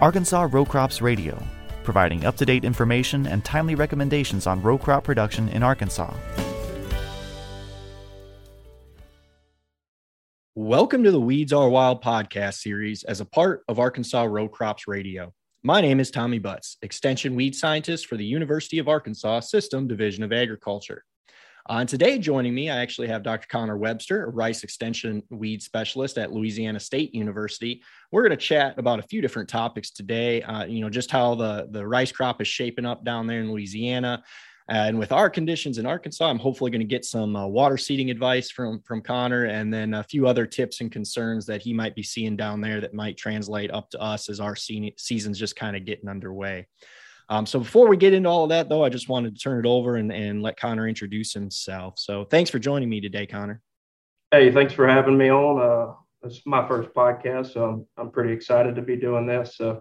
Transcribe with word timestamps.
Arkansas 0.00 0.48
Row 0.50 0.64
Crops 0.64 1.02
Radio, 1.02 1.38
providing 1.84 2.24
up 2.24 2.34
to 2.38 2.46
date 2.46 2.64
information 2.64 3.26
and 3.26 3.44
timely 3.44 3.74
recommendations 3.74 4.46
on 4.46 4.62
row 4.62 4.78
crop 4.78 5.04
production 5.04 5.50
in 5.50 5.62
Arkansas. 5.62 6.14
Welcome 10.54 11.04
to 11.04 11.10
the 11.10 11.20
Weeds 11.20 11.52
Are 11.52 11.68
Wild 11.68 12.02
podcast 12.02 12.54
series 12.54 13.04
as 13.04 13.20
a 13.20 13.26
part 13.26 13.62
of 13.68 13.78
Arkansas 13.78 14.22
Row 14.22 14.48
Crops 14.48 14.88
Radio. 14.88 15.34
My 15.62 15.82
name 15.82 16.00
is 16.00 16.10
Tommy 16.10 16.38
Butts, 16.38 16.78
Extension 16.80 17.34
Weed 17.34 17.54
Scientist 17.54 18.06
for 18.06 18.16
the 18.16 18.24
University 18.24 18.78
of 18.78 18.88
Arkansas 18.88 19.40
System 19.40 19.86
Division 19.86 20.24
of 20.24 20.32
Agriculture. 20.32 21.04
Uh, 21.68 21.78
and 21.80 21.88
today, 21.88 22.18
joining 22.18 22.54
me, 22.54 22.70
I 22.70 22.80
actually 22.80 23.08
have 23.08 23.22
Dr. 23.22 23.46
Connor 23.48 23.76
Webster, 23.76 24.24
a 24.24 24.30
rice 24.30 24.64
extension 24.64 25.22
weed 25.30 25.62
specialist 25.62 26.18
at 26.18 26.32
Louisiana 26.32 26.80
State 26.80 27.14
University. 27.14 27.82
We're 28.10 28.22
going 28.22 28.30
to 28.30 28.36
chat 28.36 28.78
about 28.78 28.98
a 28.98 29.02
few 29.02 29.20
different 29.20 29.48
topics 29.48 29.90
today. 29.90 30.42
Uh, 30.42 30.64
you 30.64 30.80
know, 30.80 30.90
just 30.90 31.10
how 31.10 31.34
the, 31.34 31.68
the 31.70 31.86
rice 31.86 32.12
crop 32.12 32.40
is 32.40 32.48
shaping 32.48 32.86
up 32.86 33.04
down 33.04 33.26
there 33.26 33.40
in 33.40 33.52
Louisiana. 33.52 34.24
And 34.68 34.98
with 34.98 35.10
our 35.10 35.28
conditions 35.28 35.78
in 35.78 35.86
Arkansas, 35.86 36.30
I'm 36.30 36.38
hopefully 36.38 36.70
going 36.70 36.80
to 36.80 36.86
get 36.86 37.04
some 37.04 37.34
uh, 37.34 37.46
water 37.46 37.76
seeding 37.76 38.10
advice 38.10 38.52
from, 38.52 38.80
from 38.82 39.02
Connor 39.02 39.46
and 39.46 39.74
then 39.74 39.94
a 39.94 40.04
few 40.04 40.28
other 40.28 40.46
tips 40.46 40.80
and 40.80 40.92
concerns 40.92 41.44
that 41.46 41.60
he 41.60 41.72
might 41.72 41.96
be 41.96 42.04
seeing 42.04 42.36
down 42.36 42.60
there 42.60 42.80
that 42.80 42.94
might 42.94 43.16
translate 43.16 43.72
up 43.72 43.90
to 43.90 44.00
us 44.00 44.28
as 44.28 44.38
our 44.38 44.54
se- 44.54 44.94
season's 44.96 45.40
just 45.40 45.56
kind 45.56 45.76
of 45.76 45.84
getting 45.84 46.08
underway. 46.08 46.68
Um, 47.30 47.46
so 47.46 47.60
before 47.60 47.88
we 47.88 47.96
get 47.96 48.12
into 48.12 48.28
all 48.28 48.42
of 48.42 48.48
that, 48.48 48.68
though, 48.68 48.84
I 48.84 48.88
just 48.88 49.08
wanted 49.08 49.36
to 49.36 49.40
turn 49.40 49.64
it 49.64 49.68
over 49.68 49.94
and, 49.96 50.12
and 50.12 50.42
let 50.42 50.58
Connor 50.58 50.88
introduce 50.88 51.32
himself. 51.32 51.94
So 51.96 52.24
thanks 52.24 52.50
for 52.50 52.58
joining 52.58 52.88
me 52.88 53.00
today, 53.00 53.24
Connor. 53.24 53.62
Hey, 54.32 54.50
thanks 54.50 54.72
for 54.72 54.86
having 54.86 55.16
me 55.16 55.30
on. 55.30 55.60
Uh, 55.60 55.94
it's 56.24 56.44
my 56.44 56.66
first 56.66 56.90
podcast, 56.92 57.52
so 57.52 57.64
I'm, 57.64 57.86
I'm 57.96 58.10
pretty 58.10 58.32
excited 58.32 58.74
to 58.74 58.82
be 58.82 58.96
doing 58.96 59.26
this. 59.26 59.56
So, 59.56 59.80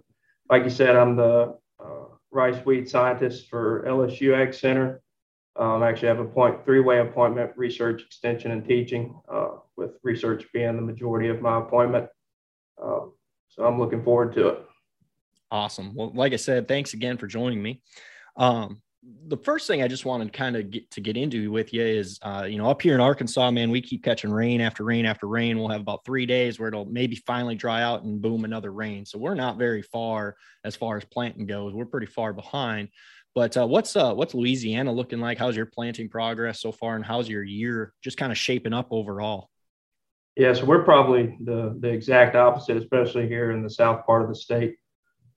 like 0.50 0.64
you 0.64 0.70
said, 0.70 0.96
I'm 0.96 1.16
the 1.16 1.58
uh, 1.84 2.06
rice 2.32 2.64
weed 2.66 2.88
scientist 2.88 3.50
for 3.50 3.84
LSU 3.88 4.36
Ag 4.36 4.54
Center. 4.54 5.02
Um, 5.56 5.84
I 5.84 5.90
actually 5.90 6.08
have 6.10 6.20
a 6.20 6.26
point 6.26 6.64
three-way 6.66 7.00
appointment, 7.00 7.52
research, 7.58 8.04
extension, 8.04 8.52
and 8.52 8.64
teaching, 8.64 9.20
uh, 9.32 9.58
with 9.76 9.92
research 10.04 10.46
being 10.54 10.76
the 10.76 10.82
majority 10.82 11.30
of 11.30 11.42
my 11.42 11.60
appointment. 11.60 12.08
Uh, 12.82 13.08
so 13.50 13.66
I'm 13.66 13.80
looking 13.80 14.04
forward 14.04 14.34
to 14.34 14.48
it. 14.50 14.69
Awesome. 15.52 15.94
Well, 15.96 16.12
like 16.14 16.34
I 16.34 16.38
said, 16.38 16.68
thanks 16.68 16.94
again 16.94 17.18
for 17.18 17.28
joining 17.28 17.62
me. 17.62 17.82
Um, 18.38 18.82
the 19.28 19.38
first 19.38 19.66
thing 19.66 19.82
I 19.82 19.88
just 19.88 20.06
wanted 20.06 20.32
to 20.32 20.38
kind 20.38 20.56
of 20.56 20.70
get 20.70 20.92
to 20.92 21.02
get 21.02 21.18
into 21.18 21.52
with 21.52 21.74
you 21.74 21.84
is, 21.84 22.20
uh, 22.22 22.46
you 22.48 22.58
know, 22.58 22.70
up 22.70 22.82
here 22.82 22.94
in 22.94 23.02
Arkansas, 23.02 23.50
man, 23.50 23.72
we 23.72 23.82
keep 23.82 24.04
catching 24.04 24.32
rain 24.32 24.62
after 24.62 24.84
rain 24.84 25.06
after 25.06 25.28
rain. 25.28 25.58
We'll 25.58 25.70
have 25.70 25.82
about 25.82 26.06
three 26.06 26.26
days 26.26 26.60
where 26.60 26.68
it'll 26.68 26.86
maybe 26.86 27.16
finally 27.16 27.56
dry 27.56 27.82
out 27.82 28.04
and 28.04 28.22
boom, 28.22 28.46
another 28.46 28.72
rain. 28.72 29.06
So 29.06 29.18
we're 29.18 29.36
not 29.36 29.58
very 29.58 29.82
far 29.82 30.36
as 30.64 30.76
far 30.76 30.98
as 30.98 31.06
planting 31.06 31.46
goes. 31.46 31.74
We're 31.74 31.86
pretty 31.86 32.08
far 32.08 32.34
behind. 32.34 32.90
But 33.36 33.56
uh, 33.58 33.68
what's 33.68 33.96
uh, 33.96 34.14
what's 34.14 34.34
Louisiana 34.34 34.92
looking 34.92 35.20
like? 35.20 35.38
How's 35.38 35.56
your 35.56 35.68
planting 35.68 36.10
progress 36.10 36.62
so 36.62 36.72
far, 36.72 36.96
and 36.96 37.06
how's 37.06 37.30
your 37.30 37.44
year 37.44 37.94
just 38.04 38.18
kind 38.18 38.32
of 38.32 38.38
shaping 38.38 38.74
up 38.74 38.88
overall? 38.92 39.50
Yeah, 40.36 40.54
so 40.54 40.66
we're 40.66 40.84
probably 40.84 41.38
the 41.42 41.78
the 41.80 41.90
exact 41.90 42.36
opposite, 42.36 42.78
especially 42.78 43.28
here 43.28 43.52
in 43.52 43.64
the 43.64 43.70
south 43.70 44.06
part 44.06 44.24
of 44.24 44.30
the 44.30 44.36
state. 44.36 44.76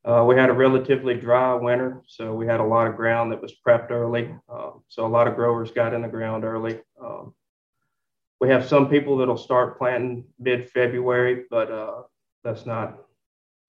Uh, 0.04 0.24
we 0.26 0.34
had 0.36 0.50
a 0.50 0.52
relatively 0.52 1.14
dry 1.14 1.54
winter, 1.54 2.02
so 2.06 2.34
we 2.34 2.46
had 2.46 2.58
a 2.58 2.64
lot 2.64 2.88
of 2.88 2.96
ground 2.96 3.30
that 3.30 3.40
was 3.40 3.54
prepped 3.64 3.92
early. 3.92 4.34
Um, 4.48 4.82
so 4.88 5.06
a 5.06 5.08
lot 5.08 5.28
of 5.28 5.36
growers 5.36 5.70
got 5.70 5.94
in 5.94 6.02
the 6.02 6.08
ground 6.08 6.44
early. 6.44 6.80
Um, 7.00 7.34
we 8.40 8.48
have 8.48 8.66
some 8.66 8.88
people 8.88 9.16
that'll 9.16 9.36
start 9.36 9.78
planting 9.78 10.24
mid-February, 10.40 11.44
but 11.48 11.70
uh, 11.70 12.02
that's 12.42 12.66
not 12.66 12.98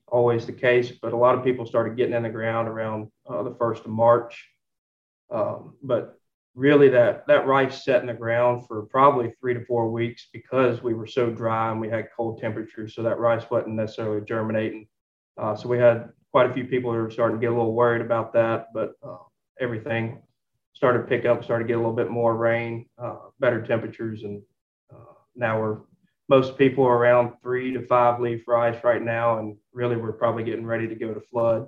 always 0.07 0.47
the 0.47 0.53
case. 0.53 0.91
But 0.99 1.13
a 1.13 1.17
lot 1.17 1.35
of 1.35 1.43
people 1.43 1.67
started 1.67 1.97
getting 1.97 2.15
in 2.15 2.23
the 2.23 2.29
ground 2.29 2.67
around 2.67 3.11
uh, 3.29 3.43
the 3.43 3.53
first 3.53 3.85
of 3.85 3.91
March. 3.91 4.49
Um, 5.29 5.75
but 5.83 6.19
really, 6.55 6.89
that 6.89 7.27
that 7.27 7.45
rice 7.45 7.85
set 7.85 8.01
in 8.01 8.07
the 8.07 8.13
ground 8.15 8.65
for 8.67 8.87
probably 8.87 9.31
three 9.39 9.53
to 9.53 9.63
four 9.65 9.91
weeks 9.91 10.29
because 10.33 10.81
we 10.81 10.95
were 10.95 11.05
so 11.05 11.29
dry 11.29 11.69
and 11.69 11.79
we 11.79 11.89
had 11.89 12.07
cold 12.17 12.41
temperatures. 12.41 12.95
So 12.95 13.03
that 13.03 13.19
rice 13.19 13.43
wasn't 13.51 13.75
necessarily 13.75 14.25
germinating. 14.25 14.87
Uh, 15.37 15.55
so 15.55 15.69
we 15.69 15.77
had 15.77 16.09
quite 16.33 16.49
a 16.49 16.53
few 16.53 16.65
people 16.65 16.91
are 16.91 17.11
starting 17.11 17.39
to 17.39 17.41
get 17.41 17.53
a 17.53 17.55
little 17.55 17.73
worried 17.73 18.01
about 18.01 18.33
that, 18.33 18.73
but 18.73 18.93
uh, 19.07 19.17
everything 19.61 20.19
started 20.73 20.99
to 20.99 21.05
pick 21.05 21.25
up, 21.25 21.43
started 21.43 21.65
to 21.65 21.67
get 21.67 21.75
a 21.75 21.79
little 21.79 21.95
bit 21.95 22.09
more 22.09 22.35
rain, 22.35 22.87
uh, 22.97 23.17
better 23.39 23.61
temperatures, 23.61 24.23
and 24.23 24.41
uh, 24.91 25.13
now 25.35 25.61
we're 25.61 25.77
most 26.29 26.57
people 26.57 26.85
are 26.85 26.97
around 26.97 27.33
three 27.43 27.71
to 27.73 27.85
five 27.85 28.19
leaf 28.19 28.47
rice 28.47 28.83
right 28.83 29.03
now, 29.03 29.37
and 29.37 29.55
really 29.73 29.95
we're 29.95 30.13
probably 30.13 30.43
getting 30.43 30.65
ready 30.65 30.87
to 30.87 30.95
go 30.95 31.13
to 31.13 31.21
flood. 31.31 31.67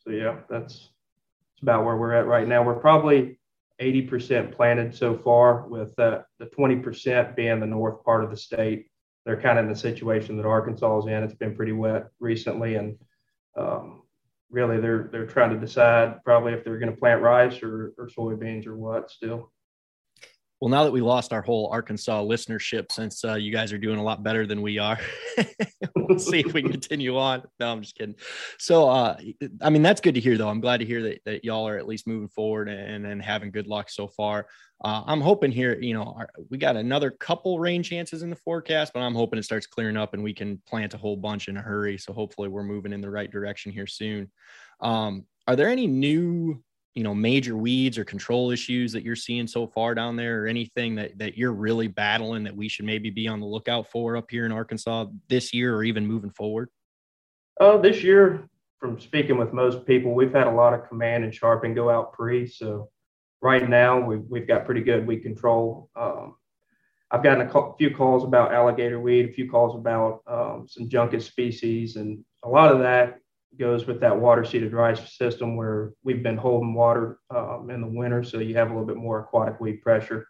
so 0.00 0.10
yeah, 0.10 0.36
that's, 0.50 0.74
that's 0.74 1.62
about 1.62 1.86
where 1.86 1.96
we're 1.96 2.12
at 2.12 2.26
right 2.26 2.46
now. 2.46 2.62
We're 2.62 2.80
probably 2.80 3.38
80% 3.80 4.52
planted 4.52 4.94
so 4.94 5.16
far, 5.16 5.66
with 5.68 5.94
the 5.96 6.24
20% 6.42 7.34
being 7.34 7.60
the 7.60 7.66
north 7.66 8.04
part 8.04 8.24
of 8.24 8.30
the 8.30 8.36
state 8.36 8.87
they're 9.28 9.38
kind 9.38 9.58
of 9.58 9.66
in 9.66 9.70
the 9.70 9.78
situation 9.78 10.38
that 10.38 10.46
Arkansas 10.46 11.00
is 11.00 11.06
in. 11.06 11.22
It's 11.22 11.34
been 11.34 11.54
pretty 11.54 11.72
wet 11.72 12.06
recently, 12.18 12.76
and 12.76 12.96
um, 13.58 14.04
really 14.50 14.80
they're 14.80 15.10
they're 15.12 15.26
trying 15.26 15.50
to 15.50 15.60
decide 15.60 16.24
probably 16.24 16.54
if 16.54 16.64
they're 16.64 16.78
going 16.78 16.90
to 16.90 16.98
plant 16.98 17.20
rice 17.20 17.62
or, 17.62 17.92
or 17.98 18.08
soybeans 18.08 18.66
or 18.66 18.78
what 18.78 19.10
still. 19.10 19.52
Well, 20.60 20.70
now 20.70 20.82
that 20.82 20.90
we 20.90 21.00
lost 21.00 21.32
our 21.32 21.42
whole 21.42 21.68
Arkansas 21.70 22.20
listenership, 22.24 22.90
since 22.90 23.24
uh, 23.24 23.34
you 23.34 23.52
guys 23.52 23.72
are 23.72 23.78
doing 23.78 24.00
a 24.00 24.02
lot 24.02 24.24
better 24.24 24.44
than 24.44 24.60
we 24.60 24.78
are, 24.78 24.98
we'll 25.94 26.18
see 26.18 26.40
if 26.40 26.52
we 26.52 26.62
can 26.62 26.72
continue 26.80 27.16
on. 27.16 27.44
No, 27.60 27.70
I'm 27.70 27.80
just 27.80 27.96
kidding. 27.96 28.16
So, 28.58 28.88
uh, 28.88 29.16
I 29.60 29.70
mean, 29.70 29.82
that's 29.82 30.00
good 30.00 30.14
to 30.16 30.20
hear, 30.20 30.36
though. 30.36 30.48
I'm 30.48 30.60
glad 30.60 30.78
to 30.78 30.86
hear 30.86 31.00
that, 31.02 31.20
that 31.26 31.44
y'all 31.44 31.68
are 31.68 31.78
at 31.78 31.86
least 31.86 32.08
moving 32.08 32.28
forward 32.28 32.68
and, 32.68 33.06
and 33.06 33.22
having 33.22 33.52
good 33.52 33.68
luck 33.68 33.88
so 33.88 34.08
far. 34.08 34.48
Uh, 34.84 35.04
I'm 35.06 35.20
hoping 35.20 35.52
here, 35.52 35.78
you 35.80 35.94
know, 35.94 36.14
our, 36.16 36.28
we 36.50 36.58
got 36.58 36.74
another 36.74 37.12
couple 37.12 37.60
rain 37.60 37.84
chances 37.84 38.22
in 38.22 38.30
the 38.30 38.36
forecast, 38.36 38.92
but 38.92 39.00
I'm 39.00 39.14
hoping 39.14 39.38
it 39.38 39.44
starts 39.44 39.66
clearing 39.68 39.96
up 39.96 40.12
and 40.12 40.24
we 40.24 40.34
can 40.34 40.60
plant 40.66 40.94
a 40.94 40.98
whole 40.98 41.16
bunch 41.16 41.46
in 41.46 41.56
a 41.56 41.62
hurry. 41.62 41.98
So, 41.98 42.12
hopefully, 42.12 42.48
we're 42.48 42.64
moving 42.64 42.92
in 42.92 43.00
the 43.00 43.10
right 43.10 43.30
direction 43.30 43.70
here 43.70 43.86
soon. 43.86 44.28
Um, 44.80 45.24
are 45.46 45.54
there 45.54 45.68
any 45.68 45.86
new 45.86 46.62
you 46.98 47.04
know 47.04 47.14
major 47.14 47.56
weeds 47.56 47.96
or 47.96 48.04
control 48.04 48.50
issues 48.50 48.90
that 48.90 49.04
you're 49.04 49.14
seeing 49.14 49.46
so 49.46 49.68
far 49.68 49.94
down 49.94 50.16
there 50.16 50.42
or 50.42 50.46
anything 50.48 50.96
that, 50.96 51.16
that 51.16 51.38
you're 51.38 51.52
really 51.52 51.86
battling 51.86 52.42
that 52.42 52.56
we 52.56 52.68
should 52.68 52.84
maybe 52.84 53.08
be 53.08 53.28
on 53.28 53.38
the 53.38 53.46
lookout 53.46 53.88
for 53.88 54.16
up 54.16 54.28
here 54.28 54.44
in 54.44 54.50
arkansas 54.50 55.06
this 55.28 55.54
year 55.54 55.76
or 55.76 55.84
even 55.84 56.04
moving 56.04 56.32
forward? 56.32 56.68
Uh, 57.60 57.76
this 57.76 58.02
year 58.02 58.48
from 58.80 58.98
speaking 58.98 59.38
with 59.38 59.52
most 59.52 59.86
people 59.86 60.12
we've 60.12 60.32
had 60.32 60.48
a 60.48 60.50
lot 60.50 60.74
of 60.74 60.88
command 60.88 61.22
and 61.22 61.32
sharpen 61.32 61.72
go 61.72 61.88
out 61.88 62.12
pre 62.12 62.48
so 62.48 62.90
right 63.42 63.68
now 63.68 64.00
we've, 64.00 64.24
we've 64.28 64.48
got 64.48 64.64
pretty 64.64 64.82
good 64.82 65.06
weed 65.06 65.20
control. 65.20 65.88
Um, 65.94 66.34
i've 67.12 67.22
gotten 67.22 67.48
a 67.48 67.72
few 67.78 67.94
calls 67.94 68.24
about 68.24 68.52
alligator 68.52 68.98
weed 68.98 69.28
a 69.28 69.32
few 69.32 69.48
calls 69.48 69.76
about 69.76 70.22
um, 70.26 70.66
some 70.68 70.88
Juncus 70.88 71.26
species 71.26 71.94
and 71.94 72.24
a 72.44 72.48
lot 72.48 72.72
of 72.72 72.80
that 72.80 73.20
goes 73.58 73.86
with 73.86 74.00
that 74.00 74.18
water 74.18 74.44
seeded 74.44 74.72
rice 74.72 75.16
system 75.16 75.56
where 75.56 75.92
we've 76.02 76.22
been 76.22 76.36
holding 76.36 76.74
water 76.74 77.18
um, 77.30 77.70
in 77.70 77.80
the 77.80 77.86
winter, 77.86 78.22
so 78.22 78.38
you 78.38 78.54
have 78.54 78.68
a 78.68 78.70
little 78.70 78.86
bit 78.86 78.96
more 78.96 79.20
aquatic 79.20 79.60
weed 79.60 79.82
pressure. 79.82 80.26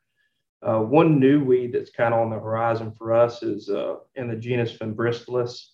Uh, 0.63 0.81
one 0.81 1.21
new 1.21 1.45
weed 1.45 1.73
that's 1.73 1.91
kind 1.91 2.15
of 2.15 2.21
on 2.21 2.31
the 2.31 2.39
horizon 2.39 2.93
for 2.93 3.13
us 3.13 3.43
is 3.43 3.69
uh, 3.69 3.97
in 4.17 4.29
the 4.29 4.37
genus 4.37 4.77
Fimbristylis, 4.77 5.67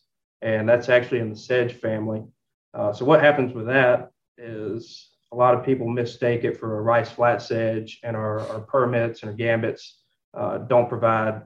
and 0.43 0.69
that's 0.69 0.89
actually 0.89 1.21
in 1.21 1.31
the 1.31 1.37
sedge 1.37 1.75
family. 1.75 2.23
Uh, 2.75 2.93
so 2.93 3.05
what 3.05 3.21
happens 3.21 3.55
with 3.55 3.67
that 3.67 4.11
is 4.37 5.11
a 5.33 5.37
lot 5.37 5.55
of 5.55 5.65
people 5.65 5.89
mistake 5.89 6.45
it 6.45 6.59
for 6.59 6.79
a 6.79 6.83
rice 6.83 7.11
flat 7.11 7.41
sedge, 7.41 8.01
and 8.03 8.17
our, 8.17 8.41
our 8.49 8.61
permits 8.61 9.23
and 9.23 9.31
our 9.31 9.37
gambits 9.37 10.01
uh, 10.35 10.59
don't 10.59 10.89
provide 10.89 11.43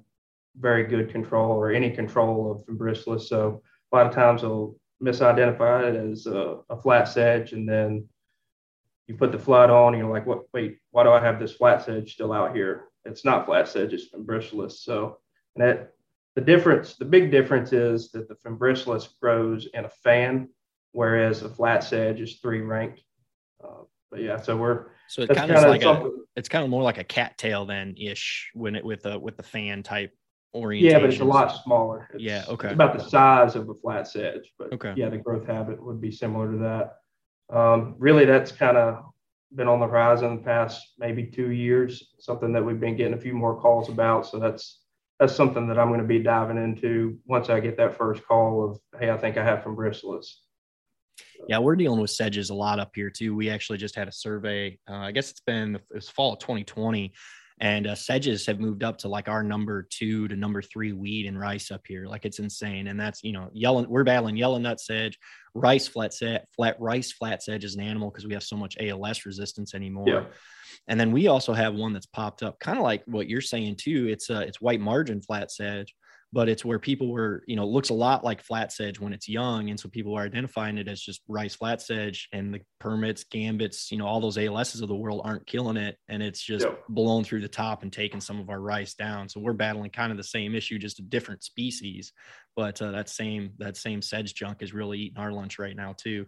very 0.58 0.84
good 0.84 1.10
control 1.10 1.52
or 1.52 1.70
any 1.70 1.90
control 1.90 2.50
of 2.50 2.66
Fimbristylis. 2.66 3.28
So 3.28 3.62
a 3.92 3.96
lot 3.96 4.06
of 4.06 4.14
times 4.14 4.42
they'll 4.42 4.76
misidentified 5.02 5.94
it 5.94 6.10
as 6.12 6.26
a, 6.26 6.58
a, 6.70 6.76
flat 6.76 7.08
sedge, 7.08 7.52
and 7.52 7.68
then 7.68 8.08
you 9.06 9.14
put 9.14 9.32
the 9.32 9.38
flood 9.38 9.70
on, 9.70 9.94
and 9.94 10.02
you're 10.02 10.12
like, 10.12 10.26
"What? 10.26 10.44
Wait, 10.52 10.78
why 10.90 11.04
do 11.04 11.10
I 11.10 11.20
have 11.20 11.38
this 11.38 11.52
flat 11.52 11.84
sedge 11.84 12.12
still 12.12 12.32
out 12.32 12.54
here? 12.54 12.84
It's 13.04 13.24
not 13.24 13.46
flat 13.46 13.68
sedge; 13.68 13.92
it's 13.92 14.10
fimbristylis." 14.10 14.72
So 14.72 15.18
that 15.56 15.92
the 16.34 16.40
difference, 16.40 16.96
the 16.96 17.04
big 17.04 17.30
difference 17.30 17.72
is 17.72 18.10
that 18.12 18.28
the 18.28 18.36
fimbristylis 18.36 19.08
grows 19.20 19.68
in 19.74 19.84
a 19.84 19.88
fan, 19.88 20.48
whereas 20.92 21.42
a 21.42 21.48
flat 21.48 21.84
sedge 21.84 22.20
is 22.20 22.38
three 22.38 22.60
ranked. 22.60 23.02
Uh, 23.62 23.82
but 24.10 24.20
yeah, 24.20 24.36
so 24.36 24.56
we're 24.56 24.86
so 25.08 25.22
it 25.22 25.30
kind 25.34 25.50
of 25.50 25.62
like 25.64 25.82
a, 25.82 26.10
it's 26.36 26.48
kind 26.48 26.64
of 26.64 26.70
more 26.70 26.82
like 26.82 26.98
a 26.98 27.04
cattail 27.04 27.66
then 27.66 27.94
ish 27.96 28.50
when 28.54 28.74
it 28.76 28.84
with 28.84 29.04
a 29.06 29.18
with 29.18 29.36
the 29.36 29.42
fan 29.42 29.82
type 29.82 30.12
orientation. 30.58 31.00
Yeah, 31.00 31.06
but 31.06 31.12
it's 31.12 31.20
a 31.20 31.24
lot 31.24 31.62
smaller. 31.62 32.08
It's, 32.14 32.22
yeah, 32.22 32.44
okay. 32.48 32.68
It's 32.68 32.74
about 32.74 32.98
the 32.98 33.04
size 33.04 33.56
of 33.56 33.68
a 33.68 33.74
flat 33.74 34.06
sedge, 34.08 34.52
but 34.58 34.72
okay. 34.72 34.94
yeah, 34.96 35.08
the 35.08 35.18
growth 35.18 35.46
habit 35.46 35.82
would 35.82 36.00
be 36.00 36.10
similar 36.10 36.50
to 36.52 36.58
that. 36.58 37.56
Um, 37.56 37.94
really, 37.98 38.24
that's 38.24 38.52
kind 38.52 38.76
of 38.76 39.04
been 39.54 39.68
on 39.68 39.80
the 39.80 39.86
horizon 39.86 40.36
the 40.36 40.42
past 40.42 40.94
maybe 40.98 41.24
two 41.24 41.50
years. 41.50 42.12
Something 42.18 42.52
that 42.52 42.64
we've 42.64 42.80
been 42.80 42.96
getting 42.96 43.14
a 43.14 43.20
few 43.20 43.34
more 43.34 43.60
calls 43.60 43.88
about. 43.88 44.26
So 44.26 44.38
that's 44.38 44.80
that's 45.18 45.34
something 45.34 45.66
that 45.68 45.78
I'm 45.78 45.88
going 45.88 46.00
to 46.00 46.06
be 46.06 46.20
diving 46.20 46.58
into 46.58 47.18
once 47.26 47.50
I 47.50 47.60
get 47.60 47.76
that 47.78 47.96
first 47.96 48.24
call 48.26 48.64
of, 48.64 49.00
hey, 49.00 49.10
I 49.10 49.16
think 49.16 49.36
I 49.36 49.44
have 49.44 49.62
from 49.62 49.76
Bristless. 49.76 50.26
Yeah, 51.48 51.58
we're 51.58 51.76
dealing 51.76 52.00
with 52.00 52.10
sedges 52.10 52.50
a 52.50 52.54
lot 52.54 52.78
up 52.78 52.92
here 52.94 53.10
too. 53.10 53.34
We 53.34 53.50
actually 53.50 53.78
just 53.78 53.96
had 53.96 54.06
a 54.06 54.12
survey. 54.12 54.78
Uh, 54.88 54.96
I 54.96 55.12
guess 55.12 55.30
it's 55.30 55.40
been 55.40 55.78
it 55.90 56.04
fall 56.04 56.34
of 56.34 56.38
2020, 56.40 57.12
and 57.60 57.86
uh, 57.86 57.94
sedges 57.94 58.46
have 58.46 58.60
moved 58.60 58.84
up 58.84 58.98
to 58.98 59.08
like 59.08 59.28
our 59.28 59.42
number 59.42 59.86
two 59.90 60.28
to 60.28 60.36
number 60.36 60.62
three 60.62 60.92
weed 60.92 61.26
and 61.26 61.38
rice 61.38 61.70
up 61.70 61.82
here. 61.86 62.06
Like 62.06 62.24
it's 62.24 62.38
insane. 62.38 62.86
And 62.86 62.98
that's, 62.98 63.24
you 63.24 63.32
know, 63.32 63.50
yellow, 63.52 63.84
we're 63.88 64.04
battling 64.04 64.36
yellow 64.36 64.58
nut 64.58 64.80
sedge, 64.80 65.18
rice 65.54 65.88
flat 65.88 66.14
set, 66.14 66.46
flat 66.54 66.76
rice 66.80 67.10
flat 67.12 67.42
sedge 67.42 67.64
is 67.64 67.74
an 67.74 67.82
animal 67.82 68.10
because 68.10 68.26
we 68.26 68.34
have 68.34 68.44
so 68.44 68.56
much 68.56 68.76
ALS 68.78 69.26
resistance 69.26 69.74
anymore. 69.74 70.08
Yeah. 70.08 70.24
And 70.86 71.00
then 71.00 71.10
we 71.12 71.26
also 71.26 71.52
have 71.52 71.74
one 71.74 71.92
that's 71.92 72.06
popped 72.06 72.42
up, 72.42 72.60
kind 72.60 72.78
of 72.78 72.84
like 72.84 73.02
what 73.06 73.28
you're 73.28 73.40
saying 73.40 73.76
too. 73.76 74.06
It's 74.08 74.30
uh, 74.30 74.44
it's 74.46 74.60
white 74.60 74.80
margin 74.80 75.20
flat 75.20 75.50
sedge, 75.50 75.94
but 76.32 76.48
it's 76.48 76.64
where 76.64 76.78
people 76.78 77.10
were, 77.10 77.42
you 77.46 77.56
know, 77.56 77.66
looks 77.66 77.88
a 77.88 77.94
lot 77.94 78.22
like 78.22 78.42
flat 78.42 78.70
sedge 78.70 79.00
when 79.00 79.12
it's 79.12 79.28
young. 79.28 79.70
And 79.70 79.80
so 79.80 79.88
people 79.88 80.14
are 80.14 80.24
identifying 80.24 80.76
it 80.76 80.86
as 80.86 81.00
just 81.00 81.22
rice 81.26 81.54
flat 81.54 81.80
sedge 81.80 82.28
and 82.32 82.52
the 82.52 82.60
permits, 82.78 83.24
gambits, 83.24 83.90
you 83.90 83.96
know, 83.96 84.06
all 84.06 84.20
those 84.20 84.36
ALSs 84.36 84.82
of 84.82 84.88
the 84.88 84.94
world 84.94 85.22
aren't 85.24 85.46
killing 85.46 85.78
it. 85.78 85.96
And 86.08 86.22
it's 86.22 86.42
just 86.42 86.66
yep. 86.66 86.82
blown 86.88 87.24
through 87.24 87.40
the 87.40 87.48
top 87.48 87.82
and 87.82 87.92
taking 87.92 88.20
some 88.20 88.40
of 88.40 88.50
our 88.50 88.60
rice 88.60 88.94
down. 88.94 89.28
So 89.28 89.40
we're 89.40 89.54
battling 89.54 89.90
kind 89.90 90.10
of 90.10 90.18
the 90.18 90.24
same 90.24 90.54
issue, 90.54 90.78
just 90.78 90.98
a 90.98 91.02
different 91.02 91.42
species. 91.42 92.12
But 92.54 92.82
uh, 92.82 92.90
that 92.90 93.08
same, 93.08 93.52
that 93.58 93.78
same 93.78 94.02
sedge 94.02 94.34
junk 94.34 94.62
is 94.62 94.74
really 94.74 94.98
eating 94.98 95.18
our 95.18 95.32
lunch 95.32 95.58
right 95.58 95.76
now 95.76 95.94
too. 95.96 96.26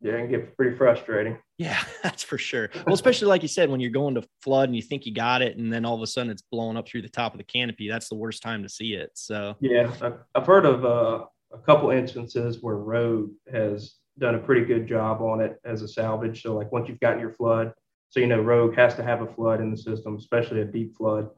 Yeah, 0.00 0.12
it 0.12 0.18
can 0.22 0.30
get 0.30 0.56
pretty 0.56 0.76
frustrating. 0.76 1.38
Yeah, 1.58 1.82
that's 2.02 2.22
for 2.22 2.38
sure. 2.38 2.70
Well, 2.86 2.94
especially 2.94 3.28
like 3.28 3.42
you 3.42 3.48
said, 3.48 3.68
when 3.68 3.80
you're 3.80 3.90
going 3.90 4.14
to 4.14 4.22
flood 4.42 4.68
and 4.68 4.76
you 4.76 4.82
think 4.82 5.06
you 5.06 5.14
got 5.14 5.42
it, 5.42 5.56
and 5.56 5.72
then 5.72 5.84
all 5.84 5.96
of 5.96 6.02
a 6.02 6.06
sudden 6.06 6.30
it's 6.30 6.42
blowing 6.42 6.76
up 6.76 6.88
through 6.88 7.02
the 7.02 7.08
top 7.08 7.34
of 7.34 7.38
the 7.38 7.44
canopy. 7.44 7.88
That's 7.88 8.08
the 8.08 8.14
worst 8.14 8.42
time 8.42 8.62
to 8.62 8.68
see 8.68 8.94
it. 8.94 9.10
So 9.14 9.56
yeah, 9.60 9.90
I've 10.34 10.46
heard 10.46 10.66
of 10.66 10.84
uh, 10.84 11.24
a 11.52 11.58
couple 11.58 11.90
instances 11.90 12.62
where 12.62 12.76
Rogue 12.76 13.30
has 13.52 13.96
done 14.18 14.34
a 14.34 14.38
pretty 14.38 14.64
good 14.64 14.86
job 14.86 15.20
on 15.20 15.40
it 15.40 15.58
as 15.64 15.82
a 15.82 15.88
salvage. 15.88 16.42
So 16.42 16.54
like 16.54 16.72
once 16.72 16.88
you've 16.88 17.00
gotten 17.00 17.20
your 17.20 17.32
flood, 17.32 17.72
so 18.10 18.20
you 18.20 18.26
know 18.26 18.40
Rogue 18.40 18.74
has 18.76 18.94
to 18.94 19.02
have 19.02 19.20
a 19.20 19.26
flood 19.26 19.60
in 19.60 19.70
the 19.70 19.76
system, 19.76 20.16
especially 20.16 20.62
a 20.62 20.64
deep 20.64 20.96
flood. 20.96 21.28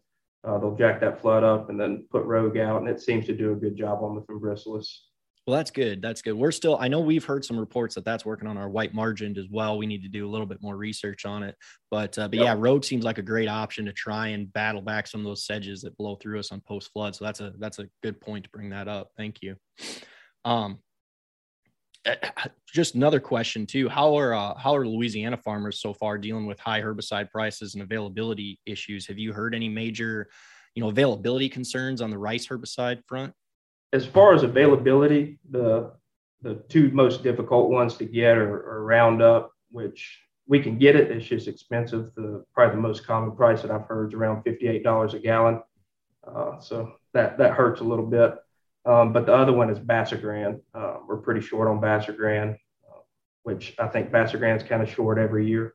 Uh, 0.43 0.59
they'll 0.59 0.77
jack 0.77 1.01
that 1.01 1.21
flood 1.21 1.45
up 1.45 1.69
and 1.69 1.79
then 1.79 2.07
put 2.11 2.25
Rogue 2.25 2.57
out, 2.57 2.81
and 2.81 2.89
it 2.89 3.01
seems 3.01 3.27
to 3.27 3.37
do 3.37 3.53
a 3.53 3.57
good 3.57 3.77
job 3.77 4.03
on 4.03 4.15
the 4.15 4.23
Fimbristylis. 4.23 4.87
Well, 5.47 5.57
that's 5.57 5.71
good. 5.71 6.03
That's 6.03 6.23
good. 6.23 6.35
We're 6.35 6.53
still, 6.53 6.77
I 6.79 6.89
know 6.89 7.01
we've 7.01 7.25
heard 7.25 7.45
some 7.45 7.59
reports 7.59 7.95
that 7.95 8.05
that's 8.05 8.27
working 8.27 8.47
on 8.47 8.59
our 8.59 8.69
white 8.69 8.93
margin 8.93 9.37
as 9.39 9.47
well. 9.51 9.79
We 9.79 9.87
need 9.87 10.03
to 10.03 10.09
do 10.09 10.29
a 10.29 10.31
little 10.31 10.47
bit 10.47 10.61
more 10.61 10.77
research 10.77 11.25
on 11.25 11.43
it. 11.43 11.57
But, 11.91 12.17
uh, 12.19 12.29
but 12.29 12.37
yep. 12.37 12.45
yeah, 12.45 12.55
Rogue 12.59 12.85
seems 12.85 13.05
like 13.05 13.19
a 13.19 13.23
great 13.23 13.49
option 13.49 13.87
to 13.87 13.93
try 13.93 14.29
and 14.29 14.53
battle 14.53 14.83
back 14.83 15.07
some 15.07 15.21
of 15.21 15.25
those 15.25 15.47
sedges 15.47 15.81
that 15.83 15.97
blow 15.97 16.17
through 16.17 16.39
us 16.39 16.53
on 16.53 16.61
post 16.61 16.91
flood. 16.93 17.17
So 17.17 17.25
that's 17.25 17.41
a, 17.41 17.55
that's 17.59 17.79
a 17.79 17.89
good 18.03 18.21
point 18.21 18.45
to 18.45 18.51
bring 18.51 18.71
that 18.71 18.87
up. 18.87 19.11
Thank 19.17 19.39
you. 19.41 19.57
Um, 20.45 20.79
eh, 22.05 22.17
just 22.73 22.95
another 22.95 23.19
question 23.19 23.67
too. 23.67 23.89
How 23.89 24.15
are, 24.19 24.35
uh, 24.35 24.55
how 24.59 24.77
are 24.77 24.87
Louisiana 24.87 25.39
farmers 25.39 25.81
so 25.81 25.95
far 25.95 26.19
dealing 26.19 26.45
with 26.45 26.61
high 26.61 26.83
herbicide 26.83 27.31
prices 27.31 27.75
and 27.75 27.83
availability 27.83 28.61
issues? 28.67 29.07
Have 29.07 29.19
you 29.19 29.33
heard 29.33 29.55
any 29.55 29.71
major, 29.71 30.29
you 30.75 30.83
know, 30.83 30.91
availability 30.91 31.49
concerns 31.49 32.03
on 32.03 32.11
the 32.11 32.19
rice 32.19 32.47
herbicide 32.47 33.01
front? 33.09 33.33
As 33.93 34.07
far 34.07 34.35
as 34.35 34.43
availability, 34.43 35.39
the 35.51 35.93
the 36.43 36.55
two 36.69 36.91
most 36.93 37.23
difficult 37.23 37.71
ones 37.71 37.97
to 37.97 38.05
get 38.05 38.39
are, 38.39 38.71
are 38.71 38.85
Roundup, 38.85 39.53
which 39.71 40.21
we 40.47 40.59
can 40.61 40.79
get 40.79 40.97
it. 40.97 41.11
It's 41.11 41.27
just 41.27 41.49
expensive. 41.49 42.13
The 42.17 42.45
probably 42.55 42.77
the 42.77 42.83
most 42.83 43.07
common 43.07 43.37
price 43.37 43.63
that 43.63 43.71
I've 43.71 43.87
heard 43.87 44.09
is 44.11 44.15
around 44.15 44.43
fifty-eight 44.43 44.83
dollars 44.83 45.15
a 45.15 45.19
gallon. 45.19 45.63
Uh, 46.27 46.59
so 46.61 46.93
that 47.15 47.39
that 47.39 47.53
hurts 47.53 47.81
a 47.81 47.85
little 47.85 48.07
bit. 48.07 48.35
Um, 48.87 49.13
but 49.13 49.27
the 49.27 49.35
other 49.35 49.53
one 49.53 49.71
is 49.71 49.79
Basagran. 49.79 50.61
Uh, 50.75 50.99
we're 51.07 51.19
pretty 51.19 51.43
short 51.43 51.69
on 51.69 51.81
Basagran, 51.81 52.55
uh, 52.89 53.01
which 53.43 53.75
I 53.79 53.89
think 53.89 54.11
Basagran 54.11 54.57
is 54.57 54.63
kind 54.63 54.83
of 54.83 54.89
short 54.89 55.19
every 55.19 55.47
year. 55.47 55.75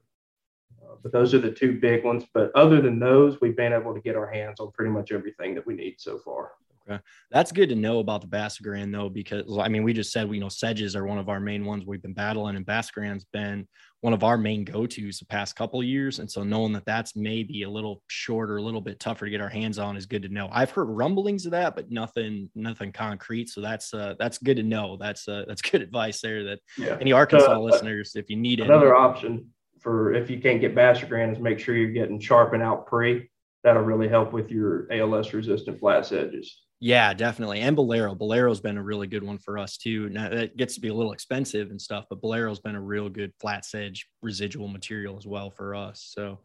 Uh, 0.81 0.95
but 1.03 1.11
those 1.11 1.33
are 1.35 1.39
the 1.39 1.51
two 1.51 1.79
big 1.79 2.03
ones. 2.03 2.23
But 2.33 2.51
other 2.55 2.81
than 2.81 2.97
those, 2.97 3.39
we've 3.39 3.55
been 3.55 3.73
able 3.73 3.93
to 3.93 4.01
get 4.01 4.15
our 4.15 4.29
hands 4.31 4.59
on 4.59 4.71
pretty 4.71 4.91
much 4.91 5.11
everything 5.11 5.53
that 5.53 5.67
we 5.67 5.75
need 5.75 5.95
so 5.99 6.17
far. 6.17 6.53
Okay. 6.87 7.01
That's 7.31 7.51
good 7.51 7.69
to 7.69 7.75
know 7.75 7.99
about 7.99 8.21
the 8.21 8.27
Basagran 8.27 8.91
though, 8.91 9.09
because 9.09 9.43
I 9.57 9.69
mean, 9.69 9.83
we 9.83 9.93
just 9.93 10.11
said 10.11 10.29
we 10.29 10.37
you 10.37 10.41
know 10.41 10.49
sedges 10.49 10.95
are 10.95 11.05
one 11.05 11.17
of 11.17 11.29
our 11.29 11.39
main 11.39 11.65
ones 11.65 11.85
we've 11.85 12.01
been 12.01 12.13
battling, 12.13 12.55
and 12.55 12.65
Basagran's 12.65 13.25
been 13.33 13.67
one 14.05 14.13
of 14.13 14.23
our 14.23 14.37
main 14.37 14.63
go-tos 14.63 15.17
the 15.17 15.25
past 15.25 15.55
couple 15.55 15.79
of 15.79 15.85
years. 15.87 16.19
And 16.19 16.29
so 16.29 16.43
knowing 16.43 16.73
that 16.73 16.85
that's 16.85 17.15
maybe 17.15 17.63
a 17.63 17.69
little 17.69 18.03
shorter, 18.05 18.57
a 18.57 18.61
little 18.61 18.79
bit 18.79 18.99
tougher 18.99 19.25
to 19.25 19.31
get 19.31 19.41
our 19.41 19.49
hands 19.49 19.79
on 19.79 19.97
is 19.97 20.05
good 20.05 20.21
to 20.21 20.29
know. 20.29 20.47
I've 20.51 20.69
heard 20.69 20.85
rumblings 20.85 21.45
of 21.45 21.53
that, 21.53 21.75
but 21.75 21.89
nothing, 21.89 22.51
nothing 22.53 22.91
concrete. 22.91 23.49
So 23.49 23.61
that's 23.61 23.95
uh, 23.95 24.13
that's 24.19 24.37
good 24.37 24.57
to 24.57 24.63
know. 24.63 24.95
That's 24.97 25.27
uh, 25.27 25.45
that's 25.47 25.63
good 25.63 25.81
advice 25.81 26.21
there. 26.21 26.43
That 26.43 26.59
yeah. 26.77 26.97
any 27.01 27.13
Arkansas 27.13 27.51
uh, 27.51 27.59
listeners, 27.59 28.15
if 28.15 28.29
you 28.29 28.35
need 28.35 28.59
it, 28.59 28.67
another 28.67 28.95
option 28.95 29.49
for 29.79 30.13
if 30.13 30.29
you 30.29 30.39
can't 30.39 30.61
get 30.61 30.75
Basagran 30.75 31.31
is 31.33 31.39
make 31.39 31.57
sure 31.57 31.75
you're 31.75 31.89
getting 31.89 32.19
sharpen 32.19 32.61
out 32.61 32.85
pre. 32.85 33.29
That'll 33.63 33.81
really 33.81 34.07
help 34.07 34.31
with 34.31 34.51
your 34.51 34.87
ALS 34.91 35.33
resistant 35.33 35.79
flat 35.79 36.05
sedges. 36.05 36.64
Yeah, 36.79 37.13
definitely. 37.13 37.61
And 37.61 37.75
Bolero. 37.75 38.13
Bolero's 38.15 38.59
been 38.59 38.77
a 38.77 38.83
really 38.83 39.07
good 39.07 39.23
one 39.23 39.37
for 39.37 39.57
us 39.57 39.77
too. 39.77 40.09
Now 40.09 40.27
it 40.27 40.57
gets 40.57 40.75
to 40.75 40.81
be 40.81 40.89
a 40.89 40.93
little 40.93 41.13
expensive 41.13 41.71
and 41.71 41.81
stuff, 41.81 42.05
but 42.09 42.21
Bolero's 42.21 42.59
been 42.59 42.75
a 42.75 42.81
real 42.81 43.09
good 43.09 43.33
flat 43.39 43.65
sedge 43.65 44.07
residual 44.21 44.67
material 44.67 45.17
as 45.17 45.25
well 45.25 45.49
for 45.49 45.73
us. 45.73 46.05
So 46.13 46.39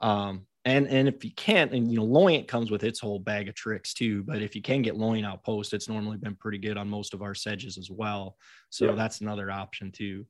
um 0.00 0.46
and 0.64 0.88
and 0.88 1.08
if 1.08 1.24
you 1.24 1.30
can't, 1.32 1.72
and 1.72 1.90
you 1.90 1.98
know, 1.98 2.06
Loyant 2.06 2.48
comes 2.48 2.70
with 2.70 2.84
its 2.84 2.98
whole 2.98 3.18
bag 3.18 3.48
of 3.48 3.54
tricks 3.54 3.92
too. 3.92 4.22
But 4.22 4.40
if 4.40 4.56
you 4.56 4.62
can 4.62 4.80
get 4.80 4.94
Loyant 4.94 5.26
outpost, 5.26 5.74
it's 5.74 5.88
normally 5.88 6.16
been 6.16 6.36
pretty 6.36 6.58
good 6.58 6.78
on 6.78 6.88
most 6.88 7.12
of 7.12 7.20
our 7.20 7.34
sedges 7.34 7.76
as 7.76 7.90
well. 7.90 8.36
So 8.70 8.86
yeah. 8.86 8.92
that's 8.92 9.20
another 9.20 9.50
option 9.50 9.92
too. 9.92 10.24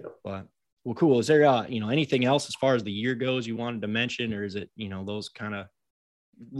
Yeah. 0.00 0.08
But 0.24 0.46
well, 0.84 0.96
cool. 0.96 1.20
Is 1.20 1.28
there 1.28 1.46
uh, 1.46 1.66
you 1.68 1.78
know 1.78 1.90
anything 1.90 2.24
else 2.24 2.48
as 2.48 2.56
far 2.56 2.74
as 2.74 2.82
the 2.82 2.90
year 2.90 3.14
goes 3.14 3.46
you 3.46 3.56
wanted 3.56 3.82
to 3.82 3.88
mention, 3.88 4.34
or 4.34 4.42
is 4.42 4.56
it 4.56 4.68
you 4.74 4.88
know 4.88 5.04
those 5.04 5.28
kind 5.28 5.54
of 5.54 5.66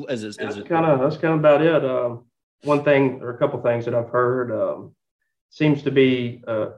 as 0.09 0.25
is, 0.25 0.37
that's 0.37 0.57
kind 0.63 0.87
of 0.87 1.01
that's 1.01 1.17
kind 1.17 1.35
of 1.35 1.41
about 1.41 1.63
it. 1.63 1.85
Um, 1.85 2.25
one 2.63 2.83
thing 2.85 3.21
or 3.23 3.31
a 3.31 3.39
couple 3.39 3.61
things 3.63 3.85
that 3.85 3.95
I've 3.95 4.11
heard 4.11 4.51
um, 4.53 4.95
seems 5.51 5.83
to 5.83 5.91
be 5.91 6.43
uh, 6.47 6.71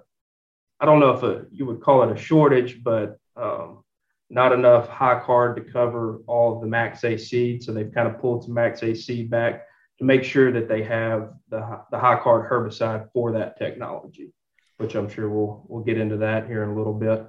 I 0.80 0.86
don't 0.86 1.00
know 1.00 1.10
if 1.10 1.22
a, 1.22 1.44
you 1.50 1.66
would 1.66 1.80
call 1.80 2.02
it 2.02 2.16
a 2.16 2.20
shortage, 2.20 2.82
but 2.82 3.18
um, 3.36 3.84
not 4.30 4.52
enough 4.52 4.88
high 4.88 5.20
card 5.20 5.56
to 5.56 5.72
cover 5.72 6.22
all 6.26 6.54
of 6.54 6.60
the 6.62 6.66
max 6.66 7.04
A 7.04 7.16
seed. 7.16 7.62
So 7.62 7.72
they've 7.72 7.92
kind 7.92 8.08
of 8.08 8.18
pulled 8.20 8.44
some 8.44 8.54
max 8.54 8.82
A 8.82 8.94
seed 8.94 9.30
back 9.30 9.66
to 9.98 10.04
make 10.04 10.24
sure 10.24 10.50
that 10.52 10.68
they 10.68 10.82
have 10.84 11.34
the 11.50 11.82
the 11.90 11.98
high 11.98 12.18
card 12.18 12.50
herbicide 12.50 13.08
for 13.12 13.32
that 13.32 13.58
technology, 13.58 14.32
which 14.78 14.94
I'm 14.94 15.08
sure 15.08 15.28
we'll 15.28 15.64
we'll 15.68 15.84
get 15.84 15.98
into 15.98 16.16
that 16.18 16.46
here 16.46 16.62
in 16.62 16.70
a 16.70 16.76
little 16.76 16.94
bit. 16.94 17.26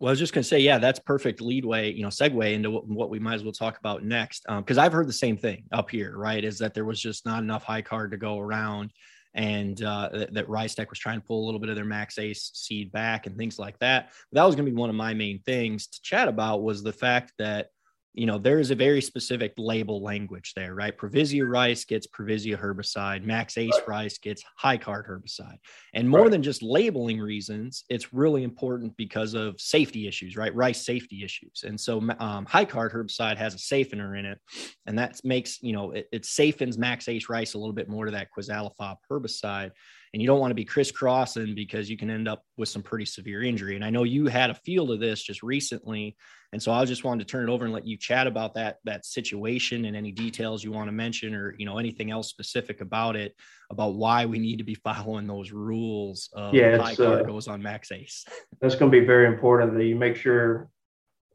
Well, 0.00 0.08
I 0.08 0.12
was 0.12 0.18
just 0.18 0.32
going 0.32 0.42
to 0.42 0.48
say, 0.48 0.58
yeah, 0.58 0.78
that's 0.78 0.98
perfect 0.98 1.40
leadway, 1.40 1.92
you 1.92 2.02
know, 2.02 2.08
segue 2.08 2.52
into 2.52 2.70
what, 2.70 2.86
what 2.88 3.10
we 3.10 3.20
might 3.20 3.34
as 3.34 3.44
well 3.44 3.52
talk 3.52 3.78
about 3.78 4.02
next. 4.04 4.44
Because 4.48 4.78
um, 4.78 4.84
I've 4.84 4.92
heard 4.92 5.08
the 5.08 5.12
same 5.12 5.36
thing 5.36 5.64
up 5.72 5.88
here, 5.88 6.16
right? 6.16 6.44
Is 6.44 6.58
that 6.58 6.74
there 6.74 6.84
was 6.84 7.00
just 7.00 7.24
not 7.24 7.42
enough 7.42 7.62
high 7.62 7.82
card 7.82 8.10
to 8.10 8.16
go 8.16 8.38
around, 8.38 8.90
and 9.34 9.80
uh, 9.82 10.08
that, 10.12 10.34
that 10.34 10.48
was 10.48 10.98
trying 10.98 11.20
to 11.20 11.26
pull 11.26 11.44
a 11.44 11.46
little 11.46 11.60
bit 11.60 11.70
of 11.70 11.76
their 11.76 11.84
Max 11.84 12.18
Ace 12.18 12.50
seed 12.54 12.92
back 12.92 13.26
and 13.26 13.36
things 13.36 13.58
like 13.58 13.78
that. 13.78 14.10
But 14.30 14.40
that 14.40 14.46
was 14.46 14.56
going 14.56 14.66
to 14.66 14.72
be 14.72 14.76
one 14.76 14.90
of 14.90 14.96
my 14.96 15.14
main 15.14 15.40
things 15.40 15.86
to 15.86 16.02
chat 16.02 16.28
about 16.28 16.62
was 16.62 16.82
the 16.82 16.92
fact 16.92 17.32
that 17.38 17.68
you 18.14 18.26
know, 18.26 18.38
there 18.38 18.60
is 18.60 18.70
a 18.70 18.76
very 18.76 19.02
specific 19.02 19.52
label 19.58 20.00
language 20.00 20.52
there, 20.54 20.74
right? 20.74 20.96
Provisia 20.96 21.48
rice 21.48 21.84
gets 21.84 22.06
Provisia 22.06 22.56
herbicide, 22.56 23.24
Max 23.24 23.58
Ace 23.58 23.72
right. 23.72 23.88
rice 23.88 24.18
gets 24.18 24.44
high 24.56 24.76
card 24.76 25.06
herbicide. 25.06 25.58
And 25.94 26.08
more 26.08 26.22
right. 26.22 26.30
than 26.30 26.42
just 26.42 26.62
labeling 26.62 27.20
reasons, 27.20 27.84
it's 27.88 28.14
really 28.14 28.44
important 28.44 28.96
because 28.96 29.34
of 29.34 29.60
safety 29.60 30.06
issues, 30.06 30.36
right? 30.36 30.54
Rice 30.54 30.86
safety 30.86 31.24
issues. 31.24 31.64
And 31.66 31.78
so 31.78 32.08
um, 32.20 32.46
high 32.46 32.64
card 32.64 32.92
herbicide 32.92 33.36
has 33.36 33.54
a 33.54 33.58
safener 33.58 34.14
in 34.14 34.26
it, 34.26 34.38
and 34.86 34.96
that 34.96 35.20
makes, 35.24 35.60
you 35.60 35.72
know, 35.72 35.90
it, 35.90 36.06
it 36.12 36.24
safens 36.24 36.78
Max 36.78 37.08
Ace 37.08 37.28
rice 37.28 37.54
a 37.54 37.58
little 37.58 37.74
bit 37.74 37.88
more 37.88 38.04
to 38.04 38.12
that 38.12 38.28
quizalofop 38.36 38.98
herbicide 39.10 39.72
and 40.14 40.22
you 40.22 40.28
don't 40.28 40.38
want 40.38 40.52
to 40.52 40.54
be 40.54 40.64
crisscrossing 40.64 41.56
because 41.56 41.90
you 41.90 41.96
can 41.96 42.08
end 42.08 42.28
up 42.28 42.44
with 42.56 42.68
some 42.68 42.82
pretty 42.82 43.04
severe 43.04 43.42
injury. 43.42 43.74
And 43.74 43.84
I 43.84 43.90
know 43.90 44.04
you 44.04 44.28
had 44.28 44.48
a 44.48 44.54
feel 44.54 44.92
of 44.92 45.00
this 45.00 45.20
just 45.20 45.42
recently, 45.42 46.16
and 46.52 46.62
so 46.62 46.70
I 46.70 46.84
just 46.84 47.02
wanted 47.02 47.26
to 47.26 47.32
turn 47.32 47.48
it 47.48 47.52
over 47.52 47.64
and 47.64 47.74
let 47.74 47.84
you 47.84 47.96
chat 47.96 48.28
about 48.28 48.54
that 48.54 48.76
that 48.84 49.04
situation 49.04 49.86
and 49.86 49.96
any 49.96 50.12
details 50.12 50.62
you 50.62 50.70
want 50.70 50.86
to 50.86 50.92
mention, 50.92 51.34
or 51.34 51.56
you 51.58 51.66
know 51.66 51.78
anything 51.78 52.12
else 52.12 52.28
specific 52.28 52.80
about 52.80 53.16
it, 53.16 53.34
about 53.70 53.96
why 53.96 54.24
we 54.24 54.38
need 54.38 54.58
to 54.58 54.64
be 54.64 54.74
following 54.84 55.26
those 55.26 55.50
rules. 55.50 56.30
Of 56.32 56.54
yeah, 56.54 56.78
high 56.78 56.94
card 56.94 57.22
uh, 57.22 57.24
goes 57.24 57.48
on 57.48 57.60
max 57.60 57.90
ace. 57.90 58.24
That's 58.60 58.76
going 58.76 58.92
to 58.92 59.00
be 59.00 59.04
very 59.04 59.26
important 59.26 59.74
that 59.74 59.84
you 59.84 59.96
make 59.96 60.14
sure 60.14 60.70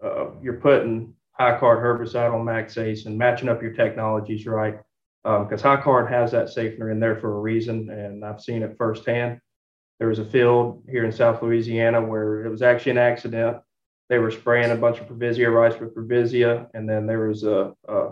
uh, 0.02 0.28
you're 0.42 0.62
putting 0.62 1.14
high 1.34 1.60
card 1.60 1.80
herbicide 1.84 2.34
on 2.34 2.46
max 2.46 2.78
ace 2.78 3.06
and 3.06 3.18
matching 3.18 3.50
up 3.50 3.62
your 3.62 3.74
technologies 3.74 4.46
right 4.46 4.80
because 5.24 5.66
um, 5.66 5.78
High 5.78 5.82
Card 5.82 6.10
has 6.12 6.32
that 6.32 6.50
safener 6.50 6.92
in 6.92 7.00
there 7.00 7.18
for 7.18 7.36
a 7.36 7.42
reason, 7.42 7.90
and 7.90 8.24
I've 8.24 8.42
seen 8.42 8.64
it 8.64 8.78
firsthand. 8.78 9.42
There 10.00 10.08
was 10.08 10.20
a 10.20 10.26
field 10.26 10.84
here 10.90 11.04
in 11.04 11.12
South 11.12 11.42
Louisiana 11.42 12.02
where 12.02 12.46
it 12.46 12.50
was 12.50 12.62
actually 12.62 12.94
an 12.94 13.00
accident. 13.00 13.58
They 14.08 14.18
were 14.18 14.32
spraying 14.32 14.72
a 14.72 14.76
bunch 14.76 15.00
of 15.00 15.08
Provisia 15.08 15.54
rice 15.54 15.80
with 15.80 15.94
Provisia, 15.94 16.68
and 16.74 16.88
then 16.88 17.06
there 17.06 17.28
was 17.28 17.44
a, 17.44 17.74
a, 17.88 18.12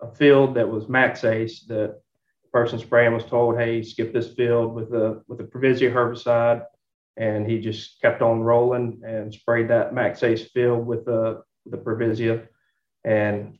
a 0.00 0.14
field 0.14 0.54
that 0.54 0.68
was 0.68 0.88
Max 0.88 1.22
Ace 1.24 1.64
that 1.68 2.00
the 2.42 2.48
person 2.50 2.78
spraying 2.78 3.12
was 3.12 3.24
told, 3.24 3.58
"Hey, 3.58 3.82
skip 3.82 4.12
this 4.12 4.32
field 4.32 4.74
with 4.74 4.92
a 4.94 5.22
with 5.28 5.40
a 5.40 5.44
Provisia 5.44 5.92
herbicide," 5.92 6.64
and 7.18 7.48
he 7.48 7.60
just 7.60 8.00
kept 8.00 8.22
on 8.22 8.40
rolling 8.40 9.02
and 9.04 9.32
sprayed 9.32 9.68
that 9.68 9.92
Max 9.92 10.22
Ace 10.22 10.50
field 10.50 10.86
with 10.86 11.04
the 11.04 11.42
the 11.66 11.76
Provisia, 11.76 12.48
and 13.04 13.58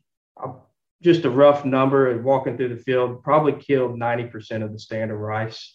just 1.03 1.25
a 1.25 1.31
rough 1.31 1.65
number. 1.65 2.21
Walking 2.23 2.57
through 2.57 2.75
the 2.75 2.83
field, 2.83 3.23
probably 3.23 3.53
killed 3.53 3.99
ninety 3.99 4.25
percent 4.25 4.63
of 4.63 4.73
the 4.73 4.79
standard 4.79 5.19
rice. 5.19 5.75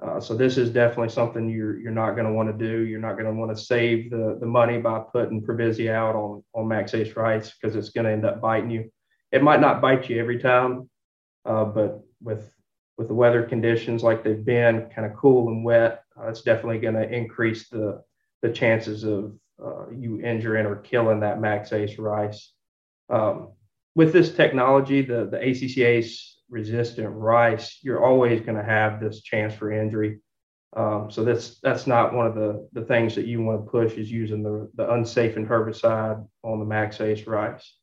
Uh, 0.00 0.20
so 0.20 0.36
this 0.36 0.56
is 0.56 0.70
definitely 0.70 1.08
something 1.08 1.48
you're 1.48 1.78
you're 1.80 1.90
not 1.90 2.12
going 2.12 2.26
to 2.26 2.32
want 2.32 2.48
to 2.48 2.66
do. 2.66 2.82
You're 2.82 3.00
not 3.00 3.14
going 3.14 3.26
to 3.26 3.32
want 3.32 3.56
to 3.56 3.62
save 3.62 4.10
the 4.10 4.38
the 4.40 4.46
money 4.46 4.78
by 4.78 5.00
putting 5.00 5.42
Provisia 5.42 5.92
out 5.92 6.14
on 6.14 6.44
on 6.54 6.68
Max 6.68 6.94
Ace 6.94 7.16
rice 7.16 7.52
because 7.52 7.74
it's 7.74 7.90
going 7.90 8.04
to 8.04 8.12
end 8.12 8.24
up 8.24 8.40
biting 8.40 8.70
you. 8.70 8.90
It 9.32 9.42
might 9.42 9.60
not 9.60 9.80
bite 9.80 10.08
you 10.08 10.20
every 10.20 10.38
time, 10.38 10.88
uh, 11.44 11.64
but 11.64 12.00
with 12.22 12.54
with 12.96 13.08
the 13.08 13.14
weather 13.14 13.42
conditions 13.44 14.02
like 14.02 14.24
they've 14.24 14.44
been, 14.44 14.88
kind 14.94 15.06
of 15.10 15.16
cool 15.16 15.48
and 15.48 15.64
wet, 15.64 16.02
uh, 16.18 16.28
it's 16.28 16.42
definitely 16.42 16.78
going 16.78 16.94
to 16.94 17.08
increase 17.08 17.68
the 17.68 18.02
the 18.42 18.50
chances 18.50 19.02
of 19.02 19.36
uh, 19.64 19.90
you 19.90 20.20
injuring 20.20 20.66
or 20.66 20.76
killing 20.76 21.20
that 21.20 21.40
Max 21.40 21.72
Ace 21.72 21.98
rice. 21.98 22.52
Um, 23.10 23.48
with 23.98 24.12
this 24.12 24.32
technology, 24.32 25.02
the 25.02 25.28
the 25.28 25.38
ACCase 25.38 26.34
resistant 26.48 27.10
rice, 27.10 27.80
you're 27.82 28.04
always 28.04 28.40
going 28.40 28.56
to 28.56 28.62
have 28.62 29.00
this 29.00 29.22
chance 29.22 29.52
for 29.52 29.72
injury. 29.72 30.20
Um, 30.76 31.10
so 31.10 31.24
that's 31.24 31.58
that's 31.64 31.88
not 31.88 32.14
one 32.14 32.28
of 32.28 32.36
the 32.36 32.68
the 32.72 32.84
things 32.84 33.16
that 33.16 33.26
you 33.26 33.42
want 33.42 33.64
to 33.64 33.70
push 33.70 33.94
is 33.94 34.08
using 34.08 34.44
the 34.44 34.70
the 34.76 34.84
unsafened 34.84 35.48
herbicide 35.48 36.24
on 36.44 36.60
the 36.60 36.64
Max 36.64 37.00
Ace 37.00 37.26
rice. 37.26 37.74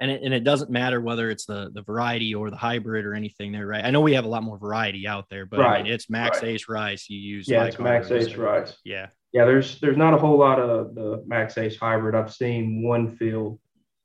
And 0.00 0.10
it, 0.10 0.22
and 0.22 0.34
it 0.34 0.44
doesn't 0.44 0.70
matter 0.70 1.00
whether 1.00 1.30
it's 1.30 1.46
the 1.46 1.70
the 1.72 1.82
variety 1.82 2.34
or 2.34 2.50
the 2.50 2.56
hybrid 2.56 3.06
or 3.06 3.14
anything 3.14 3.50
there, 3.50 3.66
right? 3.66 3.82
I 3.82 3.90
know 3.90 4.02
we 4.02 4.12
have 4.12 4.26
a 4.26 4.28
lot 4.28 4.42
more 4.42 4.58
variety 4.58 5.08
out 5.08 5.30
there, 5.30 5.46
but 5.46 5.60
right. 5.60 5.80
I 5.80 5.82
mean, 5.82 5.92
it's 5.92 6.10
Max 6.10 6.42
right. 6.42 6.50
Ace 6.50 6.68
rice 6.68 7.08
you 7.08 7.18
use. 7.18 7.48
Yeah, 7.48 7.64
it's 7.64 7.78
Max 7.78 8.10
Ace 8.10 8.34
rice. 8.34 8.76
Yeah. 8.84 9.06
Yeah, 9.32 9.46
there's 9.46 9.80
there's 9.80 9.96
not 9.96 10.12
a 10.12 10.18
whole 10.18 10.38
lot 10.38 10.60
of 10.60 10.94
the 10.94 11.24
Max 11.26 11.56
Ace 11.56 11.78
hybrid. 11.78 12.14
I've 12.14 12.34
seen 12.34 12.82
one 12.82 13.16
field 13.16 13.58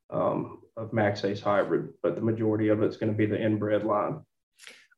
um, 0.09 0.59
of 0.77 0.93
Max 0.93 1.23
Ace 1.23 1.41
hybrid, 1.41 1.89
but 2.01 2.15
the 2.15 2.21
majority 2.21 2.69
of 2.69 2.81
it's 2.81 2.97
going 2.97 3.11
to 3.11 3.17
be 3.17 3.25
the 3.25 3.41
inbred 3.41 3.83
line. 3.83 4.21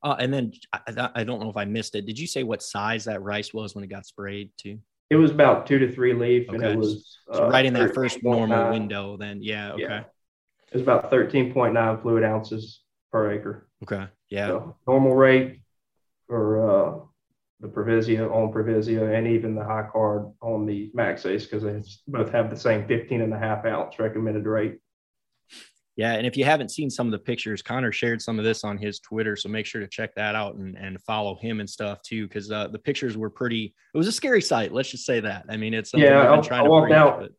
Uh, 0.03 0.15
and 0.19 0.31
then 0.33 0.51
I, 0.71 1.09
I, 1.15 1.23
don't 1.23 1.41
know 1.41 1.49
if 1.49 1.57
I 1.57 1.65
missed 1.65 1.95
it. 1.95 2.05
Did 2.05 2.19
you 2.19 2.27
say 2.27 2.43
what 2.43 2.61
size 2.61 3.05
that 3.05 3.23
rice 3.23 3.53
was 3.53 3.73
when 3.73 3.83
it 3.83 3.87
got 3.87 4.05
sprayed 4.05 4.51
too? 4.55 4.79
It 5.09 5.15
was 5.15 5.31
about 5.31 5.65
two 5.65 5.79
to 5.79 5.91
three 5.91 6.13
leaf, 6.13 6.47
okay. 6.47 6.55
and 6.55 6.63
it 6.63 6.77
was 6.77 7.17
so 7.31 7.45
uh, 7.45 7.49
right 7.49 7.65
in 7.65 7.73
that 7.73 7.93
first 7.93 8.23
normal 8.23 8.71
window. 8.71 9.17
Then, 9.17 9.41
yeah, 9.41 9.73
okay. 9.73 9.83
Yeah. 9.83 9.99
It 9.99 10.73
was 10.73 10.81
about 10.81 11.09
thirteen 11.09 11.53
point 11.53 11.73
nine 11.73 11.99
fluid 12.01 12.23
ounces 12.23 12.81
per 13.11 13.31
acre. 13.31 13.67
Okay, 13.83 14.05
yeah. 14.29 14.47
So 14.47 14.75
normal 14.87 15.15
rate 15.15 15.61
for 16.27 16.69
uh, 16.69 17.05
the 17.59 17.67
Provisia 17.67 18.29
on 18.29 18.51
Provisia 18.51 19.15
and 19.15 19.27
even 19.27 19.55
the 19.55 19.63
high 19.63 19.87
card 19.91 20.25
on 20.41 20.65
the 20.65 20.91
Max 20.93 21.25
Ace 21.25 21.45
because 21.45 21.63
they 21.63 21.81
both 22.07 22.31
have 22.31 22.49
the 22.49 22.57
same 22.57 22.87
15 22.87 23.21
and 23.21 23.33
a 23.33 23.39
half 23.39 23.65
ounce 23.65 23.97
recommended 23.99 24.45
rate. 24.45 24.79
Yeah, 25.97 26.13
and 26.13 26.27
if 26.27 26.35
you 26.35 26.43
haven't 26.43 26.71
seen 26.71 26.89
some 26.89 27.07
of 27.07 27.11
the 27.11 27.19
pictures, 27.19 27.61
Connor 27.61 27.93
shared 27.93 28.21
some 28.21 28.37
of 28.37 28.43
this 28.43 28.65
on 28.65 28.77
his 28.77 28.99
Twitter, 28.99 29.37
so 29.37 29.47
make 29.47 29.65
sure 29.65 29.79
to 29.79 29.87
check 29.87 30.13
that 30.15 30.35
out 30.35 30.55
and, 30.55 30.77
and 30.77 31.01
follow 31.01 31.35
him 31.35 31.61
and 31.61 31.69
stuff 31.69 32.01
too, 32.01 32.27
because 32.27 32.51
uh, 32.51 32.67
the 32.67 32.79
pictures 32.79 33.15
were 33.15 33.29
pretty. 33.29 33.73
It 33.93 33.97
was 33.97 34.07
a 34.07 34.11
scary 34.11 34.41
sight. 34.41 34.73
Let's 34.73 34.91
just 34.91 35.05
say 35.05 35.21
that. 35.21 35.45
I 35.47 35.55
mean, 35.55 35.73
it's 35.73 35.93
yeah. 35.93 36.29
I, 36.29 36.57
I 36.57 36.67
walked 36.67 36.91
out. 36.91 37.21
But... 37.21 37.31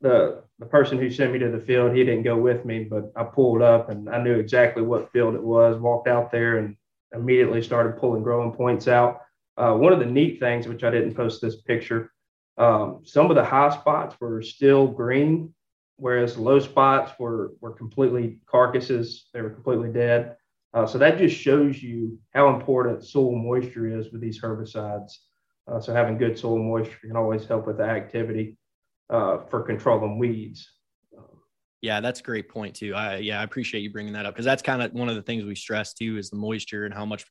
The 0.00 0.42
the 0.58 0.66
person 0.66 0.98
who 0.98 1.10
sent 1.10 1.32
me 1.32 1.38
to 1.38 1.50
the 1.50 1.60
field, 1.60 1.94
he 1.94 2.02
didn't 2.02 2.24
go 2.24 2.36
with 2.36 2.64
me, 2.64 2.82
but 2.82 3.12
I 3.14 3.22
pulled 3.22 3.62
up 3.62 3.88
and 3.88 4.08
I 4.08 4.20
knew 4.20 4.34
exactly 4.34 4.82
what 4.82 5.12
field 5.12 5.36
it 5.36 5.42
was. 5.42 5.78
Walked 5.78 6.08
out 6.08 6.32
there 6.32 6.58
and 6.58 6.76
immediately 7.14 7.62
started 7.62 7.98
pulling 8.00 8.24
growing 8.24 8.52
points 8.52 8.88
out. 8.88 9.20
Uh, 9.56 9.74
one 9.74 9.92
of 9.92 10.00
the 10.00 10.06
neat 10.06 10.40
things, 10.40 10.66
which 10.66 10.82
I 10.82 10.90
didn't 10.90 11.14
post 11.14 11.40
this 11.40 11.62
picture, 11.62 12.12
um, 12.58 13.02
some 13.04 13.30
of 13.30 13.36
the 13.36 13.44
high 13.44 13.70
spots 13.70 14.16
were 14.20 14.42
still 14.42 14.88
green 14.88 15.54
whereas 15.96 16.34
the 16.34 16.42
low 16.42 16.60
spots 16.60 17.12
were 17.18 17.52
were 17.60 17.72
completely 17.72 18.40
carcasses; 18.46 19.26
they 19.32 19.40
were 19.40 19.50
completely 19.50 19.90
dead. 19.90 20.36
Uh, 20.74 20.86
so 20.86 20.98
that 20.98 21.18
just 21.18 21.36
shows 21.36 21.82
you 21.82 22.18
how 22.34 22.54
important 22.54 23.02
soil 23.02 23.34
moisture 23.34 23.86
is 23.98 24.12
with 24.12 24.20
these 24.20 24.40
herbicides. 24.40 25.12
Uh, 25.66 25.80
so 25.80 25.92
having 25.92 26.18
good 26.18 26.38
soil 26.38 26.58
moisture 26.58 26.98
can 27.06 27.16
always 27.16 27.46
help 27.46 27.66
with 27.66 27.78
the 27.78 27.84
activity 27.84 28.56
uh, 29.10 29.38
for 29.48 29.62
controlling 29.62 30.18
weeds. 30.18 30.68
Yeah, 31.80 32.00
that's 32.00 32.20
a 32.20 32.22
great 32.22 32.48
point 32.48 32.74
too. 32.74 32.94
I 32.94 33.16
yeah, 33.16 33.40
I 33.40 33.44
appreciate 33.44 33.80
you 33.80 33.90
bringing 33.90 34.12
that 34.14 34.26
up 34.26 34.34
because 34.34 34.44
that's 34.44 34.62
kind 34.62 34.82
of 34.82 34.92
one 34.92 35.08
of 35.08 35.14
the 35.14 35.22
things 35.22 35.44
we 35.44 35.54
stress 35.54 35.92
too 35.92 36.18
is 36.18 36.30
the 36.30 36.36
moisture 36.36 36.84
and 36.84 36.94
how 36.94 37.04
much 37.04 37.24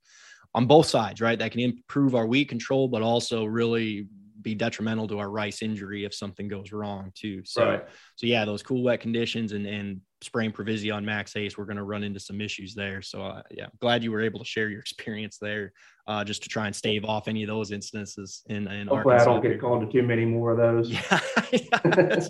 on 0.54 0.66
both 0.66 0.86
sides, 0.86 1.20
right? 1.20 1.38
That 1.38 1.52
can 1.52 1.62
improve 1.62 2.16
our 2.16 2.26
weed 2.26 2.46
control, 2.46 2.88
but 2.88 3.02
also 3.02 3.46
really 3.46 4.08
be 4.46 4.56
detrimental 4.56 5.08
to 5.08 5.18
our 5.18 5.30
rice 5.30 5.64
injury 5.64 6.06
if 6.06 6.14
something 6.14 6.48
goes 6.48 6.72
wrong 6.72 7.12
too. 7.16 7.42
So, 7.44 7.66
right. 7.66 7.84
so 8.16 8.28
yeah, 8.28 8.46
those 8.46 8.64
cool 8.64 8.84
wet 8.84 9.02
conditions 9.02 9.52
and 9.52 9.66
and 9.66 10.02
spraying 10.22 10.52
Provisia 10.52 10.96
on 10.96 11.04
Max 11.04 11.36
Ace, 11.36 11.58
we're 11.58 11.66
going 11.66 11.78
to 11.78 11.84
run 11.84 12.04
into 12.04 12.20
some 12.20 12.42
issues 12.42 12.74
there. 12.74 13.02
So 13.02 13.24
uh, 13.24 13.42
yeah, 13.52 13.68
glad 13.80 14.04
you 14.04 14.12
were 14.12 14.22
able 14.22 14.40
to 14.40 14.46
share 14.46 14.70
your 14.70 14.80
experience 14.86 15.38
there, 15.42 15.74
uh, 16.08 16.24
just 16.24 16.44
to 16.44 16.50
try 16.50 16.68
and 16.68 16.76
stave 16.76 17.06
off 17.06 17.28
any 17.28 17.44
of 17.44 17.48
those 17.48 17.72
instances 17.72 18.44
in, 18.48 18.68
in 18.68 18.88
Hopefully 18.88 19.16
Arkansas. 19.16 19.32
I 19.32 19.34
don't 19.34 19.44
get 19.44 19.60
called 19.60 19.92
to 19.92 19.92
too 19.92 20.06
many 20.06 20.26
more 20.26 20.52
of 20.52 20.58
those. 20.58 20.92
Yeah, 21.52 21.80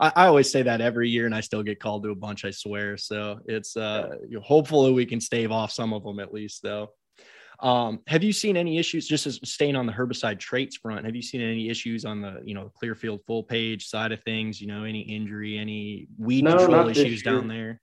I, 0.00 0.12
I, 0.16 0.26
always 0.26 0.50
say 0.50 0.62
that 0.62 0.80
every 0.80 1.08
year, 1.08 1.26
and 1.26 1.34
I 1.34 1.40
still 1.40 1.62
get 1.62 1.78
called 1.78 2.04
to 2.04 2.10
a 2.10 2.14
bunch. 2.14 2.44
I 2.44 2.50
swear. 2.50 2.96
So 2.96 3.40
it's 3.46 3.76
uh, 3.76 4.16
hopefully 4.42 4.92
we 4.92 5.04
can 5.04 5.20
stave 5.20 5.52
off 5.52 5.70
some 5.70 5.92
of 5.92 6.02
them 6.02 6.18
at 6.20 6.32
least, 6.32 6.62
though. 6.62 6.90
Um, 7.58 8.00
have 8.06 8.22
you 8.22 8.32
seen 8.32 8.56
any 8.56 8.78
issues 8.78 9.06
just 9.06 9.26
as 9.26 9.38
staying 9.44 9.76
on 9.76 9.86
the 9.86 9.92
herbicide 9.92 10.38
traits 10.38 10.76
front? 10.76 11.04
Have 11.04 11.16
you 11.16 11.22
seen 11.22 11.40
any 11.40 11.68
issues 11.68 12.04
on 12.04 12.22
the 12.22 12.40
you 12.44 12.54
know 12.54 12.70
Clearfield 12.78 13.20
full 13.26 13.42
page 13.42 13.88
side 13.88 14.12
of 14.12 14.22
things? 14.22 14.60
You 14.60 14.68
know, 14.68 14.84
any 14.84 15.00
injury, 15.00 15.58
any 15.58 16.08
weed 16.18 16.44
no, 16.44 16.56
control 16.56 16.88
issues 16.88 17.22
down 17.22 17.48
there? 17.48 17.80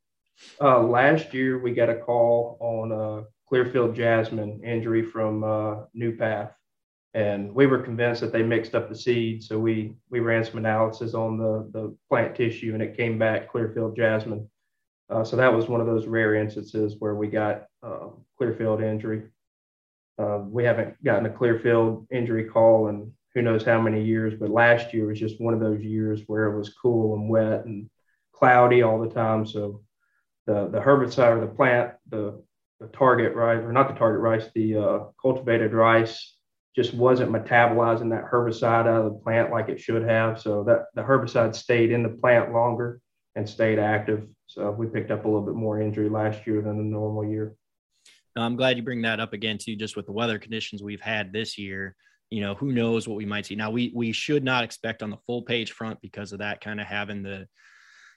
Uh, 0.62 0.82
last 0.82 1.34
year 1.34 1.60
we 1.60 1.72
got 1.72 1.90
a 1.90 1.96
call 1.96 2.58
on 2.60 2.92
a 2.92 3.24
Clearfield 3.48 3.96
jasmine 3.96 4.62
injury 4.64 5.04
from 5.04 5.44
uh, 5.44 5.84
New 5.94 6.16
Path, 6.16 6.52
and 7.14 7.54
we 7.54 7.68
were 7.68 7.80
convinced 7.80 8.22
that 8.22 8.32
they 8.32 8.44
mixed 8.44 8.76
up 8.76 8.90
the 8.90 8.96
seed. 8.96 9.44
So 9.44 9.60
we 9.60 9.96
we 10.10 10.20
ran 10.20 10.44
some 10.44 10.58
analysis 10.58 11.14
on 11.14 11.38
the 11.38 11.70
the 11.72 11.96
plant 12.10 12.36
tissue, 12.36 12.74
and 12.74 12.82
it 12.82 12.98
came 12.98 13.20
back 13.20 13.52
Clearfield 13.52 13.96
jasmine. 13.96 14.50
Uh, 15.10 15.24
so 15.24 15.36
that 15.38 15.54
was 15.54 15.70
one 15.70 15.80
of 15.80 15.88
those 15.88 16.06
rare 16.06 16.36
instances 16.36 16.96
where 17.00 17.16
we 17.16 17.28
got 17.28 17.66
uh, 17.82 18.08
Clearfield 18.38 18.82
injury. 18.82 19.24
Uh, 20.18 20.40
we 20.48 20.64
haven't 20.64 21.02
gotten 21.04 21.26
a 21.26 21.30
Clearfield 21.30 22.08
injury 22.12 22.46
call 22.46 22.88
in 22.88 23.12
who 23.34 23.42
knows 23.44 23.64
how 23.64 23.80
many 23.80 24.04
years, 24.04 24.34
but 24.40 24.50
last 24.50 24.94
year 24.94 25.06
was 25.06 25.20
just 25.20 25.40
one 25.40 25.54
of 25.54 25.60
those 25.60 25.82
years 25.82 26.22
where 26.26 26.46
it 26.46 26.58
was 26.58 26.74
cool 26.74 27.16
and 27.16 27.30
wet 27.30 27.66
and 27.66 27.90
cloudy 28.34 28.82
all 28.82 29.00
the 29.00 29.14
time. 29.14 29.46
So 29.46 29.84
the 30.48 30.70
the 30.70 30.80
herbicide 30.80 31.38
or 31.38 31.42
the 31.42 31.54
plant, 31.54 31.94
the 32.10 32.42
the 32.80 32.88
target 32.88 33.36
rice 33.36 33.62
or 33.62 33.72
not 33.72 33.88
the 33.88 34.00
target 34.00 34.22
rice, 34.22 34.50
the 34.56 34.78
uh, 34.78 35.00
cultivated 35.22 35.74
rice 35.74 36.36
just 36.76 36.94
wasn't 36.94 37.32
metabolizing 37.32 38.12
that 38.12 38.26
herbicide 38.32 38.88
out 38.88 39.06
of 39.06 39.06
the 39.06 39.20
plant 39.20 39.52
like 39.52 39.68
it 39.68 39.80
should 39.80 40.04
have. 40.04 40.40
So 40.40 40.64
that 40.66 40.86
the 40.94 41.02
herbicide 41.02 41.56
stayed 41.56 41.92
in 41.92 42.04
the 42.04 42.10
plant 42.10 42.54
longer 42.54 43.02
and 43.36 43.50
stayed 43.50 43.80
active. 43.80 44.28
So 44.48 44.72
we 44.72 44.88
picked 44.88 45.12
up 45.12 45.26
a 45.26 45.28
little 45.28 45.46
bit 45.46 45.56
more 45.56 45.82
injury 45.82 46.10
last 46.10 46.46
year 46.48 46.62
than 46.62 46.80
a 46.80 46.84
normal 46.84 47.26
year. 47.26 47.56
I'm 48.42 48.56
glad 48.56 48.78
you 48.78 48.84
bring 48.84 49.02
that 49.04 49.20
up 49.20 49.34
again 49.34 49.58
too, 49.58 49.76
just 49.76 49.96
with 49.96 50.06
the 50.06 50.12
weather 50.12 50.40
conditions 50.40 50.84
we've 50.84 51.02
had 51.02 51.34
this 51.34 51.58
year. 51.58 51.96
You 52.30 52.42
know, 52.42 52.56
who 52.56 52.72
knows 52.72 53.08
what 53.08 53.18
we 53.18 53.26
might 53.26 53.46
see. 53.46 53.56
Now 53.56 53.72
we 53.72 53.92
we 53.96 54.12
should 54.12 54.44
not 54.44 54.64
expect 54.64 55.02
on 55.02 55.10
the 55.10 55.18
full 55.26 55.44
page 55.44 55.72
front 55.72 56.02
because 56.02 56.34
of 56.34 56.40
that 56.40 56.62
kind 56.62 56.82
of 56.82 56.88
having 56.88 57.24
the 57.24 57.48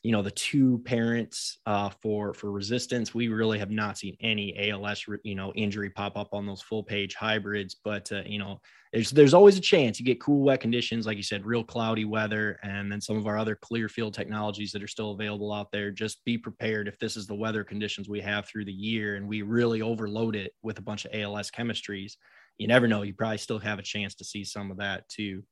you 0.03 0.13
know 0.13 0.23
the 0.23 0.31
two 0.31 0.79
parents 0.85 1.59
uh, 1.67 1.91
for 2.03 2.33
for 2.33 2.51
resistance. 2.51 3.15
We 3.15 3.29
really 3.29 3.59
have 3.59 3.71
not 3.71 3.99
seen 3.99 4.17
any 4.21 4.71
als 4.71 5.05
you 5.25 5.35
know 5.35 5.53
injury 5.55 5.91
pop 5.91 6.17
up 6.17 6.33
on 6.33 6.47
those 6.47 6.63
full 6.63 6.83
page 6.83 7.15
hybrids 7.15 7.77
but 7.85 8.11
uh, 8.13 8.23
you 8.25 8.39
know 8.39 8.61
there's 8.93 9.11
there's 9.11 9.35
always 9.35 9.59
a 9.59 9.61
chance 9.61 10.01
you 10.01 10.07
get 10.07 10.21
cool 10.21 10.43
wet 10.43 10.61
conditions 10.61 11.07
like 11.07 11.17
you 11.17 11.23
said 11.23 11.45
real 11.45 11.63
cloudy 11.63 12.05
weather 12.05 12.59
and 12.63 12.91
then 12.91 13.01
some 13.01 13.17
of 13.17 13.27
our 13.27 13.39
other 13.39 13.55
clear 13.55 13.89
field 13.89 14.15
technologies 14.15 14.73
that 14.73 14.83
are 14.83 14.89
still 14.89 15.13
available 15.13 15.53
out 15.53 15.71
there. 15.71 15.91
Just 15.91 16.25
be 16.25 16.39
prepared 16.39 16.89
if 16.89 16.99
this 16.99 17.17
is 17.17 17.27
the 17.27 17.35
weather 17.35 17.63
conditions 17.63 18.09
we 18.09 18.21
have 18.21 18.47
through 18.47 18.65
the 18.65 18.73
year 18.73 19.17
and 19.17 19.29
we 19.29 19.43
really 19.43 19.83
overload 19.83 20.35
it 20.35 20.53
with 20.63 20.79
a 20.79 20.83
bunch 20.83 21.05
of 21.05 21.13
als 21.13 21.51
chemistries 21.51 22.15
you 22.61 22.67
never 22.67 22.87
know 22.87 23.01
you 23.01 23.15
probably 23.15 23.39
still 23.39 23.59
have 23.59 23.79
a 23.79 23.83
chance 23.83 24.15
to 24.15 24.25
see 24.25 24.45
some 24.45 24.71
of 24.71 24.77
that 24.77 25.09
too. 25.09 25.43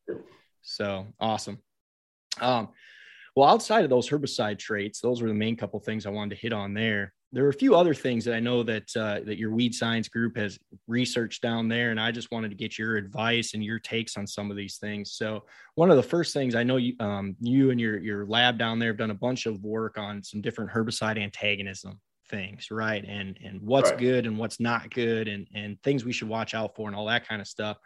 So 0.63 1.07
awesome. 1.19 1.59
Um 2.41 2.69
well, 3.39 3.49
outside 3.49 3.85
of 3.85 3.91
those 3.91 4.11
herbicide 4.11 4.59
traits, 4.59 5.01
those 5.01 5.23
were 5.23 5.29
the 5.29 5.35
main 5.35 5.55
couple 5.55 5.79
things 5.79 6.07
I 6.07 6.11
wanted 6.11 6.35
to 6.35 6.43
hit 6.43 6.53
on 6.53 6.75
there. 6.75 7.15
There 7.31 7.45
are 7.45 7.51
a 7.51 7.55
few 7.55 7.77
other 7.77 7.95
things 7.95 8.25
that 8.25 8.35
I 8.35 8.41
know 8.41 8.65
that 8.65 8.89
uh, 8.97 9.21
that 9.27 9.39
your 9.39 9.53
weed 9.53 9.77
science 9.77 10.09
group 10.09 10.37
has 10.37 10.59
researched 10.89 11.41
down 11.41 11.69
there, 11.69 11.93
and 11.93 12.01
I 12.01 12.11
just 12.11 12.33
wanted 12.33 12.49
to 12.49 12.57
get 12.57 12.77
your 12.77 12.97
advice 12.97 13.55
and 13.55 13.63
your 13.63 13.79
takes 13.79 14.17
on 14.17 14.27
some 14.27 14.51
of 14.51 14.57
these 14.57 14.79
things. 14.79 15.13
So, 15.13 15.45
one 15.77 15.89
of 15.89 15.97
the 15.97 16.03
first 16.03 16.35
things 16.35 16.57
I 16.57 16.65
know 16.65 16.79
you 16.79 16.95
um, 16.99 17.37
you 17.39 17.71
and 17.71 17.81
your 17.81 18.01
your 18.01 18.27
lab 18.27 18.59
down 18.59 18.81
there 18.81 18.89
have 18.89 18.97
done 18.97 19.13
a 19.13 19.15
bunch 19.15 19.47
of 19.47 19.63
work 19.63 19.99
on 19.99 20.21
some 20.21 20.41
different 20.41 20.73
herbicide 20.73 21.17
antagonism 21.23 22.01
things, 22.29 22.73
right? 22.73 23.05
And 23.07 23.39
and 23.45 23.63
what's 23.63 23.91
right. 23.91 24.01
good 24.01 24.27
and 24.27 24.37
what's 24.37 24.59
not 24.59 24.91
good 24.91 25.29
and 25.29 25.47
and 25.55 25.81
things 25.85 26.05
we 26.05 26.13
should 26.13 26.29
watch 26.29 26.55
out 26.55 26.75
for 26.75 26.89
and 26.89 26.97
all 26.97 27.07
that 27.07 27.29
kind 27.29 27.41
of 27.41 27.47
stuff. 27.47 27.77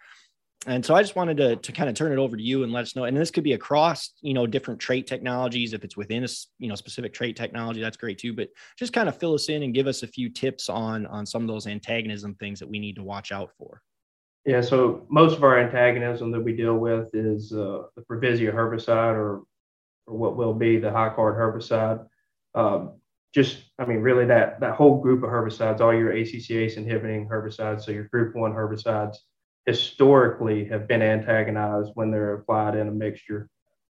And 0.66 0.84
so 0.86 0.94
I 0.94 1.02
just 1.02 1.16
wanted 1.16 1.36
to, 1.38 1.56
to 1.56 1.72
kind 1.72 1.90
of 1.90 1.96
turn 1.96 2.12
it 2.12 2.18
over 2.18 2.36
to 2.36 2.42
you 2.42 2.62
and 2.62 2.72
let 2.72 2.82
us 2.82 2.94
know. 2.94 3.04
And 3.04 3.16
this 3.16 3.32
could 3.32 3.42
be 3.42 3.54
across, 3.54 4.12
you 4.20 4.32
know, 4.32 4.46
different 4.46 4.78
trait 4.78 5.08
technologies. 5.08 5.72
If 5.72 5.82
it's 5.82 5.96
within 5.96 6.22
a, 6.22 6.28
you 6.58 6.68
know, 6.68 6.76
specific 6.76 7.12
trait 7.12 7.34
technology, 7.34 7.80
that's 7.80 7.96
great 7.96 8.18
too. 8.18 8.32
But 8.32 8.48
just 8.78 8.92
kind 8.92 9.08
of 9.08 9.16
fill 9.16 9.34
us 9.34 9.48
in 9.48 9.64
and 9.64 9.74
give 9.74 9.88
us 9.88 10.04
a 10.04 10.06
few 10.06 10.28
tips 10.28 10.68
on, 10.68 11.06
on 11.06 11.26
some 11.26 11.42
of 11.42 11.48
those 11.48 11.66
antagonism 11.66 12.36
things 12.36 12.60
that 12.60 12.68
we 12.68 12.78
need 12.78 12.94
to 12.96 13.02
watch 13.02 13.32
out 13.32 13.50
for. 13.58 13.82
Yeah. 14.44 14.60
So 14.60 15.04
most 15.08 15.36
of 15.36 15.42
our 15.42 15.58
antagonism 15.58 16.30
that 16.30 16.40
we 16.40 16.54
deal 16.54 16.76
with 16.76 17.12
is 17.12 17.52
uh, 17.52 17.82
the 17.96 18.02
Provisia 18.02 18.54
herbicide 18.54 19.14
or, 19.14 19.42
or 20.06 20.16
what 20.16 20.36
will 20.36 20.54
be 20.54 20.78
the 20.78 20.92
high 20.92 21.12
card 21.14 21.36
herbicide. 21.36 22.06
Um, 22.54 23.00
just, 23.34 23.58
I 23.78 23.84
mean, 23.84 23.98
really 23.98 24.26
that, 24.26 24.60
that 24.60 24.74
whole 24.74 25.00
group 25.00 25.24
of 25.24 25.30
herbicides, 25.30 25.80
all 25.80 25.94
your 25.94 26.12
ACCase 26.12 26.76
inhibiting 26.76 27.28
herbicides. 27.28 27.82
So 27.82 27.90
your 27.90 28.04
group 28.04 28.36
one 28.36 28.52
herbicides, 28.52 29.16
historically 29.66 30.64
have 30.66 30.88
been 30.88 31.02
antagonized 31.02 31.92
when 31.94 32.10
they're 32.10 32.34
applied 32.34 32.74
in 32.74 32.88
a 32.88 32.92
mixture. 32.92 33.48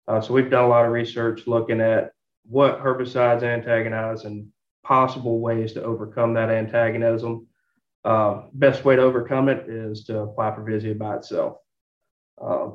Uh, 0.08 0.22
so 0.22 0.34
we've 0.34 0.50
done 0.50 0.64
a 0.64 0.68
lot 0.68 0.86
of 0.86 0.92
research 0.92 1.48
looking 1.48 1.82
at 1.82 2.12
what 2.46 2.80
herbicides 2.80 3.44
antagonize 3.44 4.24
and 4.24 4.48
possible 4.84 5.40
ways 5.40 5.74
to 5.74 5.84
overcome 5.84 6.34
that 6.34 6.50
antagonism. 6.50 7.46
Uh, 8.06 8.44
best 8.54 8.86
way 8.86 8.96
to 8.96 9.02
overcome 9.02 9.50
it 9.50 9.68
is 9.68 10.06
to 10.06 10.20
apply 10.20 10.52
Provisia 10.52 10.98
by 10.98 11.18
itself. 11.18 11.58
Uh, 12.42 12.70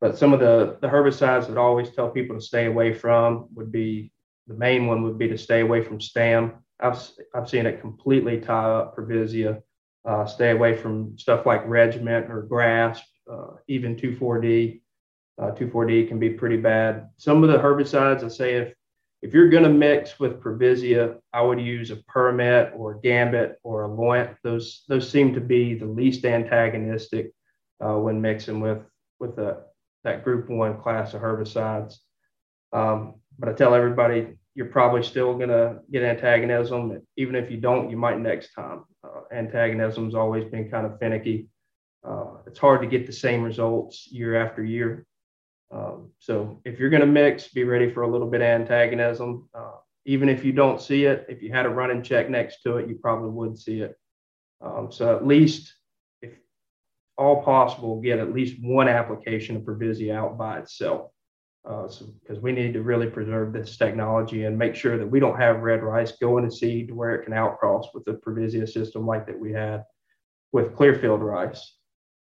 but 0.00 0.18
some 0.18 0.32
of 0.32 0.40
the, 0.40 0.78
the 0.80 0.88
herbicides 0.88 1.46
that 1.46 1.56
I 1.56 1.60
always 1.60 1.90
tell 1.90 2.10
people 2.10 2.34
to 2.34 2.42
stay 2.42 2.66
away 2.66 2.92
from 2.92 3.46
would 3.54 3.70
be 3.70 4.10
the 4.48 4.54
main 4.54 4.88
one 4.88 5.04
would 5.04 5.18
be 5.18 5.28
to 5.28 5.38
stay 5.38 5.60
away 5.60 5.84
from 5.84 6.00
STAM. 6.00 6.54
I've, 6.80 7.00
I've 7.32 7.48
seen 7.48 7.66
it 7.66 7.80
completely 7.80 8.40
tie 8.40 8.72
up 8.72 8.96
Provisia 8.96 9.62
uh, 10.04 10.26
stay 10.26 10.50
away 10.50 10.76
from 10.76 11.16
stuff 11.18 11.46
like 11.46 11.66
regiment 11.66 12.30
or 12.30 12.42
grasp, 12.42 13.04
uh, 13.30 13.52
even 13.68 13.96
2,4-D. 13.96 14.82
Uh, 15.40 15.50
2,4-D 15.52 16.06
can 16.06 16.18
be 16.18 16.30
pretty 16.30 16.56
bad. 16.56 17.08
Some 17.16 17.42
of 17.42 17.50
the 17.50 17.58
herbicides, 17.58 18.24
I 18.24 18.28
say 18.28 18.54
if 18.54 18.74
if 19.22 19.32
you're 19.32 19.48
going 19.48 19.62
to 19.62 19.70
mix 19.70 20.18
with 20.18 20.40
Provisia, 20.40 21.16
I 21.32 21.42
would 21.42 21.60
use 21.60 21.92
a 21.92 21.96
Permit 21.96 22.72
or 22.74 22.94
Gambit 22.94 23.60
or 23.62 23.84
a 23.84 23.88
Loyant. 23.88 24.36
Those 24.42 24.82
those 24.88 25.08
seem 25.08 25.32
to 25.34 25.40
be 25.40 25.74
the 25.74 25.86
least 25.86 26.24
antagonistic 26.24 27.32
uh, 27.80 27.94
when 27.94 28.20
mixing 28.20 28.60
with 28.60 28.82
with 29.20 29.38
a, 29.38 29.62
that 30.02 30.24
Group 30.24 30.50
One 30.50 30.80
class 30.80 31.14
of 31.14 31.22
herbicides. 31.22 31.98
Um, 32.72 33.14
but 33.38 33.48
I 33.48 33.52
tell 33.52 33.74
everybody 33.74 34.36
you're 34.54 34.66
probably 34.66 35.02
still 35.02 35.34
going 35.34 35.48
to 35.48 35.78
get 35.90 36.02
antagonism. 36.02 37.00
Even 37.16 37.36
if 37.36 37.50
you 37.50 37.58
don't, 37.58 37.90
you 37.90 37.96
might 37.96 38.18
next 38.18 38.52
time. 38.54 38.84
Antagonism 39.32 40.04
has 40.04 40.14
always 40.14 40.44
been 40.44 40.70
kind 40.70 40.86
of 40.86 40.98
finicky. 40.98 41.48
Uh, 42.04 42.38
it's 42.46 42.58
hard 42.58 42.80
to 42.82 42.86
get 42.86 43.06
the 43.06 43.12
same 43.12 43.42
results 43.42 44.08
year 44.10 44.34
after 44.34 44.64
year. 44.64 45.06
Um, 45.70 46.10
so 46.18 46.60
if 46.64 46.78
you're 46.78 46.90
going 46.90 47.00
to 47.00 47.06
mix, 47.06 47.48
be 47.48 47.64
ready 47.64 47.90
for 47.90 48.02
a 48.02 48.10
little 48.10 48.28
bit 48.28 48.40
of 48.40 48.46
antagonism. 48.46 49.48
Uh, 49.54 49.76
even 50.04 50.28
if 50.28 50.44
you 50.44 50.52
don't 50.52 50.80
see 50.80 51.04
it, 51.04 51.26
if 51.28 51.42
you 51.42 51.50
had 51.52 51.66
a 51.66 51.70
running 51.70 52.02
check 52.02 52.28
next 52.28 52.62
to 52.62 52.76
it, 52.78 52.88
you 52.88 52.96
probably 52.96 53.30
would 53.30 53.58
see 53.58 53.80
it. 53.80 53.96
Um, 54.60 54.90
so 54.90 55.16
at 55.16 55.26
least, 55.26 55.74
if 56.20 56.32
all 57.16 57.42
possible, 57.42 58.00
get 58.00 58.18
at 58.18 58.34
least 58.34 58.62
one 58.62 58.88
application 58.88 59.56
of 59.56 59.62
Provisia 59.62 60.14
out 60.14 60.36
by 60.36 60.58
itself 60.58 61.10
because 61.64 62.38
uh, 62.38 62.40
we 62.40 62.52
need 62.52 62.72
to 62.72 62.82
really 62.82 63.08
preserve 63.08 63.52
this 63.52 63.76
technology 63.76 64.44
and 64.44 64.58
make 64.58 64.74
sure 64.74 64.98
that 64.98 65.06
we 65.06 65.20
don't 65.20 65.38
have 65.38 65.60
red 65.60 65.82
rice 65.82 66.12
going 66.12 66.44
to 66.44 66.50
seed 66.50 66.88
to 66.88 66.94
where 66.94 67.14
it 67.14 67.24
can 67.24 67.34
outcross 67.34 67.86
with 67.94 68.04
the 68.04 68.14
Provisia 68.14 68.68
system 68.68 69.06
like 69.06 69.26
that 69.26 69.38
we 69.38 69.52
had 69.52 69.84
with 70.50 70.74
Clearfield 70.74 71.22
rice. 71.22 71.76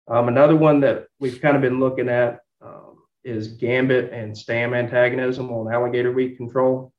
Um, 0.08 0.28
another 0.28 0.56
one 0.56 0.80
that 0.80 1.06
we've 1.20 1.40
kind 1.40 1.54
of 1.54 1.62
been 1.62 1.78
looking 1.78 2.08
at 2.08 2.40
um, 2.60 2.96
is 3.22 3.48
gambit 3.48 4.12
and 4.12 4.36
stam 4.36 4.74
antagonism 4.74 5.50
on 5.50 5.72
alligator 5.72 6.10
weed 6.10 6.36
control. 6.36 6.92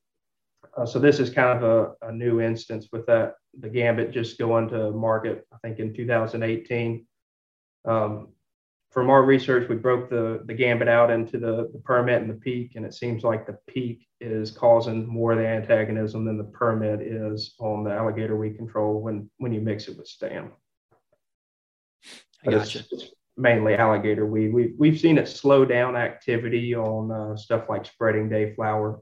Uh, 0.77 0.85
so 0.85 0.99
this 0.99 1.19
is 1.19 1.29
kind 1.29 1.61
of 1.61 1.63
a, 1.63 2.07
a, 2.07 2.11
new 2.13 2.39
instance 2.39 2.87
with 2.93 3.05
that 3.05 3.33
the 3.59 3.67
gambit 3.67 4.11
just 4.11 4.39
going 4.39 4.69
to 4.69 4.91
market, 4.91 5.45
I 5.51 5.57
think 5.57 5.79
in 5.79 5.93
2018. 5.93 7.05
Um, 7.83 8.29
from 8.91 9.09
our 9.09 9.23
research, 9.23 9.69
we 9.69 9.75
broke 9.75 10.09
the, 10.09 10.41
the 10.45 10.53
gambit 10.53 10.89
out 10.89 11.09
into 11.09 11.39
the, 11.39 11.69
the 11.71 11.81
Permit 11.83 12.21
and 12.21 12.29
the 12.29 12.35
peak, 12.35 12.73
and 12.75 12.85
it 12.85 12.93
seems 12.93 13.23
like 13.23 13.47
the 13.47 13.57
peak 13.65 14.05
is 14.19 14.51
causing 14.51 15.07
more 15.07 15.31
of 15.31 15.37
the 15.37 15.47
antagonism 15.47 16.25
than 16.25 16.37
the 16.37 16.43
permit 16.43 17.01
is 17.01 17.55
on 17.59 17.83
the 17.83 17.91
alligator 17.91 18.35
weed 18.35 18.57
control 18.57 19.01
when, 19.01 19.29
when 19.37 19.53
you 19.53 19.61
mix 19.61 19.87
it 19.87 19.97
with 19.97 20.07
STAM. 20.07 20.51
I 22.45 22.51
gotcha. 22.51 22.79
It's, 22.79 22.91
it's 22.91 23.05
mainly 23.37 23.75
alligator 23.75 24.25
weed. 24.25 24.53
We've, 24.53 24.73
we've 24.77 24.99
seen 24.99 25.17
it 25.17 25.27
slow 25.27 25.63
down 25.63 25.95
activity 25.95 26.75
on 26.75 27.11
uh, 27.11 27.37
stuff 27.37 27.65
like 27.69 27.85
spreading 27.85 28.27
day 28.27 28.53
flower, 28.55 29.01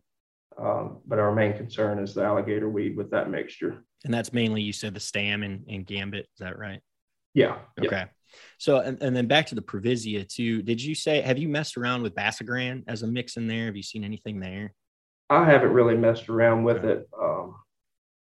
um, 0.58 1.00
but 1.08 1.18
our 1.18 1.34
main 1.34 1.58
concern 1.58 1.98
is 1.98 2.14
the 2.14 2.24
alligator 2.24 2.70
weed 2.70 2.96
with 2.96 3.10
that 3.10 3.32
mixture. 3.32 3.84
And 4.06 4.14
that's 4.14 4.32
mainly, 4.34 4.62
you 4.62 4.72
said 4.72 4.94
the 4.94 5.00
STAM 5.00 5.42
and, 5.42 5.66
and 5.68 5.86
gambit, 5.86 6.26
is 6.26 6.40
that 6.40 6.60
right? 6.60 6.82
Yeah. 7.34 7.58
Okay. 7.80 7.90
Yeah. 7.92 8.06
So, 8.60 8.80
and, 8.80 9.02
and 9.02 9.16
then 9.16 9.26
back 9.26 9.48
to 9.48 9.56
the 9.56 9.62
Provisia 9.62 10.28
too. 10.28 10.62
Did 10.62 10.82
you 10.82 10.94
say, 10.94 11.22
have 11.22 11.38
you 11.38 11.48
messed 11.48 11.78
around 11.78 12.04
with 12.04 12.14
Basagran 12.14 12.84
as 12.88 13.04
a 13.04 13.08
mix 13.08 13.38
in 13.38 13.48
there? 13.48 13.68
Have 13.68 13.78
you 13.78 13.84
seen 13.84 14.04
anything 14.04 14.42
there? 14.42 14.74
I 15.30 15.46
haven't 15.46 15.72
really 15.72 15.96
messed 15.96 16.28
around 16.28 16.66
with 16.66 16.84
it. 16.84 17.08
Um, 17.18 17.56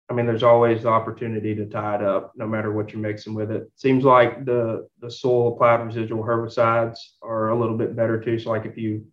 I 0.10 0.14
mean, 0.14 0.28
there's 0.28 0.44
always 0.44 0.84
the 0.84 0.90
opportunity 0.90 1.56
to 1.56 1.66
tie 1.66 1.96
it 1.96 2.04
up, 2.04 2.34
no 2.36 2.48
matter 2.48 2.72
what 2.72 2.94
you're 2.94 3.02
mixing 3.02 3.34
with 3.34 3.50
it. 3.50 3.70
Seems 3.76 4.04
like 4.04 4.46
the 4.46 4.88
the 5.02 5.10
soil 5.10 5.54
applied 5.54 5.84
residual 5.84 6.24
herbicides 6.24 6.98
are 7.24 7.50
a 7.50 7.60
little 7.60 7.76
bit 7.76 7.96
better 7.96 8.20
too. 8.20 8.38
So, 8.38 8.52
like 8.52 8.66
if 8.66 8.78
you 8.78 9.06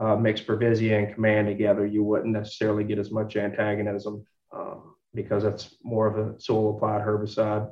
uh, 0.00 0.14
mix 0.16 0.40
Provisia 0.40 0.96
and 0.96 1.12
Command 1.12 1.48
together, 1.48 1.86
you 1.86 2.04
wouldn't 2.04 2.32
necessarily 2.32 2.84
get 2.84 2.98
as 2.98 3.10
much 3.10 3.36
antagonism 3.36 4.24
um, 4.52 4.94
because 5.12 5.42
that's 5.42 5.74
more 5.82 6.06
of 6.06 6.16
a 6.16 6.40
soil 6.40 6.76
applied 6.76 7.02
herbicide. 7.02 7.70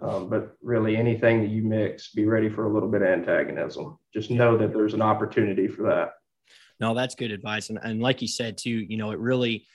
Um, 0.00 0.28
but 0.28 0.56
really, 0.62 0.96
anything 0.96 1.40
that 1.42 1.50
you 1.50 1.62
mix, 1.62 2.12
be 2.12 2.24
ready 2.24 2.48
for 2.48 2.64
a 2.64 2.72
little 2.72 2.88
bit 2.88 3.02
of 3.02 3.08
antagonism. 3.08 3.98
Just 4.14 4.30
know 4.30 4.56
that 4.56 4.72
there's 4.72 4.94
an 4.94 5.02
opportunity 5.02 5.68
for 5.68 5.82
that. 5.82 6.12
No, 6.80 6.94
that's 6.94 7.14
good 7.14 7.30
advice. 7.30 7.68
And, 7.68 7.78
and 7.82 8.00
like 8.00 8.22
you 8.22 8.28
said, 8.28 8.56
too, 8.56 8.70
you 8.70 8.96
know, 8.96 9.10
it 9.10 9.18
really, 9.18 9.66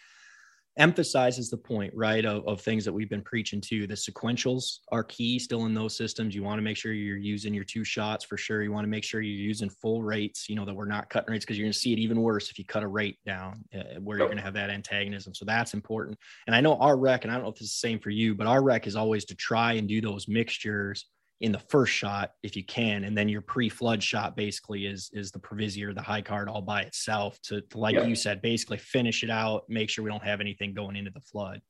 emphasizes 0.78 1.50
the 1.50 1.58
point, 1.58 1.94
right, 1.96 2.26
of, 2.26 2.46
of 2.48 2.60
things 2.60 2.84
that 2.84 2.92
we've 2.92 3.10
been 3.10 3.22
preaching 3.22 3.62
to. 3.62 3.88
The 3.88 3.94
sequentials 3.94 4.80
are 4.92 5.04
key 5.04 5.40
still 5.40 5.66
in 5.66 5.74
those 5.74 5.96
systems. 5.96 6.36
You 6.36 6.44
want 6.44 6.58
to 6.58 6.64
make 6.64 6.76
sure 6.78 6.92
you're 6.92 7.18
using 7.18 7.54
your 7.54 7.64
two 7.64 7.84
shots 7.84 8.26
for 8.26 8.38
sure. 8.38 8.62
You 8.62 8.72
want 8.72 8.84
to 8.84 8.90
make 8.90 9.04
sure 9.04 9.22
you're 9.22 9.36
using 9.36 9.70
full 9.70 10.04
rates, 10.04 10.50
you 10.50 10.56
know, 10.56 10.66
that 10.66 10.74
we're 10.74 10.86
not 10.86 11.10
cutting 11.10 11.32
rates 11.32 11.46
because 11.46 11.58
you're 11.58 11.66
going 11.66 11.74
to 11.74 11.80
see 11.80 11.94
it 11.94 12.00
even 12.00 12.22
worse 12.22 12.50
if 12.50 12.60
you 12.60 12.66
cut 12.66 12.84
a 12.84 12.88
rate 12.88 13.20
down 13.26 13.64
uh, 13.74 14.00
where 14.02 14.18
you're 14.18 14.28
going 14.28 14.38
to 14.38 14.44
have 14.44 14.54
that 14.54 14.70
antagonism. 14.70 15.34
So 15.34 15.46
that's 15.46 15.74
important. 15.74 16.18
And 16.48 16.56
I 16.56 16.62
know 16.62 16.76
our 16.78 16.98
rec, 16.98 17.24
and 17.24 17.32
I 17.32 17.36
don't 17.36 17.44
know 17.44 17.52
if 17.52 17.62
it's 17.62 17.72
the 17.82 17.88
same 17.88 18.00
for 18.00 18.10
you, 18.10 18.36
but 18.36 18.48
our 18.48 18.62
rec 18.62 18.86
is 18.86 18.96
always 18.96 19.26
to 19.26 19.36
try 19.36 19.74
and 19.74 19.88
do 19.88 20.02
those 20.02 20.28
mixtures 20.28 21.06
in 21.42 21.52
the 21.52 21.60
first 21.60 21.94
shot 21.94 22.32
if 22.44 22.56
you 22.56 22.64
can 22.64 23.04
and 23.04 23.18
then 23.18 23.28
your 23.28 23.42
pre-flood 23.42 24.02
shot 24.02 24.38
basically 24.38 24.86
is 24.86 25.10
is 25.14 25.32
the 25.32 25.40
Provisia 25.40 25.90
or 25.90 25.94
the 25.94 26.02
high 26.02 26.22
card 26.22 26.48
all 26.48 26.62
by 26.62 26.82
itself 26.82 27.40
to, 27.42 27.62
to 27.62 27.78
like 27.78 27.96
you 28.08 28.16
said 28.16 28.42
basically 28.42 28.78
finish 28.78 29.24
it 29.24 29.30
out 29.30 29.64
make 29.68 29.90
sure 29.90 30.04
we 30.04 30.10
don't 30.10 30.24
have 30.24 30.40
anything 30.40 30.74
going 30.74 30.96
into 30.96 31.12
the 31.12 31.20
flood. 31.20 31.62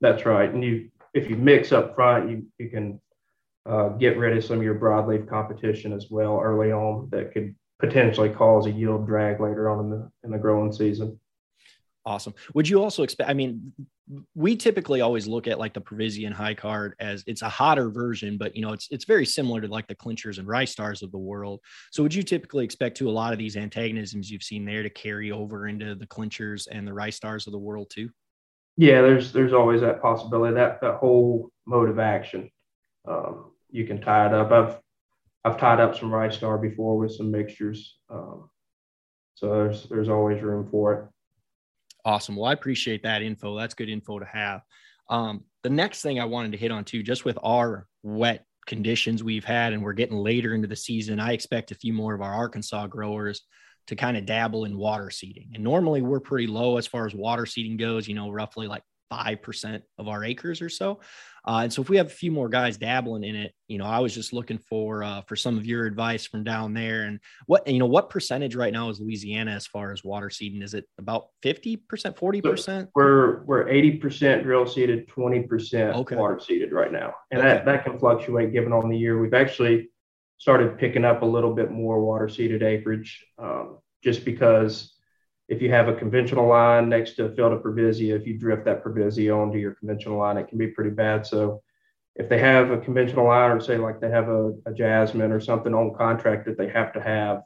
That's 0.00 0.24
right. 0.24 0.50
And 0.50 0.64
you 0.64 0.90
if 1.12 1.28
you 1.28 1.36
mix 1.36 1.70
up 1.70 1.94
front 1.94 2.30
you 2.30 2.46
you 2.58 2.70
can 2.70 3.00
uh, 3.66 3.90
get 3.90 4.16
rid 4.16 4.36
of 4.36 4.42
some 4.42 4.56
of 4.56 4.62
your 4.62 4.76
broadleaf 4.76 5.28
competition 5.28 5.92
as 5.92 6.06
well 6.10 6.40
early 6.42 6.72
on 6.72 7.08
that 7.10 7.32
could 7.32 7.54
potentially 7.78 8.30
cause 8.30 8.66
a 8.66 8.70
yield 8.70 9.06
drag 9.06 9.38
later 9.38 9.68
on 9.68 9.84
in 9.84 9.90
the 9.90 10.10
in 10.24 10.30
the 10.30 10.38
growing 10.38 10.72
season 10.72 11.18
Awesome. 12.06 12.34
Would 12.54 12.66
you 12.66 12.82
also 12.82 13.02
expect? 13.02 13.28
I 13.28 13.34
mean, 13.34 13.72
we 14.34 14.56
typically 14.56 15.02
always 15.02 15.26
look 15.26 15.46
at 15.46 15.58
like 15.58 15.74
the 15.74 15.82
Pravisian 15.82 16.32
high 16.32 16.54
card 16.54 16.94
as 16.98 17.22
it's 17.26 17.42
a 17.42 17.48
hotter 17.48 17.90
version, 17.90 18.38
but 18.38 18.56
you 18.56 18.62
know, 18.62 18.72
it's 18.72 18.88
it's 18.90 19.04
very 19.04 19.26
similar 19.26 19.60
to 19.60 19.68
like 19.68 19.86
the 19.86 19.94
clinchers 19.94 20.38
and 20.38 20.48
rice 20.48 20.72
stars 20.72 21.02
of 21.02 21.12
the 21.12 21.18
world. 21.18 21.60
So, 21.92 22.02
would 22.02 22.14
you 22.14 22.22
typically 22.22 22.64
expect 22.64 22.96
to 22.98 23.10
a 23.10 23.12
lot 23.12 23.34
of 23.34 23.38
these 23.38 23.56
antagonisms 23.56 24.30
you've 24.30 24.42
seen 24.42 24.64
there 24.64 24.82
to 24.82 24.88
carry 24.90 25.30
over 25.30 25.68
into 25.68 25.94
the 25.94 26.06
clinchers 26.06 26.68
and 26.70 26.86
the 26.86 26.94
rice 26.94 27.16
stars 27.16 27.46
of 27.46 27.52
the 27.52 27.58
world 27.58 27.90
too? 27.90 28.08
Yeah, 28.78 29.02
there's 29.02 29.30
there's 29.32 29.52
always 29.52 29.82
that 29.82 30.00
possibility 30.00 30.54
that 30.54 30.80
that 30.80 30.94
whole 30.94 31.50
mode 31.66 31.90
of 31.90 31.98
action. 31.98 32.50
Um, 33.06 33.52
you 33.70 33.86
can 33.86 34.00
tie 34.00 34.26
it 34.26 34.32
up. 34.32 34.50
I've 34.50 34.78
I've 35.44 35.60
tied 35.60 35.80
up 35.80 35.98
some 35.98 36.12
rice 36.12 36.36
star 36.36 36.56
before 36.56 36.96
with 36.96 37.12
some 37.12 37.30
mixtures. 37.30 37.98
Um, 38.08 38.48
so 39.34 39.50
there's 39.50 39.86
there's 39.90 40.08
always 40.08 40.42
room 40.42 40.66
for 40.70 40.94
it. 40.94 41.04
Awesome. 42.04 42.36
Well, 42.36 42.50
I 42.50 42.52
appreciate 42.52 43.02
that 43.02 43.22
info. 43.22 43.56
That's 43.56 43.74
good 43.74 43.88
info 43.88 44.18
to 44.18 44.26
have. 44.26 44.62
Um, 45.08 45.44
the 45.62 45.70
next 45.70 46.02
thing 46.02 46.20
I 46.20 46.24
wanted 46.24 46.52
to 46.52 46.58
hit 46.58 46.70
on 46.70 46.84
too, 46.84 47.02
just 47.02 47.24
with 47.24 47.38
our 47.42 47.86
wet 48.02 48.44
conditions 48.66 49.22
we've 49.22 49.44
had, 49.44 49.72
and 49.72 49.82
we're 49.82 49.92
getting 49.92 50.16
later 50.16 50.54
into 50.54 50.68
the 50.68 50.76
season, 50.76 51.20
I 51.20 51.32
expect 51.32 51.72
a 51.72 51.74
few 51.74 51.92
more 51.92 52.14
of 52.14 52.22
our 52.22 52.32
Arkansas 52.32 52.86
growers 52.86 53.42
to 53.88 53.96
kind 53.96 54.16
of 54.16 54.24
dabble 54.24 54.64
in 54.66 54.78
water 54.78 55.10
seeding. 55.10 55.50
And 55.54 55.64
normally 55.64 56.00
we're 56.00 56.20
pretty 56.20 56.46
low 56.46 56.76
as 56.76 56.86
far 56.86 57.06
as 57.06 57.14
water 57.14 57.44
seeding 57.44 57.76
goes, 57.76 58.06
you 58.06 58.14
know, 58.14 58.30
roughly 58.30 58.68
like 58.68 58.82
5% 59.10 59.82
of 59.98 60.08
our 60.08 60.24
acres 60.24 60.62
or 60.62 60.68
so. 60.68 61.00
Uh, 61.46 61.60
and 61.62 61.72
so 61.72 61.80
if 61.80 61.88
we 61.88 61.96
have 61.96 62.06
a 62.06 62.10
few 62.10 62.30
more 62.30 62.48
guys 62.48 62.76
dabbling 62.76 63.24
in 63.24 63.34
it, 63.34 63.54
you 63.66 63.78
know, 63.78 63.86
I 63.86 64.00
was 64.00 64.14
just 64.14 64.32
looking 64.32 64.58
for 64.58 65.02
uh, 65.02 65.22
for 65.22 65.36
some 65.36 65.56
of 65.56 65.64
your 65.64 65.86
advice 65.86 66.26
from 66.26 66.44
down 66.44 66.74
there. 66.74 67.04
And 67.04 67.18
what 67.46 67.66
you 67.66 67.78
know, 67.78 67.86
what 67.86 68.10
percentage 68.10 68.54
right 68.54 68.72
now 68.72 68.90
is 68.90 69.00
Louisiana 69.00 69.52
as 69.52 69.66
far 69.66 69.92
as 69.92 70.04
water 70.04 70.28
seeding? 70.28 70.60
Is 70.60 70.74
it 70.74 70.84
about 70.98 71.28
50%, 71.42 71.80
40%? 71.88 72.88
we're 72.94 73.42
we're 73.44 73.64
80% 73.66 74.42
drill 74.42 74.66
seeded, 74.66 75.08
20% 75.08 75.94
okay. 75.94 76.16
water 76.16 76.38
seeded 76.38 76.72
right 76.72 76.92
now. 76.92 77.14
And 77.30 77.40
okay. 77.40 77.48
that, 77.48 77.64
that 77.64 77.84
can 77.84 77.98
fluctuate 77.98 78.52
given 78.52 78.72
on 78.72 78.90
the 78.90 78.96
year. 78.96 79.18
We've 79.18 79.34
actually 79.34 79.88
started 80.38 80.78
picking 80.78 81.04
up 81.04 81.22
a 81.22 81.26
little 81.26 81.54
bit 81.54 81.70
more 81.70 82.04
water 82.04 82.28
seeded 82.28 82.62
acreage 82.62 83.24
um, 83.38 83.78
just 84.02 84.24
because 84.24 84.94
if 85.50 85.60
you 85.60 85.68
have 85.68 85.88
a 85.88 85.94
conventional 85.94 86.46
line 86.46 86.88
next 86.88 87.16
to 87.16 87.24
a 87.24 87.34
field 87.34 87.52
of 87.52 87.60
Provisia, 87.60 88.14
if 88.14 88.24
you 88.24 88.38
drift 88.38 88.64
that 88.66 88.84
Provisia 88.84 89.36
onto 89.36 89.58
your 89.58 89.74
conventional 89.74 90.16
line, 90.16 90.38
it 90.38 90.46
can 90.46 90.58
be 90.58 90.68
pretty 90.68 90.90
bad. 90.90 91.26
So 91.26 91.60
if 92.14 92.28
they 92.28 92.38
have 92.38 92.70
a 92.70 92.78
conventional 92.78 93.26
line 93.26 93.50
or 93.50 93.60
say 93.60 93.76
like 93.76 94.00
they 94.00 94.10
have 94.10 94.28
a, 94.28 94.52
a 94.66 94.72
Jasmine 94.72 95.32
or 95.32 95.40
something 95.40 95.74
on 95.74 95.92
contract 95.94 96.46
that 96.46 96.56
they 96.56 96.68
have 96.68 96.92
to 96.92 97.02
have, 97.02 97.42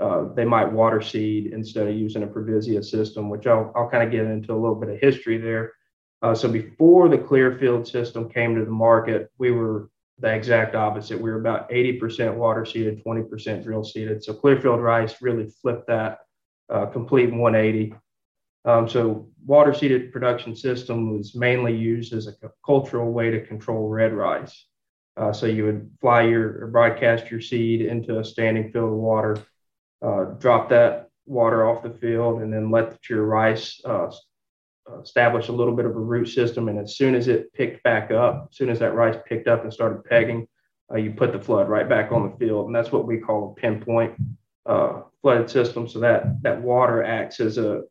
uh, 0.00 0.32
they 0.34 0.46
might 0.46 0.72
water 0.72 1.02
seed 1.02 1.52
instead 1.52 1.86
of 1.86 1.94
using 1.94 2.22
a 2.22 2.26
Provisia 2.26 2.82
system, 2.82 3.28
which 3.28 3.46
I'll, 3.46 3.70
I'll 3.76 3.90
kind 3.90 4.02
of 4.02 4.10
get 4.10 4.24
into 4.24 4.54
a 4.54 4.56
little 4.56 4.74
bit 4.74 4.88
of 4.88 4.98
history 4.98 5.36
there. 5.36 5.74
Uh, 6.22 6.34
so 6.34 6.48
before 6.48 7.10
the 7.10 7.18
Clearfield 7.18 7.86
system 7.86 8.30
came 8.30 8.54
to 8.54 8.64
the 8.64 8.70
market, 8.70 9.30
we 9.36 9.50
were 9.50 9.90
the 10.18 10.32
exact 10.32 10.74
opposite. 10.74 11.20
We 11.20 11.30
were 11.30 11.40
about 11.40 11.68
80% 11.68 12.34
water 12.34 12.64
seeded, 12.64 13.04
20% 13.04 13.62
drill 13.62 13.84
seeded. 13.84 14.24
So 14.24 14.32
Clearfield 14.32 14.80
rice 14.80 15.20
really 15.20 15.50
flipped 15.60 15.88
that 15.88 16.20
uh, 16.72 16.86
complete 16.86 17.30
180. 17.30 17.94
Um, 18.64 18.88
so 18.88 19.28
water 19.44 19.74
seeded 19.74 20.12
production 20.12 20.56
system 20.56 21.16
was 21.16 21.34
mainly 21.34 21.76
used 21.76 22.12
as 22.12 22.26
a 22.26 22.34
cultural 22.64 23.12
way 23.12 23.30
to 23.30 23.46
control 23.46 23.88
red 23.88 24.12
rice. 24.12 24.66
Uh, 25.16 25.32
so 25.32 25.46
you 25.46 25.64
would 25.64 25.90
fly 26.00 26.22
your 26.22 26.64
or 26.64 26.66
broadcast 26.68 27.30
your 27.30 27.40
seed 27.40 27.82
into 27.82 28.18
a 28.18 28.24
standing 28.24 28.72
field 28.72 28.92
of 28.92 28.98
water, 28.98 29.36
uh, 30.00 30.24
drop 30.38 30.70
that 30.70 31.08
water 31.26 31.68
off 31.68 31.82
the 31.82 31.90
field, 31.90 32.40
and 32.40 32.52
then 32.52 32.70
let 32.70 32.96
your 33.10 33.24
rice 33.24 33.80
uh, 33.84 34.10
establish 35.02 35.48
a 35.48 35.52
little 35.52 35.76
bit 35.76 35.84
of 35.84 35.94
a 35.94 36.00
root 36.00 36.26
system. 36.26 36.68
And 36.68 36.78
as 36.78 36.96
soon 36.96 37.14
as 37.14 37.28
it 37.28 37.52
picked 37.52 37.82
back 37.82 38.10
up, 38.10 38.48
as 38.50 38.56
soon 38.56 38.70
as 38.70 38.78
that 38.78 38.94
rice 38.94 39.16
picked 39.28 39.48
up 39.48 39.64
and 39.64 39.72
started 39.72 40.04
pegging, 40.04 40.48
uh, 40.90 40.96
you 40.96 41.10
put 41.10 41.32
the 41.32 41.40
flood 41.40 41.68
right 41.68 41.88
back 41.88 42.10
on 42.10 42.30
the 42.30 42.36
field. 42.38 42.66
And 42.66 42.74
that's 42.74 42.92
what 42.92 43.06
we 43.06 43.18
call 43.18 43.52
a 43.52 43.60
pinpoint 43.60 44.14
uh, 44.66 45.02
flooded 45.20 45.50
system. 45.50 45.88
So 45.88 46.00
that 46.00 46.42
that 46.42 46.60
water 46.62 47.02
acts 47.02 47.40
as 47.40 47.58
a 47.58 47.82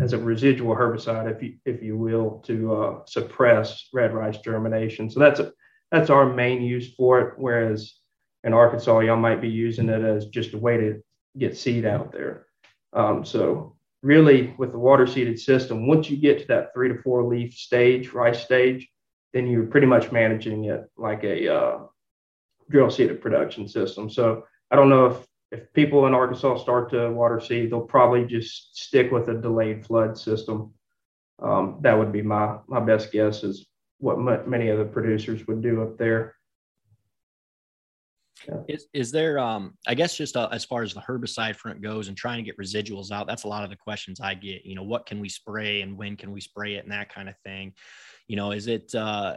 as 0.00 0.12
a 0.12 0.18
residual 0.18 0.74
herbicide, 0.74 1.34
if 1.34 1.42
you 1.42 1.54
if 1.64 1.82
you 1.82 1.96
will, 1.96 2.42
to 2.46 2.74
uh, 2.74 3.04
suppress 3.06 3.88
red 3.92 4.14
rice 4.14 4.38
germination. 4.38 5.10
So 5.10 5.20
that's 5.20 5.40
a, 5.40 5.52
that's 5.90 6.10
our 6.10 6.32
main 6.32 6.62
use 6.62 6.94
for 6.94 7.20
it. 7.20 7.34
Whereas 7.36 7.94
in 8.44 8.52
Arkansas, 8.52 9.00
y'all 9.00 9.16
might 9.16 9.40
be 9.40 9.48
using 9.48 9.88
it 9.88 10.02
as 10.02 10.26
just 10.26 10.54
a 10.54 10.58
way 10.58 10.76
to 10.76 11.02
get 11.38 11.56
seed 11.56 11.84
out 11.84 12.12
there. 12.12 12.46
Um, 12.92 13.24
so 13.24 13.76
really, 14.02 14.54
with 14.58 14.72
the 14.72 14.78
water 14.78 15.06
seeded 15.06 15.38
system, 15.38 15.86
once 15.86 16.10
you 16.10 16.16
get 16.16 16.40
to 16.40 16.46
that 16.48 16.72
three 16.74 16.88
to 16.88 17.00
four 17.02 17.24
leaf 17.24 17.54
stage, 17.54 18.12
rice 18.12 18.42
stage, 18.42 18.88
then 19.32 19.46
you're 19.46 19.66
pretty 19.66 19.86
much 19.86 20.12
managing 20.12 20.64
it 20.64 20.90
like 20.96 21.24
a 21.24 21.54
uh, 21.54 21.78
drill 22.70 22.90
seeded 22.90 23.20
production 23.20 23.68
system. 23.68 24.10
So 24.10 24.44
I 24.70 24.76
don't 24.76 24.88
know 24.88 25.06
if 25.06 25.26
if 25.52 25.70
people 25.74 26.06
in 26.06 26.14
Arkansas 26.14 26.56
start 26.56 26.90
to 26.90 27.10
water 27.10 27.38
seed, 27.38 27.70
they'll 27.70 27.82
probably 27.82 28.24
just 28.24 28.74
stick 28.76 29.12
with 29.12 29.28
a 29.28 29.34
delayed 29.34 29.84
flood 29.84 30.16
system. 30.16 30.72
Um, 31.40 31.78
that 31.82 31.96
would 31.96 32.10
be 32.10 32.22
my 32.22 32.56
my 32.66 32.80
best 32.80 33.12
guess 33.12 33.44
is 33.44 33.66
what 33.98 34.16
m- 34.16 34.48
many 34.48 34.68
of 34.68 34.78
the 34.78 34.84
producers 34.84 35.46
would 35.46 35.62
do 35.62 35.82
up 35.82 35.98
there. 35.98 36.36
Yeah. 38.48 38.62
Is 38.66 38.86
is 38.94 39.12
there 39.12 39.38
um 39.38 39.76
I 39.86 39.94
guess 39.94 40.16
just 40.16 40.36
uh, 40.36 40.48
as 40.50 40.64
far 40.64 40.82
as 40.82 40.94
the 40.94 41.00
herbicide 41.00 41.56
front 41.56 41.82
goes 41.82 42.08
and 42.08 42.16
trying 42.16 42.38
to 42.38 42.44
get 42.44 42.58
residuals 42.58 43.10
out, 43.10 43.26
that's 43.26 43.44
a 43.44 43.48
lot 43.48 43.62
of 43.62 43.70
the 43.70 43.76
questions 43.76 44.20
I 44.20 44.34
get. 44.34 44.64
You 44.64 44.74
know, 44.74 44.82
what 44.82 45.04
can 45.04 45.20
we 45.20 45.28
spray 45.28 45.82
and 45.82 45.98
when 45.98 46.16
can 46.16 46.32
we 46.32 46.40
spray 46.40 46.76
it 46.76 46.84
and 46.84 46.92
that 46.92 47.12
kind 47.12 47.28
of 47.28 47.34
thing. 47.44 47.74
You 48.26 48.36
know, 48.36 48.52
is 48.52 48.68
it 48.68 48.94
uh 48.94 49.36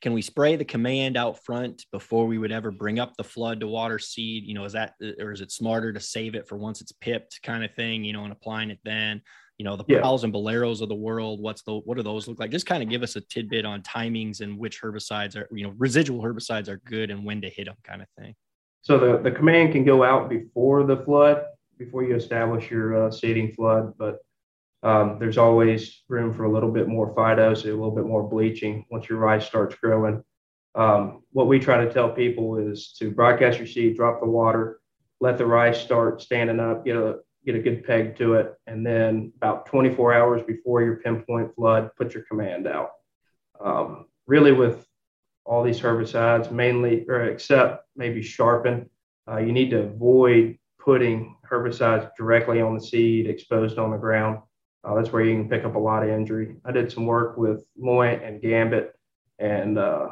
can 0.00 0.12
we 0.12 0.22
spray 0.22 0.56
the 0.56 0.64
command 0.64 1.16
out 1.16 1.44
front 1.44 1.84
before 1.92 2.26
we 2.26 2.38
would 2.38 2.52
ever 2.52 2.70
bring 2.70 2.98
up 2.98 3.16
the 3.16 3.24
flood 3.24 3.60
to 3.60 3.66
water 3.66 3.98
seed? 3.98 4.44
You 4.44 4.54
know, 4.54 4.64
is 4.64 4.72
that 4.72 4.94
or 5.20 5.32
is 5.32 5.40
it 5.40 5.52
smarter 5.52 5.92
to 5.92 6.00
save 6.00 6.34
it 6.34 6.48
for 6.48 6.56
once 6.56 6.80
it's 6.80 6.92
pipped 6.92 7.40
kind 7.42 7.64
of 7.64 7.74
thing, 7.74 8.04
you 8.04 8.12
know, 8.12 8.24
and 8.24 8.32
applying 8.32 8.70
it 8.70 8.78
then? 8.84 9.22
You 9.58 9.64
know, 9.64 9.76
the 9.76 9.84
yeah. 9.86 9.98
And 9.98 10.34
Boleros 10.34 10.80
of 10.80 10.88
the 10.88 10.94
world, 10.94 11.40
what's 11.40 11.62
the 11.62 11.74
what 11.74 11.96
do 11.96 12.02
those 12.02 12.26
look 12.26 12.40
like? 12.40 12.50
Just 12.50 12.66
kind 12.66 12.82
of 12.82 12.88
give 12.88 13.02
us 13.02 13.16
a 13.16 13.20
tidbit 13.20 13.64
on 13.64 13.82
timings 13.82 14.40
and 14.40 14.58
which 14.58 14.82
herbicides 14.82 15.36
are, 15.36 15.46
you 15.52 15.64
know, 15.64 15.74
residual 15.76 16.22
herbicides 16.22 16.68
are 16.68 16.78
good 16.78 17.10
and 17.10 17.24
when 17.24 17.40
to 17.42 17.48
hit 17.48 17.66
them 17.66 17.76
kind 17.84 18.02
of 18.02 18.08
thing. 18.18 18.34
So 18.80 18.98
the, 18.98 19.18
the 19.18 19.30
command 19.30 19.72
can 19.72 19.84
go 19.84 20.02
out 20.02 20.28
before 20.28 20.84
the 20.84 20.96
flood, 20.96 21.44
before 21.78 22.02
you 22.02 22.16
establish 22.16 22.70
your 22.70 23.06
uh, 23.06 23.10
seeding 23.10 23.52
flood, 23.52 23.94
but 23.96 24.18
um, 24.82 25.18
there's 25.18 25.38
always 25.38 26.02
room 26.08 26.32
for 26.32 26.44
a 26.44 26.52
little 26.52 26.70
bit 26.70 26.88
more 26.88 27.14
phytos, 27.14 27.64
a 27.64 27.68
little 27.68 27.94
bit 27.94 28.06
more 28.06 28.28
bleaching 28.28 28.84
once 28.90 29.08
your 29.08 29.18
rice 29.18 29.46
starts 29.46 29.76
growing. 29.76 30.22
Um, 30.74 31.22
what 31.30 31.48
we 31.48 31.58
try 31.58 31.84
to 31.84 31.92
tell 31.92 32.10
people 32.10 32.56
is 32.56 32.94
to 32.98 33.10
broadcast 33.10 33.58
your 33.58 33.66
seed, 33.66 33.96
drop 33.96 34.20
the 34.20 34.26
water, 34.26 34.80
let 35.20 35.38
the 35.38 35.46
rice 35.46 35.80
start 35.80 36.20
standing 36.20 36.58
up, 36.58 36.84
get 36.84 36.96
a 36.96 37.18
get 37.44 37.54
a 37.56 37.60
good 37.60 37.84
peg 37.84 38.16
to 38.16 38.34
it, 38.34 38.54
and 38.68 38.86
then 38.86 39.32
about 39.36 39.66
24 39.66 40.14
hours 40.14 40.42
before 40.46 40.82
your 40.82 40.96
pinpoint 40.96 41.52
flood, 41.56 41.90
put 41.96 42.14
your 42.14 42.22
command 42.24 42.68
out. 42.68 42.90
Um, 43.60 44.06
really, 44.26 44.52
with 44.52 44.86
all 45.44 45.62
these 45.62 45.80
herbicides, 45.80 46.50
mainly 46.50 47.04
or 47.08 47.24
except 47.24 47.84
maybe 47.96 48.22
sharpen, 48.22 48.88
uh, 49.30 49.38
you 49.38 49.52
need 49.52 49.70
to 49.70 49.82
avoid 49.82 50.58
putting 50.78 51.36
herbicides 51.48 52.10
directly 52.16 52.60
on 52.60 52.74
the 52.74 52.80
seed, 52.80 53.28
exposed 53.28 53.78
on 53.78 53.90
the 53.90 53.96
ground. 53.96 54.40
Uh, 54.84 54.94
that's 54.94 55.12
where 55.12 55.22
you 55.22 55.34
can 55.34 55.48
pick 55.48 55.64
up 55.64 55.76
a 55.76 55.78
lot 55.78 56.02
of 56.02 56.08
injury. 56.08 56.56
I 56.64 56.72
did 56.72 56.90
some 56.90 57.06
work 57.06 57.36
with 57.36 57.64
Loyant 57.80 58.26
and 58.26 58.40
Gambit, 58.40 58.94
and 59.38 59.78
uh, 59.78 60.08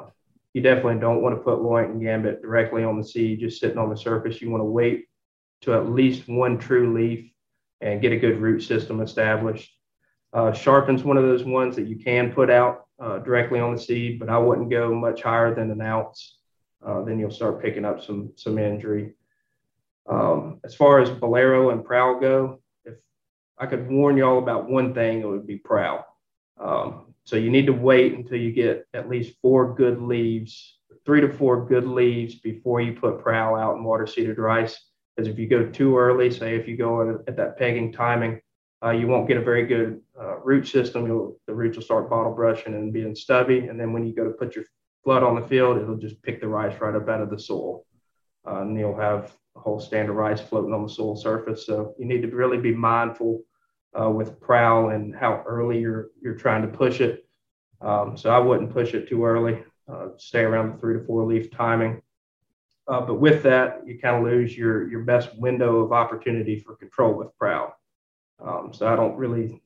you 0.54 0.62
definitely 0.62 1.00
don't 1.00 1.22
want 1.22 1.34
to 1.36 1.42
put 1.42 1.58
Loyant 1.58 1.92
and 1.92 2.02
Gambit 2.02 2.42
directly 2.42 2.84
on 2.84 2.96
the 2.96 3.04
seed, 3.04 3.40
just 3.40 3.60
sitting 3.60 3.78
on 3.78 3.90
the 3.90 3.96
surface. 3.96 4.40
You 4.40 4.50
want 4.50 4.60
to 4.60 4.66
wait 4.66 5.08
to 5.62 5.74
at 5.74 5.90
least 5.90 6.28
one 6.28 6.58
true 6.58 6.94
leaf 6.94 7.30
and 7.80 8.00
get 8.00 8.12
a 8.12 8.18
good 8.18 8.40
root 8.40 8.60
system 8.60 9.00
established. 9.00 9.70
Uh, 10.32 10.52
Sharpen's 10.52 11.02
one 11.02 11.16
of 11.16 11.24
those 11.24 11.44
ones 11.44 11.74
that 11.76 11.86
you 11.86 11.96
can 11.96 12.32
put 12.32 12.50
out 12.50 12.86
uh, 13.00 13.18
directly 13.18 13.58
on 13.58 13.74
the 13.74 13.80
seed, 13.80 14.20
but 14.20 14.28
I 14.28 14.38
wouldn't 14.38 14.70
go 14.70 14.94
much 14.94 15.22
higher 15.22 15.54
than 15.54 15.70
an 15.70 15.80
ounce. 15.80 16.38
Uh, 16.84 17.02
then 17.02 17.18
you'll 17.18 17.30
start 17.30 17.60
picking 17.60 17.84
up 17.84 18.02
some 18.02 18.32
some 18.36 18.58
injury. 18.58 19.14
Um, 20.08 20.60
as 20.64 20.74
far 20.74 21.00
as 21.00 21.10
Bolero 21.10 21.70
and 21.70 21.84
Prowl 21.84 22.20
go, 22.20 22.59
I 23.60 23.66
could 23.66 23.90
warn 23.90 24.16
y'all 24.16 24.38
about 24.38 24.70
one 24.70 24.94
thing, 24.94 25.20
it 25.20 25.28
would 25.28 25.46
be 25.46 25.58
prowl. 25.58 26.06
Um, 26.58 27.14
so 27.24 27.36
you 27.36 27.50
need 27.50 27.66
to 27.66 27.74
wait 27.74 28.14
until 28.14 28.38
you 28.38 28.52
get 28.52 28.86
at 28.94 29.10
least 29.10 29.36
four 29.42 29.74
good 29.74 30.00
leaves, 30.00 30.78
three 31.04 31.20
to 31.20 31.30
four 31.30 31.66
good 31.66 31.86
leaves 31.86 32.36
before 32.36 32.80
you 32.80 32.94
put 32.94 33.22
prowl 33.22 33.56
out 33.56 33.76
in 33.76 33.84
water 33.84 34.06
seeded 34.06 34.38
rice. 34.38 34.82
Because 35.14 35.30
if 35.30 35.38
you 35.38 35.46
go 35.46 35.66
too 35.66 35.98
early, 35.98 36.30
say 36.30 36.56
if 36.56 36.66
you 36.66 36.78
go 36.78 37.22
at 37.28 37.36
that 37.36 37.58
pegging 37.58 37.92
timing, 37.92 38.40
uh, 38.82 38.92
you 38.92 39.06
won't 39.06 39.28
get 39.28 39.36
a 39.36 39.42
very 39.42 39.66
good 39.66 40.00
uh, 40.18 40.38
root 40.38 40.66
system. 40.66 41.06
You'll, 41.06 41.38
the 41.46 41.52
roots 41.52 41.76
will 41.76 41.84
start 41.84 42.08
bottle 42.08 42.32
brushing 42.32 42.72
and 42.72 42.94
being 42.94 43.14
stubby. 43.14 43.58
And 43.58 43.78
then 43.78 43.92
when 43.92 44.06
you 44.06 44.14
go 44.14 44.24
to 44.24 44.30
put 44.30 44.56
your 44.56 44.64
flood 45.04 45.22
on 45.22 45.38
the 45.38 45.46
field, 45.46 45.76
it'll 45.76 45.98
just 45.98 46.22
pick 46.22 46.40
the 46.40 46.48
rice 46.48 46.80
right 46.80 46.94
up 46.94 47.08
out 47.10 47.20
of 47.20 47.28
the 47.28 47.38
soil. 47.38 47.84
Uh, 48.46 48.62
and 48.62 48.78
you'll 48.78 48.98
have 48.98 49.36
a 49.54 49.60
whole 49.60 49.80
stand 49.80 50.08
of 50.08 50.16
rice 50.16 50.40
floating 50.40 50.72
on 50.72 50.82
the 50.82 50.88
soil 50.88 51.14
surface. 51.14 51.66
So 51.66 51.94
you 51.98 52.06
need 52.06 52.22
to 52.22 52.28
really 52.28 52.56
be 52.56 52.74
mindful 52.74 53.42
uh, 53.98 54.10
with 54.10 54.40
prowl 54.40 54.90
and 54.90 55.14
how 55.14 55.42
early 55.46 55.80
you're 55.80 56.08
you're 56.20 56.34
trying 56.34 56.62
to 56.62 56.68
push 56.68 57.00
it. 57.00 57.26
Um, 57.80 58.16
so 58.16 58.30
I 58.30 58.38
wouldn't 58.38 58.72
push 58.72 58.94
it 58.94 59.08
too 59.08 59.24
early. 59.24 59.62
Uh, 59.90 60.08
stay 60.18 60.40
around 60.40 60.72
the 60.72 60.78
three 60.78 60.94
to 60.94 61.04
four 61.04 61.24
leaf 61.24 61.50
timing. 61.50 62.02
Uh, 62.86 63.00
but 63.00 63.14
with 63.14 63.42
that, 63.42 63.86
you 63.86 63.98
kind 63.98 64.16
of 64.16 64.24
lose 64.24 64.56
your 64.56 64.88
your 64.88 65.00
best 65.00 65.36
window 65.38 65.80
of 65.80 65.92
opportunity 65.92 66.58
for 66.58 66.76
control 66.76 67.14
with 67.14 67.36
prowl. 67.38 67.74
Um, 68.44 68.72
so 68.72 68.86
I 68.86 68.96
don't 68.96 69.16
really, 69.16 69.62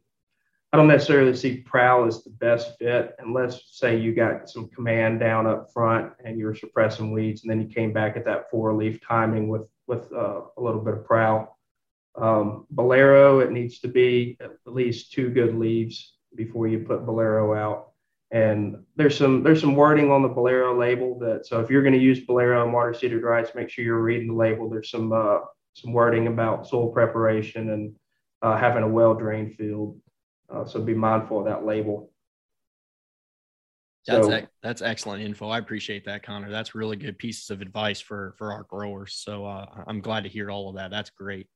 I 0.73 0.77
don't 0.77 0.89
necessarily 0.89 1.35
see 1.35 1.59
prowl 1.59 2.07
as 2.07 2.25
the 2.25 2.31
best 2.31 2.77
fit 2.79 3.15
unless 3.19 3.63
say 3.71 3.97
you 3.97 4.15
got 4.15 4.51
some 4.51 4.69
command 4.69 5.21
down 5.21 5.47
up 5.47 5.73
front 5.73 6.13
and 6.25 6.39
you 6.39 6.47
were 6.47 6.55
suppressing 6.55 7.13
weeds, 7.13 7.43
and 7.43 7.51
then 7.51 7.61
you 7.61 7.69
came 7.69 7.93
back 7.93 8.17
at 8.17 8.25
that 8.25 8.51
four 8.51 8.75
leaf 8.75 9.01
timing 9.01 9.49
with 9.49 9.71
with 9.87 10.13
uh, 10.13 10.43
a 10.57 10.61
little 10.61 10.81
bit 10.81 10.95
of 10.95 11.05
prowl. 11.05 11.54
Um, 12.17 12.67
Bolero, 12.71 13.41
it 13.41 13.51
needs 13.51 13.81
to 13.81 13.89
be 13.89 14.37
at 14.41 14.53
least 14.67 15.13
two 15.13 15.31
good 15.31 15.55
leaves 15.57 16.15
before 16.37 16.69
you 16.69 16.81
put 16.81 17.07
Bolero 17.07 17.55
out. 17.55 17.91
And 18.31 18.85
there's 18.97 19.17
some 19.17 19.43
there's 19.43 19.61
some 19.61 19.77
wording 19.77 20.11
on 20.11 20.23
the 20.23 20.29
Bolero 20.29 20.79
label 20.79 21.19
that 21.21 21.47
so 21.47 21.61
if 21.61 21.71
you're 21.71 21.83
going 21.83 21.95
to 21.95 22.01
use 22.01 22.21
Bolero 22.21 22.65
and 22.65 22.73
water 22.73 22.95
seeded 22.95 23.23
rice, 23.23 23.49
make 23.55 23.69
sure 23.69 23.85
you're 23.85 24.01
reading 24.01 24.29
the 24.29 24.35
label. 24.35 24.69
There's 24.69 24.91
some 24.91 25.13
uh, 25.13 25.41
some 25.75 25.93
wording 25.93 26.27
about 26.27 26.67
soil 26.67 26.91
preparation 26.91 27.71
and 27.71 27.95
uh, 28.43 28.57
having 28.57 28.83
a 28.83 28.89
well 28.89 29.15
drained 29.15 29.55
field. 29.55 30.01
Uh, 30.53 30.65
so 30.65 30.81
be 30.81 30.95
mindful 30.95 31.41
of 31.41 31.47
that 31.47 31.65
label. 31.65 32.11
That's 34.07 34.27
so, 34.27 34.43
that's 34.63 34.83
excellent 34.83 35.23
info. 35.23 35.49
I 35.49 35.59
appreciate 35.59 36.05
that, 36.05 36.23
Connor. 36.23 36.51
That's 36.51 36.75
really 36.75 36.97
good 36.97 37.19
pieces 37.19 37.51
of 37.51 37.63
advice 37.63 38.01
for 38.01 38.35
for 38.37 38.53
our 38.53 38.65
growers. 38.65 39.15
So 39.15 39.47
uh, 39.47 39.67
I'm 39.87 40.01
glad 40.01 40.25
to 40.25 40.29
hear 40.29 40.51
all 40.51 40.69
of 40.69 40.77
that. 40.77 40.91
That's 40.91 41.11
great. 41.11 41.47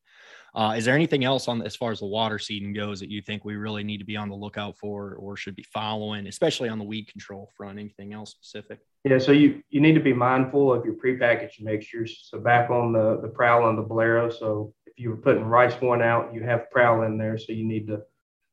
Uh, 0.54 0.74
is 0.76 0.84
there 0.84 0.94
anything 0.94 1.24
else 1.24 1.48
on 1.48 1.62
as 1.62 1.76
far 1.76 1.92
as 1.92 2.00
the 2.00 2.06
water 2.06 2.38
seeding 2.38 2.72
goes 2.72 3.00
that 3.00 3.10
you 3.10 3.20
think 3.22 3.44
we 3.44 3.56
really 3.56 3.84
need 3.84 3.98
to 3.98 4.04
be 4.04 4.16
on 4.16 4.28
the 4.28 4.34
lookout 4.34 4.76
for 4.78 5.14
or 5.14 5.36
should 5.36 5.54
be 5.54 5.64
following, 5.64 6.26
especially 6.26 6.68
on 6.68 6.78
the 6.78 6.84
weed 6.84 7.06
control 7.06 7.50
front? 7.56 7.78
Anything 7.78 8.12
else 8.12 8.30
specific? 8.30 8.80
Yeah, 9.04 9.18
so 9.18 9.32
you 9.32 9.62
you 9.68 9.80
need 9.80 9.94
to 9.94 10.00
be 10.00 10.12
mindful 10.12 10.72
of 10.72 10.84
your 10.84 10.94
prepackaged 10.94 11.60
mixtures. 11.60 12.28
So 12.30 12.40
back 12.40 12.70
on 12.70 12.92
the 12.92 13.20
the 13.20 13.28
prowl 13.28 13.68
and 13.68 13.78
the 13.78 13.82
bolero. 13.82 14.30
So 14.30 14.72
if 14.86 14.94
you 14.96 15.10
were 15.10 15.16
putting 15.16 15.44
rice 15.44 15.80
one 15.80 16.02
out, 16.02 16.34
you 16.34 16.42
have 16.42 16.70
prowl 16.70 17.02
in 17.02 17.18
there, 17.18 17.38
so 17.38 17.52
you 17.52 17.64
need 17.64 17.86
to 17.88 18.02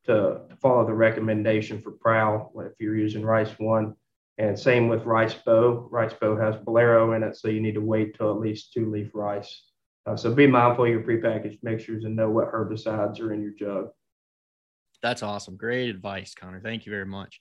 to, 0.05 0.41
to 0.49 0.55
follow 0.61 0.85
the 0.85 0.93
recommendation 0.93 1.81
for 1.81 1.91
prowl 1.91 2.51
if 2.57 2.73
you're 2.79 2.95
using 2.95 3.23
rice 3.23 3.51
one. 3.57 3.95
And 4.37 4.59
same 4.59 4.89
with 4.89 5.03
RiceBeaux. 5.03 5.87
Rice 5.89 6.13
bow 6.19 6.35
has 6.35 6.55
bolero 6.57 7.13
in 7.13 7.23
it, 7.23 7.37
so 7.37 7.47
you 7.47 7.61
need 7.61 7.75
to 7.75 7.81
wait 7.81 8.15
till 8.15 8.31
at 8.31 8.39
least 8.39 8.73
two 8.73 8.91
leaf 8.91 9.09
rice. 9.13 9.63
Uh, 10.05 10.15
so 10.15 10.33
be 10.33 10.47
mindful 10.47 10.85
of 10.85 10.91
your 10.91 11.01
prepackaged 11.01 11.59
mixtures 11.63 12.03
and 12.03 12.15
know 12.15 12.29
what 12.29 12.51
herbicides 12.51 13.19
are 13.19 13.33
in 13.33 13.41
your 13.41 13.51
jug. 13.51 13.89
That's 15.01 15.23
awesome. 15.23 15.57
Great 15.57 15.89
advice, 15.89 16.33
Connor. 16.33 16.61
Thank 16.61 16.85
you 16.85 16.91
very 16.91 17.05
much. 17.05 17.39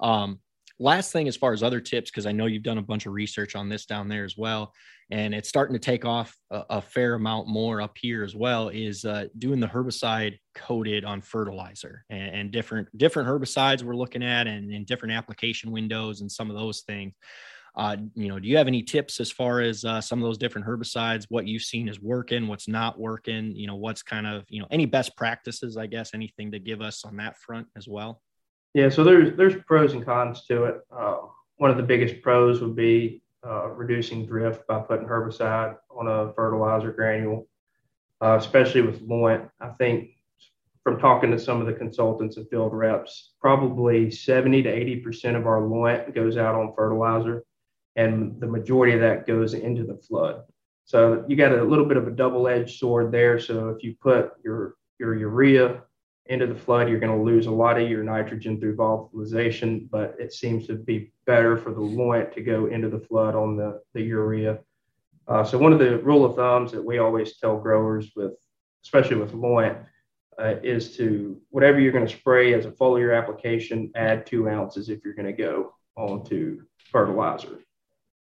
Um, 0.00 0.40
last 0.78 1.12
thing, 1.12 1.28
as 1.28 1.36
far 1.36 1.52
as 1.52 1.62
other 1.62 1.80
tips, 1.80 2.10
because 2.10 2.26
I 2.26 2.32
know 2.32 2.46
you've 2.46 2.62
done 2.62 2.78
a 2.78 2.82
bunch 2.82 3.06
of 3.06 3.12
research 3.12 3.54
on 3.54 3.68
this 3.68 3.86
down 3.86 4.08
there 4.08 4.24
as 4.24 4.36
well, 4.36 4.72
and 5.10 5.34
it's 5.34 5.48
starting 5.48 5.74
to 5.74 5.80
take 5.80 6.04
off 6.04 6.36
a, 6.50 6.64
a 6.70 6.82
fair 6.82 7.14
amount 7.14 7.48
more 7.48 7.80
up 7.80 7.96
here 7.98 8.24
as 8.24 8.34
well, 8.34 8.68
is 8.68 9.04
uh, 9.04 9.26
doing 9.38 9.60
the 9.60 9.66
herbicide 9.66 10.38
coated 10.54 11.04
on 11.04 11.20
fertilizer 11.20 12.04
and, 12.10 12.34
and, 12.34 12.50
different 12.50 12.88
different 12.96 13.28
herbicides 13.28 13.82
we're 13.82 13.94
looking 13.94 14.22
at, 14.22 14.46
and, 14.46 14.70
and 14.72 14.86
different 14.86 15.14
application 15.14 15.70
windows 15.70 16.20
and 16.20 16.30
some 16.30 16.50
of 16.50 16.56
those 16.56 16.80
things. 16.82 17.14
Uh, 17.76 17.96
you 18.14 18.28
know, 18.28 18.38
do 18.38 18.48
you 18.48 18.56
have 18.56 18.68
any 18.68 18.82
tips 18.82 19.20
as 19.20 19.30
far 19.30 19.60
as 19.60 19.84
uh, 19.84 20.00
some 20.00 20.18
of 20.18 20.24
those 20.24 20.38
different 20.38 20.66
herbicides, 20.66 21.26
what 21.28 21.46
you've 21.46 21.62
seen 21.62 21.88
is 21.88 22.00
working, 22.00 22.48
what's 22.48 22.68
not 22.68 22.98
working, 22.98 23.54
you 23.54 23.66
know, 23.66 23.76
what's 23.76 24.02
kind 24.02 24.26
of, 24.26 24.44
you 24.48 24.60
know, 24.60 24.66
any 24.70 24.86
best 24.86 25.14
practices, 25.16 25.76
I 25.76 25.86
guess, 25.86 26.14
anything 26.14 26.50
to 26.52 26.58
give 26.58 26.80
us 26.80 27.04
on 27.04 27.16
that 27.16 27.36
front 27.36 27.66
as 27.76 27.86
well? 27.86 28.22
Yeah, 28.72 28.88
so 28.88 29.04
there's 29.04 29.36
there's 29.36 29.62
pros 29.66 29.92
and 29.92 30.04
cons 30.04 30.44
to 30.46 30.64
it. 30.64 30.80
Uh, 30.90 31.16
one 31.56 31.70
of 31.70 31.76
the 31.76 31.82
biggest 31.82 32.22
pros 32.22 32.60
would 32.62 32.76
be 32.76 33.22
uh, 33.46 33.68
reducing 33.68 34.24
drift 34.24 34.66
by 34.66 34.80
putting 34.80 35.06
herbicide 35.06 35.76
on 35.90 36.08
a 36.08 36.32
fertilizer 36.32 36.92
granule, 36.92 37.46
uh, 38.22 38.36
especially 38.38 38.82
with 38.82 39.06
Loyant. 39.06 39.50
I 39.60 39.68
think 39.68 40.10
from 40.82 40.98
talking 40.98 41.30
to 41.30 41.38
some 41.38 41.60
of 41.60 41.66
the 41.66 41.72
consultants 41.74 42.38
and 42.38 42.48
field 42.48 42.72
reps, 42.72 43.32
probably 43.40 44.10
70 44.10 44.62
to 44.62 44.68
80 44.70 44.96
percent 44.96 45.36
of 45.36 45.46
our 45.46 45.60
Loyant 45.60 46.14
goes 46.14 46.38
out 46.38 46.54
on 46.54 46.72
fertilizer 46.74 47.44
and 47.96 48.40
the 48.40 48.46
majority 48.46 48.94
of 48.94 49.00
that 49.00 49.26
goes 49.26 49.54
into 49.54 49.84
the 49.84 49.96
flood. 49.96 50.42
So 50.84 51.24
you 51.28 51.36
got 51.36 51.52
a 51.52 51.64
little 51.64 51.84
bit 51.84 51.96
of 51.96 52.06
a 52.06 52.12
double-edged 52.12 52.78
sword 52.78 53.10
there. 53.10 53.40
So 53.40 53.70
if 53.70 53.82
you 53.82 53.96
put 54.00 54.32
your 54.44 54.76
your 54.98 55.14
urea 55.14 55.82
into 56.26 56.46
the 56.46 56.54
flood, 56.54 56.88
you're 56.88 57.00
going 57.00 57.16
to 57.16 57.24
lose 57.24 57.46
a 57.46 57.50
lot 57.50 57.80
of 57.80 57.88
your 57.88 58.02
nitrogen 58.02 58.58
through 58.58 58.76
volatilization, 58.76 59.88
but 59.90 60.14
it 60.18 60.32
seems 60.32 60.66
to 60.66 60.74
be 60.74 61.12
better 61.24 61.56
for 61.56 61.72
the 61.72 61.80
Loyant 61.80 62.32
to 62.34 62.40
go 62.40 62.66
into 62.66 62.88
the 62.88 62.98
flood 62.98 63.34
on 63.34 63.56
the, 63.56 63.80
the 63.94 64.02
urea. 64.02 64.58
Uh, 65.28 65.44
so 65.44 65.58
one 65.58 65.72
of 65.72 65.78
the 65.78 65.98
rule 65.98 66.24
of 66.24 66.36
thumbs 66.36 66.72
that 66.72 66.84
we 66.84 66.98
always 66.98 67.36
tell 67.36 67.58
growers 67.58 68.10
with, 68.16 68.32
especially 68.84 69.16
with 69.16 69.32
Loyant, 69.32 69.84
uh, 70.38 70.54
is 70.62 70.96
to 70.96 71.40
whatever 71.50 71.80
you're 71.80 71.92
going 71.92 72.06
to 72.06 72.16
spray 72.16 72.54
as 72.54 72.66
a 72.66 72.70
foliar 72.70 73.16
application, 73.16 73.90
add 73.94 74.26
two 74.26 74.48
ounces 74.48 74.88
if 74.88 75.04
you're 75.04 75.14
going 75.14 75.26
to 75.26 75.32
go 75.32 75.74
onto 75.96 76.62
fertilizer. 76.90 77.60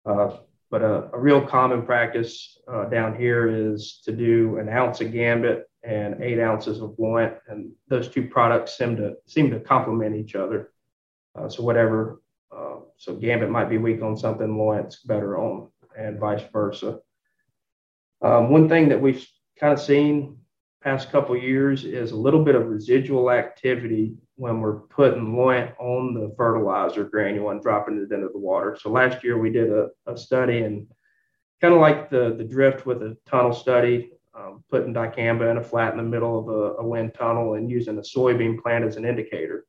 Uh, 0.08 0.36
but 0.70 0.82
a, 0.82 1.10
a, 1.12 1.18
real 1.18 1.40
common 1.46 1.82
practice 1.82 2.58
uh, 2.70 2.84
down 2.86 3.16
here 3.16 3.48
is 3.48 4.00
to 4.04 4.12
do 4.12 4.58
an 4.58 4.68
ounce 4.68 5.00
of 5.00 5.12
gambit 5.12 5.68
and 5.82 6.22
eight 6.22 6.40
ounces 6.40 6.80
of 6.80 6.96
Loyant, 6.98 7.36
and 7.48 7.72
those 7.88 8.08
two 8.08 8.28
products 8.28 8.76
seem 8.76 8.96
to 8.96 9.14
seem 9.26 9.50
to 9.50 9.60
complement 9.60 10.16
each 10.16 10.34
other. 10.34 10.72
Uh, 11.34 11.48
so 11.48 11.62
whatever, 11.62 12.20
so 12.98 13.14
gambit 13.14 13.48
might 13.48 13.70
be 13.70 13.78
weak 13.78 14.02
on 14.02 14.16
something, 14.16 14.56
Loyant's 14.56 14.96
better 14.96 15.38
on, 15.38 15.68
and 15.96 16.18
vice 16.18 16.42
versa. 16.52 16.98
Um, 18.20 18.50
one 18.50 18.68
thing 18.68 18.88
that 18.88 19.00
we've 19.00 19.24
kind 19.58 19.72
of 19.72 19.80
seen 19.80 20.36
past 20.82 21.12
couple 21.12 21.36
years 21.36 21.84
is 21.84 22.10
a 22.10 22.16
little 22.16 22.44
bit 22.44 22.56
of 22.56 22.66
residual 22.66 23.30
activity 23.30 24.16
when 24.38 24.60
we're 24.60 24.78
putting 24.78 25.34
Loyant 25.34 25.72
on 25.80 26.14
the 26.14 26.32
fertilizer 26.36 27.02
granule 27.04 27.50
and 27.50 27.60
dropping 27.60 27.96
it 27.98 28.14
into 28.14 28.28
the 28.28 28.38
water. 28.38 28.78
So 28.80 28.88
last 28.88 29.24
year 29.24 29.36
we 29.36 29.50
did 29.50 29.68
a, 29.68 29.88
a 30.06 30.16
study 30.16 30.60
and 30.62 30.86
kind 31.60 31.74
of 31.74 31.80
like 31.80 32.08
the, 32.08 32.36
the 32.38 32.44
drift 32.44 32.86
with 32.86 33.02
a 33.02 33.16
tunnel 33.26 33.52
study, 33.52 34.12
um, 34.38 34.62
putting 34.70 34.94
dicamba 34.94 35.50
in 35.50 35.56
a 35.56 35.62
flat 35.62 35.90
in 35.90 35.98
the 35.98 36.04
middle 36.04 36.38
of 36.38 36.48
a, 36.48 36.80
a, 36.80 36.86
wind 36.86 37.14
tunnel 37.18 37.54
and 37.54 37.68
using 37.68 37.98
a 37.98 38.00
soybean 38.00 38.62
plant 38.62 38.84
as 38.84 38.96
an 38.96 39.04
indicator. 39.04 39.66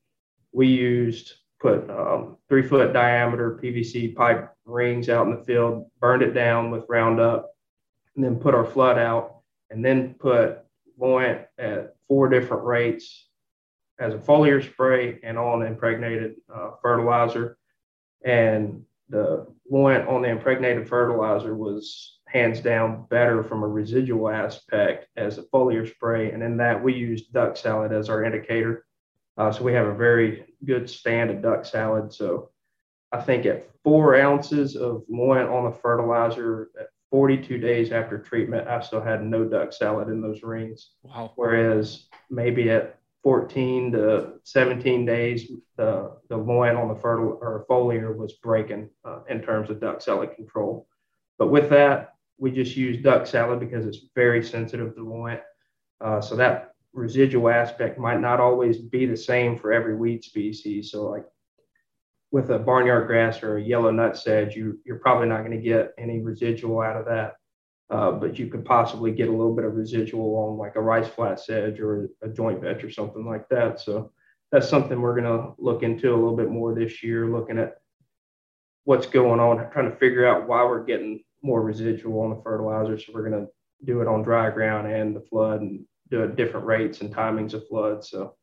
We 0.51 0.67
used 0.67 1.33
put 1.59 1.89
um, 1.89 2.37
three 2.47 2.61
foot 2.61 2.93
diameter 2.93 3.59
PVC 3.61 4.15
pipe 4.15 4.51
rings 4.65 5.09
out 5.09 5.25
in 5.25 5.35
the 5.35 5.43
field, 5.45 5.89
burned 5.99 6.21
it 6.21 6.33
down 6.33 6.69
with 6.69 6.83
Roundup, 6.87 7.49
and 8.15 8.23
then 8.23 8.35
put 8.35 8.53
our 8.53 8.65
flood 8.65 8.99
out, 8.99 9.37
and 9.71 9.83
then 9.83 10.13
put 10.13 10.59
loint 10.95 11.41
at 11.57 11.95
four 12.07 12.29
different 12.29 12.63
rates 12.63 13.28
as 13.99 14.13
a 14.13 14.17
foliar 14.17 14.63
spray 14.63 15.19
and 15.23 15.37
on 15.37 15.61
impregnated 15.61 16.35
uh, 16.53 16.71
fertilizer. 16.81 17.57
And 18.23 18.83
the 19.09 19.47
Loyant 19.71 20.07
on 20.07 20.21
the 20.21 20.29
impregnated 20.29 20.87
fertilizer 20.87 21.55
was 21.55 22.19
hands 22.27 22.61
down 22.61 23.05
better 23.09 23.43
from 23.43 23.63
a 23.63 23.67
residual 23.67 24.29
aspect 24.29 25.07
as 25.17 25.37
a 25.37 25.43
foliar 25.43 25.89
spray. 25.89 26.31
And 26.31 26.43
in 26.43 26.57
that, 26.57 26.81
we 26.81 26.93
used 26.93 27.33
duck 27.33 27.57
salad 27.57 27.91
as 27.91 28.09
our 28.09 28.23
indicator. 28.23 28.85
Uh, 29.37 29.51
so 29.51 29.63
we 29.63 29.73
have 29.73 29.87
a 29.87 29.95
very 29.95 30.53
good 30.65 30.89
stand 30.89 31.29
of 31.29 31.41
duck 31.41 31.65
salad. 31.65 32.13
So 32.13 32.49
I 33.11 33.21
think 33.21 33.45
at 33.45 33.69
four 33.83 34.15
ounces 34.15 34.75
of 34.75 35.03
Loyant 35.11 35.51
on 35.51 35.65
the 35.65 35.77
fertilizer 35.77 36.69
at 36.79 36.87
42 37.09 37.57
days 37.57 37.91
after 37.91 38.19
treatment, 38.19 38.67
I 38.67 38.81
still 38.81 39.01
had 39.01 39.23
no 39.23 39.45
duck 39.45 39.73
salad 39.73 40.09
in 40.09 40.21
those 40.21 40.43
rings. 40.43 40.91
Wow. 41.03 41.31
Whereas 41.35 42.07
maybe 42.29 42.69
at 42.69 42.98
14 43.29 43.91
to 43.91 44.33
17 44.43 45.05
days, 45.05 45.51
the, 45.77 46.17
the 46.29 46.35
Loyant 46.35 46.81
on 46.81 46.87
the 46.87 46.99
fertile 46.99 47.37
or 47.43 47.63
foliar 47.69 48.17
was 48.17 48.33
breaking 48.41 48.89
uh, 49.05 49.19
in 49.29 49.39
terms 49.39 49.69
of 49.69 49.79
duck 49.79 50.01
salad 50.01 50.33
control. 50.35 50.87
But 51.37 51.51
with 51.51 51.69
that, 51.69 52.15
we 52.39 52.49
just 52.49 52.75
use 52.75 53.03
duck 53.03 53.27
salad 53.27 53.59
because 53.59 53.85
it's 53.85 53.99
very 54.15 54.43
sensitive 54.43 54.95
to 54.95 55.01
Loyant. 55.01 55.41
Uh, 56.01 56.19
so 56.19 56.35
that 56.37 56.71
residual 56.91 57.49
aspect 57.49 57.99
might 57.99 58.19
not 58.19 58.39
always 58.39 58.79
be 58.79 59.05
the 59.05 59.15
same 59.15 59.55
for 59.55 59.71
every 59.71 59.95
weed 59.95 60.23
species. 60.23 60.89
So 60.89 61.03
like 61.03 61.25
with 62.31 62.49
a 62.49 62.57
barnyard 62.57 63.05
grass 63.05 63.43
or 63.43 63.57
a 63.57 63.63
yellow 63.63 63.91
nut 63.91 64.17
sedge, 64.17 64.55
you, 64.55 64.79
you're 64.87 64.97
probably 64.97 65.27
not 65.27 65.45
going 65.45 65.51
to 65.51 65.63
get 65.63 65.93
any 65.99 66.19
residual 66.19 66.81
out 66.81 66.97
of 66.97 67.05
that 67.05 67.35
uh, 67.89 68.11
but 68.11 68.37
you 68.37 68.47
could 68.47 68.65
possibly 68.65 69.11
get 69.11 69.29
a 69.29 69.31
little 69.31 69.55
bit 69.55 69.65
of 69.65 69.75
residual 69.75 70.35
on 70.35 70.57
like 70.57 70.75
a 70.75 70.81
rice 70.81 71.07
flat 71.07 71.39
sedge 71.39 71.79
or 71.79 72.09
a 72.21 72.29
joint 72.29 72.61
vetch 72.61 72.83
or 72.83 72.91
something 72.91 73.25
like 73.25 73.49
that. 73.49 73.79
So 73.79 74.11
that's 74.51 74.69
something 74.69 74.99
we're 75.01 75.19
going 75.19 75.39
to 75.39 75.53
look 75.57 75.83
into 75.83 76.11
a 76.11 76.15
little 76.15 76.35
bit 76.35 76.49
more 76.49 76.73
this 76.73 77.03
year, 77.03 77.27
looking 77.27 77.57
at 77.57 77.77
what's 78.83 79.07
going 79.07 79.39
on, 79.39 79.71
trying 79.71 79.89
to 79.89 79.97
figure 79.97 80.27
out 80.27 80.47
why 80.47 80.63
we're 80.63 80.83
getting 80.83 81.23
more 81.41 81.61
residual 81.61 82.21
on 82.21 82.31
the 82.31 82.41
fertilizer. 82.43 82.97
So 82.97 83.11
we're 83.13 83.29
going 83.29 83.45
to 83.45 83.51
do 83.85 84.01
it 84.01 84.07
on 84.07 84.23
dry 84.23 84.49
ground 84.49 84.91
and 84.91 85.15
the 85.15 85.21
flood 85.21 85.61
and 85.61 85.85
do 86.11 86.23
it 86.23 86.35
different 86.35 86.65
rates 86.65 87.01
and 87.01 87.13
timings 87.13 87.53
of 87.53 87.67
flood. 87.67 88.03
So 88.03 88.35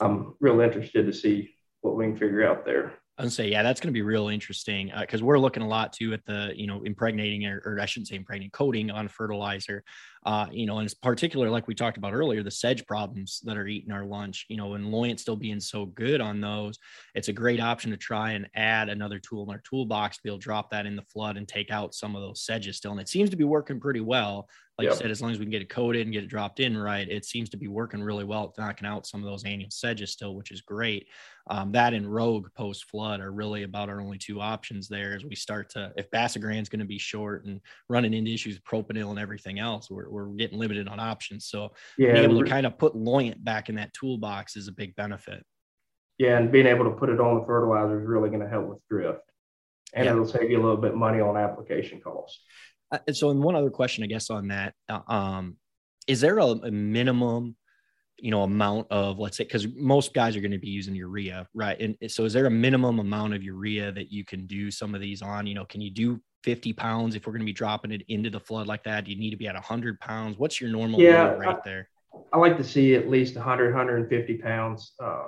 I'm 0.00 0.34
real 0.40 0.60
interested 0.60 1.06
to 1.06 1.12
see 1.12 1.54
what 1.80 1.96
we 1.96 2.06
can 2.06 2.16
figure 2.16 2.46
out 2.46 2.64
there. 2.64 2.97
I 3.18 3.28
say, 3.28 3.50
yeah, 3.50 3.62
that's 3.62 3.80
going 3.80 3.88
to 3.88 3.92
be 3.92 4.02
real 4.02 4.28
interesting 4.28 4.92
because 5.00 5.22
uh, 5.22 5.24
we're 5.24 5.38
looking 5.38 5.62
a 5.62 5.68
lot 5.68 5.92
too 5.92 6.12
at 6.12 6.24
the, 6.24 6.52
you 6.54 6.66
know, 6.66 6.82
impregnating 6.84 7.46
or, 7.46 7.60
or 7.64 7.80
I 7.80 7.86
shouldn't 7.86 8.08
say 8.08 8.16
impregnating, 8.16 8.50
coating 8.50 8.90
on 8.90 9.08
fertilizer. 9.08 9.82
Uh, 10.26 10.46
you 10.50 10.66
know, 10.66 10.78
and 10.78 10.86
it's 10.86 10.94
particular, 10.94 11.48
like 11.48 11.68
we 11.68 11.74
talked 11.74 11.96
about 11.96 12.14
earlier, 12.14 12.42
the 12.42 12.50
sedge 12.50 12.86
problems 12.86 13.40
that 13.44 13.56
are 13.56 13.66
eating 13.66 13.92
our 13.92 14.04
lunch, 14.04 14.46
you 14.48 14.56
know, 14.56 14.74
and 14.74 14.86
Loyant 14.86 15.20
still 15.20 15.36
being 15.36 15.60
so 15.60 15.86
good 15.86 16.20
on 16.20 16.40
those, 16.40 16.78
it's 17.14 17.28
a 17.28 17.32
great 17.32 17.60
option 17.60 17.90
to 17.90 17.96
try 17.96 18.32
and 18.32 18.48
add 18.54 18.88
another 18.88 19.18
tool 19.18 19.44
in 19.44 19.50
our 19.50 19.62
toolbox 19.68 20.16
to 20.16 20.22
be 20.22 20.28
able 20.30 20.38
to 20.38 20.44
drop 20.44 20.70
that 20.70 20.86
in 20.86 20.96
the 20.96 21.02
flood 21.02 21.36
and 21.36 21.46
take 21.46 21.70
out 21.70 21.94
some 21.94 22.16
of 22.16 22.22
those 22.22 22.42
sedges 22.42 22.76
still. 22.76 22.92
And 22.92 23.00
it 23.00 23.08
seems 23.08 23.30
to 23.30 23.36
be 23.36 23.44
working 23.44 23.80
pretty 23.80 24.00
well 24.00 24.48
like 24.78 24.84
yep. 24.84 24.94
you 24.94 24.98
said, 24.98 25.10
as 25.10 25.20
long 25.20 25.32
as 25.32 25.40
we 25.40 25.44
can 25.44 25.50
get 25.50 25.62
it 25.62 25.68
coated 25.68 26.06
and 26.06 26.12
get 26.12 26.22
it 26.22 26.28
dropped 26.28 26.60
in 26.60 26.76
right, 26.78 27.08
it 27.08 27.24
seems 27.24 27.48
to 27.50 27.56
be 27.56 27.66
working 27.66 28.00
really 28.00 28.22
well, 28.22 28.44
at 28.44 28.62
knocking 28.62 28.86
out 28.86 29.08
some 29.08 29.20
of 29.20 29.28
those 29.28 29.44
annual 29.44 29.72
sedges 29.72 30.12
still, 30.12 30.36
which 30.36 30.52
is 30.52 30.60
great. 30.60 31.08
Um, 31.50 31.72
that 31.72 31.94
and 31.94 32.06
Rogue 32.06 32.46
post 32.54 32.84
flood 32.84 33.20
are 33.20 33.32
really 33.32 33.64
about 33.64 33.88
our 33.88 34.00
only 34.00 34.18
two 34.18 34.40
options 34.40 34.86
there 34.86 35.16
as 35.16 35.24
we 35.24 35.34
start 35.34 35.70
to, 35.70 35.92
if 35.96 36.08
Basagran's 36.12 36.68
going 36.68 36.78
to 36.78 36.86
be 36.86 36.98
short 36.98 37.44
and 37.44 37.60
running 37.88 38.14
into 38.14 38.32
issues 38.32 38.54
with 38.54 38.64
propanil 38.64 39.10
and 39.10 39.18
everything 39.18 39.58
else, 39.58 39.90
we're, 39.90 40.07
we're 40.10 40.26
getting 40.28 40.58
limited 40.58 40.88
on 40.88 41.00
options. 41.00 41.46
So 41.46 41.72
yeah, 41.96 42.12
being 42.12 42.24
able 42.24 42.42
to 42.42 42.48
kind 42.48 42.66
of 42.66 42.78
put 42.78 42.94
Loyant 42.94 43.42
back 43.42 43.68
in 43.68 43.76
that 43.76 43.92
toolbox 43.92 44.56
is 44.56 44.68
a 44.68 44.72
big 44.72 44.94
benefit. 44.96 45.44
Yeah, 46.18 46.38
and 46.38 46.50
being 46.50 46.66
able 46.66 46.84
to 46.84 46.90
put 46.90 47.10
it 47.10 47.20
on 47.20 47.38
the 47.38 47.46
fertilizer 47.46 48.00
is 48.00 48.06
really 48.06 48.28
going 48.28 48.40
to 48.40 48.48
help 48.48 48.68
with 48.68 48.78
drift, 48.90 49.20
and 49.94 50.04
yeah. 50.04 50.12
it'll 50.12 50.26
save 50.26 50.50
you 50.50 50.60
a 50.60 50.62
little 50.62 50.76
bit 50.76 50.94
money 50.94 51.20
on 51.20 51.36
application 51.36 52.00
costs. 52.00 52.40
Uh, 52.90 52.98
so, 53.12 53.30
and 53.30 53.42
one 53.42 53.54
other 53.54 53.70
question, 53.70 54.02
I 54.02 54.06
guess, 54.08 54.30
on 54.30 54.48
that, 54.48 54.74
uh, 54.88 55.00
um, 55.08 55.56
is 56.06 56.20
there 56.20 56.38
a, 56.38 56.44
a 56.44 56.70
minimum? 56.70 57.56
you 58.20 58.30
know 58.30 58.42
amount 58.42 58.86
of 58.90 59.18
let's 59.18 59.36
say 59.36 59.44
because 59.44 59.66
most 59.76 60.12
guys 60.12 60.36
are 60.36 60.40
going 60.40 60.50
to 60.50 60.58
be 60.58 60.68
using 60.68 60.94
urea 60.94 61.46
right 61.54 61.80
and 61.80 61.96
so 62.10 62.24
is 62.24 62.32
there 62.32 62.46
a 62.46 62.50
minimum 62.50 62.98
amount 62.98 63.32
of 63.32 63.42
urea 63.42 63.92
that 63.92 64.10
you 64.10 64.24
can 64.24 64.46
do 64.46 64.70
some 64.70 64.94
of 64.94 65.00
these 65.00 65.22
on 65.22 65.46
you 65.46 65.54
know 65.54 65.64
can 65.64 65.80
you 65.80 65.90
do 65.90 66.20
50 66.44 66.72
pounds 66.72 67.14
if 67.14 67.26
we're 67.26 67.32
going 67.32 67.40
to 67.40 67.46
be 67.46 67.52
dropping 67.52 67.92
it 67.92 68.02
into 68.08 68.30
the 68.30 68.40
flood 68.40 68.66
like 68.66 68.84
that? 68.84 69.04
Do 69.04 69.12
you 69.12 69.18
need 69.18 69.30
to 69.30 69.36
be 69.36 69.48
at 69.48 69.54
100 69.54 70.00
pounds? 70.00 70.38
What's 70.38 70.60
your 70.60 70.70
normal 70.70 71.00
yeah, 71.00 71.34
right 71.34 71.56
I, 71.56 71.60
there? 71.64 71.88
I 72.32 72.38
like 72.38 72.56
to 72.56 72.64
see 72.64 72.94
at 72.94 73.08
least 73.08 73.36
100 73.36 73.74
150 73.74 74.38
pounds 74.38 74.92
uh, 75.00 75.24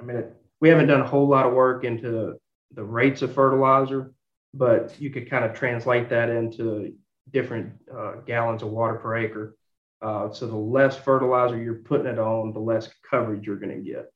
i 0.00 0.02
mean 0.02 0.16
it, 0.16 0.32
we 0.60 0.68
haven't 0.68 0.86
done 0.86 1.00
a 1.00 1.06
whole 1.06 1.28
lot 1.28 1.44
of 1.44 1.52
work 1.52 1.84
into 1.84 2.34
the 2.72 2.84
rates 2.84 3.20
of 3.20 3.34
fertilizer 3.34 4.12
but 4.54 4.94
you 5.00 5.10
could 5.10 5.28
kind 5.30 5.44
of 5.44 5.54
translate 5.54 6.08
that 6.08 6.28
into 6.28 6.92
different 7.32 7.72
uh, 7.94 8.14
gallons 8.26 8.62
of 8.62 8.70
water 8.70 8.96
per 8.96 9.16
acre. 9.16 9.56
Uh, 10.02 10.32
so 10.32 10.46
the 10.46 10.56
less 10.56 10.96
fertilizer 10.96 11.60
you're 11.60 11.74
putting 11.74 12.06
it 12.06 12.18
on, 12.18 12.52
the 12.52 12.58
less 12.58 12.88
coverage 13.08 13.46
you're 13.46 13.56
going 13.56 13.76
to 13.76 13.90
get. 13.90 14.10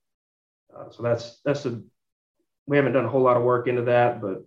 Uh, 0.75 0.91
so 0.91 1.03
that's 1.03 1.41
that's 1.45 1.67
a 1.67 1.81
we 2.67 2.77
haven't 2.77 2.95
done 2.95 3.05
a 3.05 3.09
whole 3.09 3.21
lot 3.21 3.37
of 3.37 3.43
work 3.43 3.69
into 3.69 3.83
that, 3.83 4.21
but 4.23 4.45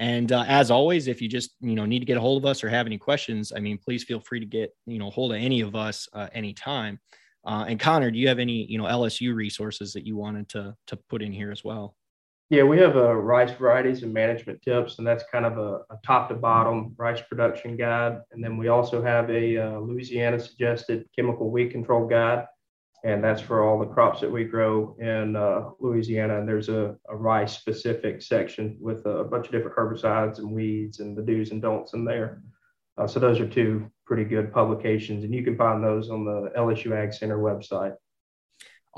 And 0.00 0.30
uh, 0.30 0.44
as 0.46 0.70
always, 0.70 1.08
if 1.08 1.20
you 1.20 1.28
just 1.28 1.54
you 1.60 1.74
know 1.74 1.84
need 1.84 2.00
to 2.00 2.06
get 2.06 2.16
a 2.16 2.20
hold 2.20 2.42
of 2.42 2.48
us 2.48 2.62
or 2.62 2.68
have 2.68 2.86
any 2.86 2.98
questions, 2.98 3.52
I 3.54 3.60
mean, 3.60 3.78
please 3.78 4.04
feel 4.04 4.20
free 4.20 4.40
to 4.40 4.46
get 4.46 4.74
you 4.86 4.98
know 4.98 5.10
hold 5.10 5.32
of 5.32 5.38
any 5.38 5.60
of 5.60 5.74
us 5.74 6.08
uh, 6.12 6.28
anytime. 6.32 7.00
Uh, 7.44 7.64
and 7.68 7.80
Connor, 7.80 8.10
do 8.10 8.18
you 8.18 8.28
have 8.28 8.38
any, 8.38 8.66
you 8.66 8.78
know, 8.78 8.84
LSU 8.84 9.34
resources 9.34 9.92
that 9.92 10.06
you 10.06 10.16
wanted 10.16 10.48
to 10.50 10.74
to 10.88 10.96
put 11.08 11.22
in 11.22 11.32
here 11.32 11.50
as 11.50 11.64
well? 11.64 11.94
Yeah, 12.50 12.62
we 12.62 12.78
have 12.78 12.96
a 12.96 13.10
uh, 13.10 13.12
rice 13.12 13.50
varieties 13.50 14.02
and 14.02 14.12
management 14.12 14.62
tips, 14.62 14.96
and 14.96 15.06
that's 15.06 15.24
kind 15.30 15.44
of 15.44 15.58
a, 15.58 15.80
a, 15.92 15.98
top 16.02 16.30
to 16.30 16.34
bottom 16.34 16.94
rice 16.96 17.20
production 17.20 17.76
guide. 17.76 18.20
And 18.32 18.42
then 18.42 18.56
we 18.56 18.68
also 18.68 19.02
have 19.02 19.28
a 19.28 19.58
uh, 19.58 19.78
Louisiana 19.80 20.40
suggested 20.40 21.06
chemical 21.14 21.50
weed 21.50 21.72
control 21.72 22.06
guide, 22.06 22.46
and 23.04 23.22
that's 23.22 23.42
for 23.42 23.62
all 23.62 23.78
the 23.78 23.92
crops 23.92 24.22
that 24.22 24.32
we 24.32 24.44
grow 24.44 24.96
in 24.98 25.36
uh, 25.36 25.68
Louisiana. 25.78 26.38
And 26.38 26.48
there's 26.48 26.70
a, 26.70 26.96
a 27.10 27.16
rice 27.16 27.52
specific 27.52 28.22
section 28.22 28.78
with 28.80 29.04
a 29.04 29.24
bunch 29.24 29.44
of 29.44 29.52
different 29.52 29.76
herbicides 29.76 30.38
and 30.38 30.50
weeds 30.50 31.00
and 31.00 31.14
the 31.14 31.22
do's 31.22 31.50
and 31.50 31.60
don'ts 31.60 31.92
in 31.92 32.06
there. 32.06 32.40
Uh, 32.96 33.06
so 33.06 33.20
those 33.20 33.40
are 33.40 33.48
two 33.48 33.90
pretty 34.08 34.24
good 34.24 34.50
publications, 34.50 35.22
and 35.22 35.34
you 35.34 35.44
can 35.44 35.54
find 35.54 35.84
those 35.84 36.08
on 36.08 36.24
the 36.24 36.50
LSU 36.56 36.96
Ag 36.96 37.12
Center 37.12 37.38
website. 37.38 37.94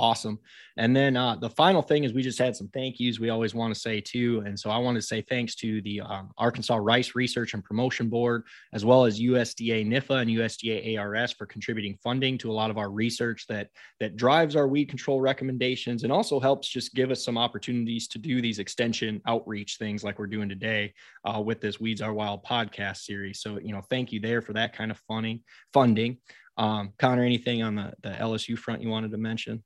Awesome. 0.00 0.38
And 0.78 0.96
then 0.96 1.14
uh, 1.14 1.36
the 1.36 1.50
final 1.50 1.82
thing 1.82 2.04
is 2.04 2.14
we 2.14 2.22
just 2.22 2.38
had 2.38 2.56
some 2.56 2.68
thank 2.68 2.98
yous 2.98 3.20
we 3.20 3.28
always 3.28 3.54
want 3.54 3.74
to 3.74 3.78
say 3.78 4.00
too. 4.00 4.42
And 4.46 4.58
so 4.58 4.70
I 4.70 4.78
want 4.78 4.94
to 4.94 5.02
say 5.02 5.20
thanks 5.20 5.54
to 5.56 5.82
the 5.82 6.00
um, 6.00 6.30
Arkansas 6.38 6.76
Rice 6.76 7.14
Research 7.14 7.52
and 7.52 7.62
Promotion 7.62 8.08
Board, 8.08 8.44
as 8.72 8.82
well 8.82 9.04
as 9.04 9.20
USDA 9.20 9.86
NIFA 9.86 10.22
and 10.22 10.30
USDA 10.30 10.98
ARS 10.98 11.32
for 11.32 11.44
contributing 11.44 11.98
funding 12.02 12.38
to 12.38 12.50
a 12.50 12.54
lot 12.54 12.70
of 12.70 12.78
our 12.78 12.90
research 12.90 13.46
that 13.48 13.68
that 13.98 14.16
drives 14.16 14.56
our 14.56 14.66
weed 14.66 14.86
control 14.86 15.20
recommendations 15.20 16.02
and 16.02 16.10
also 16.10 16.40
helps 16.40 16.66
just 16.66 16.94
give 16.94 17.10
us 17.10 17.22
some 17.22 17.36
opportunities 17.36 18.08
to 18.08 18.18
do 18.18 18.40
these 18.40 18.58
extension 18.58 19.20
outreach 19.26 19.76
things 19.76 20.02
like 20.02 20.18
we're 20.18 20.26
doing 20.26 20.48
today 20.48 20.94
uh, 21.26 21.42
with 21.42 21.60
this 21.60 21.78
Weeds 21.78 22.00
Are 22.00 22.14
Wild 22.14 22.42
podcast 22.42 23.02
series. 23.02 23.42
So 23.42 23.60
you 23.60 23.74
know, 23.74 23.82
thank 23.90 24.12
you 24.12 24.20
there 24.20 24.40
for 24.40 24.54
that 24.54 24.72
kind 24.74 24.90
of 24.90 24.96
funding. 25.06 25.42
Funding. 25.74 26.16
Um, 26.56 26.92
Connor, 26.98 27.22
anything 27.22 27.62
on 27.62 27.74
the, 27.74 27.92
the 28.02 28.10
LSU 28.10 28.58
front 28.58 28.82
you 28.82 28.88
wanted 28.88 29.10
to 29.10 29.18
mention? 29.18 29.62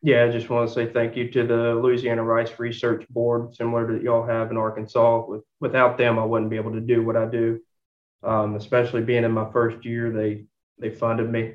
Yeah, 0.00 0.24
I 0.24 0.30
just 0.30 0.48
want 0.48 0.68
to 0.68 0.74
say 0.74 0.92
thank 0.92 1.16
you 1.16 1.28
to 1.32 1.44
the 1.44 1.74
Louisiana 1.74 2.22
Rice 2.22 2.56
Research 2.58 3.06
Board, 3.08 3.54
similar 3.54 3.86
to 3.88 4.02
y'all 4.02 4.24
have 4.24 4.50
in 4.50 4.56
Arkansas. 4.56 5.26
With, 5.26 5.42
without 5.60 5.98
them, 5.98 6.18
I 6.20 6.24
wouldn't 6.24 6.50
be 6.50 6.56
able 6.56 6.72
to 6.72 6.80
do 6.80 7.04
what 7.04 7.16
I 7.16 7.26
do. 7.26 7.60
Um, 8.22 8.54
especially 8.54 9.02
being 9.02 9.24
in 9.24 9.32
my 9.32 9.50
first 9.52 9.84
year, 9.84 10.12
they 10.12 10.44
they 10.80 10.90
funded 10.94 11.30
me, 11.30 11.54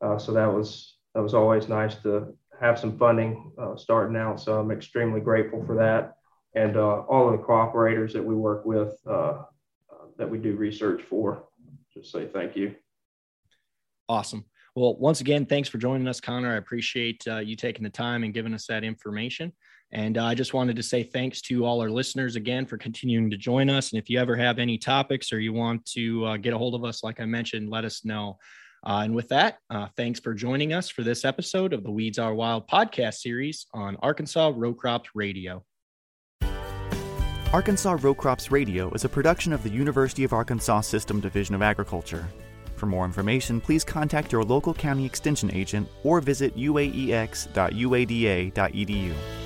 uh, 0.00 0.18
so 0.18 0.32
that 0.32 0.46
was 0.46 0.96
that 1.14 1.22
was 1.22 1.34
always 1.34 1.68
nice 1.68 1.96
to 1.96 2.34
have 2.60 2.78
some 2.78 2.96
funding 2.98 3.52
uh, 3.58 3.76
starting 3.76 4.16
out. 4.16 4.40
So 4.40 4.58
I'm 4.58 4.70
extremely 4.70 5.20
grateful 5.20 5.64
for 5.66 5.76
that, 5.76 6.14
and 6.54 6.76
uh, 6.76 7.00
all 7.00 7.28
of 7.28 7.38
the 7.38 7.44
cooperators 7.44 8.12
that 8.14 8.24
we 8.24 8.34
work 8.34 8.64
with 8.64 8.94
uh, 9.06 9.10
uh, 9.10 10.06
that 10.16 10.30
we 10.30 10.38
do 10.38 10.56
research 10.56 11.02
for. 11.02 11.44
Just 11.92 12.10
say 12.10 12.26
thank 12.26 12.56
you. 12.56 12.74
Awesome. 14.08 14.46
Well, 14.74 14.96
once 14.96 15.20
again, 15.20 15.44
thanks 15.44 15.68
for 15.68 15.76
joining 15.76 16.08
us, 16.08 16.20
Connor. 16.20 16.54
I 16.54 16.56
appreciate 16.56 17.22
uh, 17.26 17.38
you 17.38 17.56
taking 17.56 17.82
the 17.82 17.90
time 17.90 18.24
and 18.24 18.32
giving 18.32 18.54
us 18.54 18.66
that 18.68 18.84
information. 18.84 19.52
And 19.92 20.16
uh, 20.16 20.24
I 20.24 20.34
just 20.34 20.54
wanted 20.54 20.76
to 20.76 20.82
say 20.82 21.02
thanks 21.02 21.42
to 21.42 21.66
all 21.66 21.82
our 21.82 21.90
listeners 21.90 22.36
again 22.36 22.64
for 22.64 22.78
continuing 22.78 23.30
to 23.30 23.36
join 23.36 23.68
us. 23.68 23.92
And 23.92 24.00
if 24.00 24.08
you 24.08 24.18
ever 24.18 24.34
have 24.34 24.58
any 24.58 24.78
topics 24.78 25.30
or 25.30 25.40
you 25.40 25.52
want 25.52 25.84
to 25.86 26.24
uh, 26.24 26.36
get 26.38 26.54
a 26.54 26.58
hold 26.58 26.74
of 26.74 26.84
us, 26.84 27.04
like 27.04 27.20
I 27.20 27.26
mentioned, 27.26 27.68
let 27.68 27.84
us 27.84 28.02
know. 28.02 28.38
Uh, 28.84 29.02
and 29.04 29.14
with 29.14 29.28
that, 29.28 29.58
uh, 29.68 29.88
thanks 29.94 30.18
for 30.18 30.32
joining 30.32 30.72
us 30.72 30.88
for 30.88 31.02
this 31.02 31.26
episode 31.26 31.74
of 31.74 31.82
the 31.82 31.90
Weeds 31.90 32.18
Are 32.18 32.34
Wild 32.34 32.66
podcast 32.66 33.16
series 33.16 33.66
on 33.74 33.96
Arkansas 33.96 34.52
Row 34.56 34.72
Crops 34.72 35.10
Radio. 35.14 35.62
Arkansas 37.52 37.98
Row 38.00 38.14
Crops 38.14 38.50
Radio 38.50 38.90
is 38.92 39.04
a 39.04 39.08
production 39.10 39.52
of 39.52 39.62
the 39.62 39.70
University 39.70 40.24
of 40.24 40.32
Arkansas 40.32 40.80
System 40.80 41.20
Division 41.20 41.54
of 41.54 41.60
Agriculture. 41.60 42.26
For 42.82 42.86
more 42.86 43.04
information, 43.04 43.60
please 43.60 43.84
contact 43.84 44.32
your 44.32 44.42
local 44.42 44.74
county 44.74 45.06
extension 45.06 45.54
agent 45.54 45.88
or 46.02 46.20
visit 46.20 46.56
uaex.uada.edu. 46.56 49.41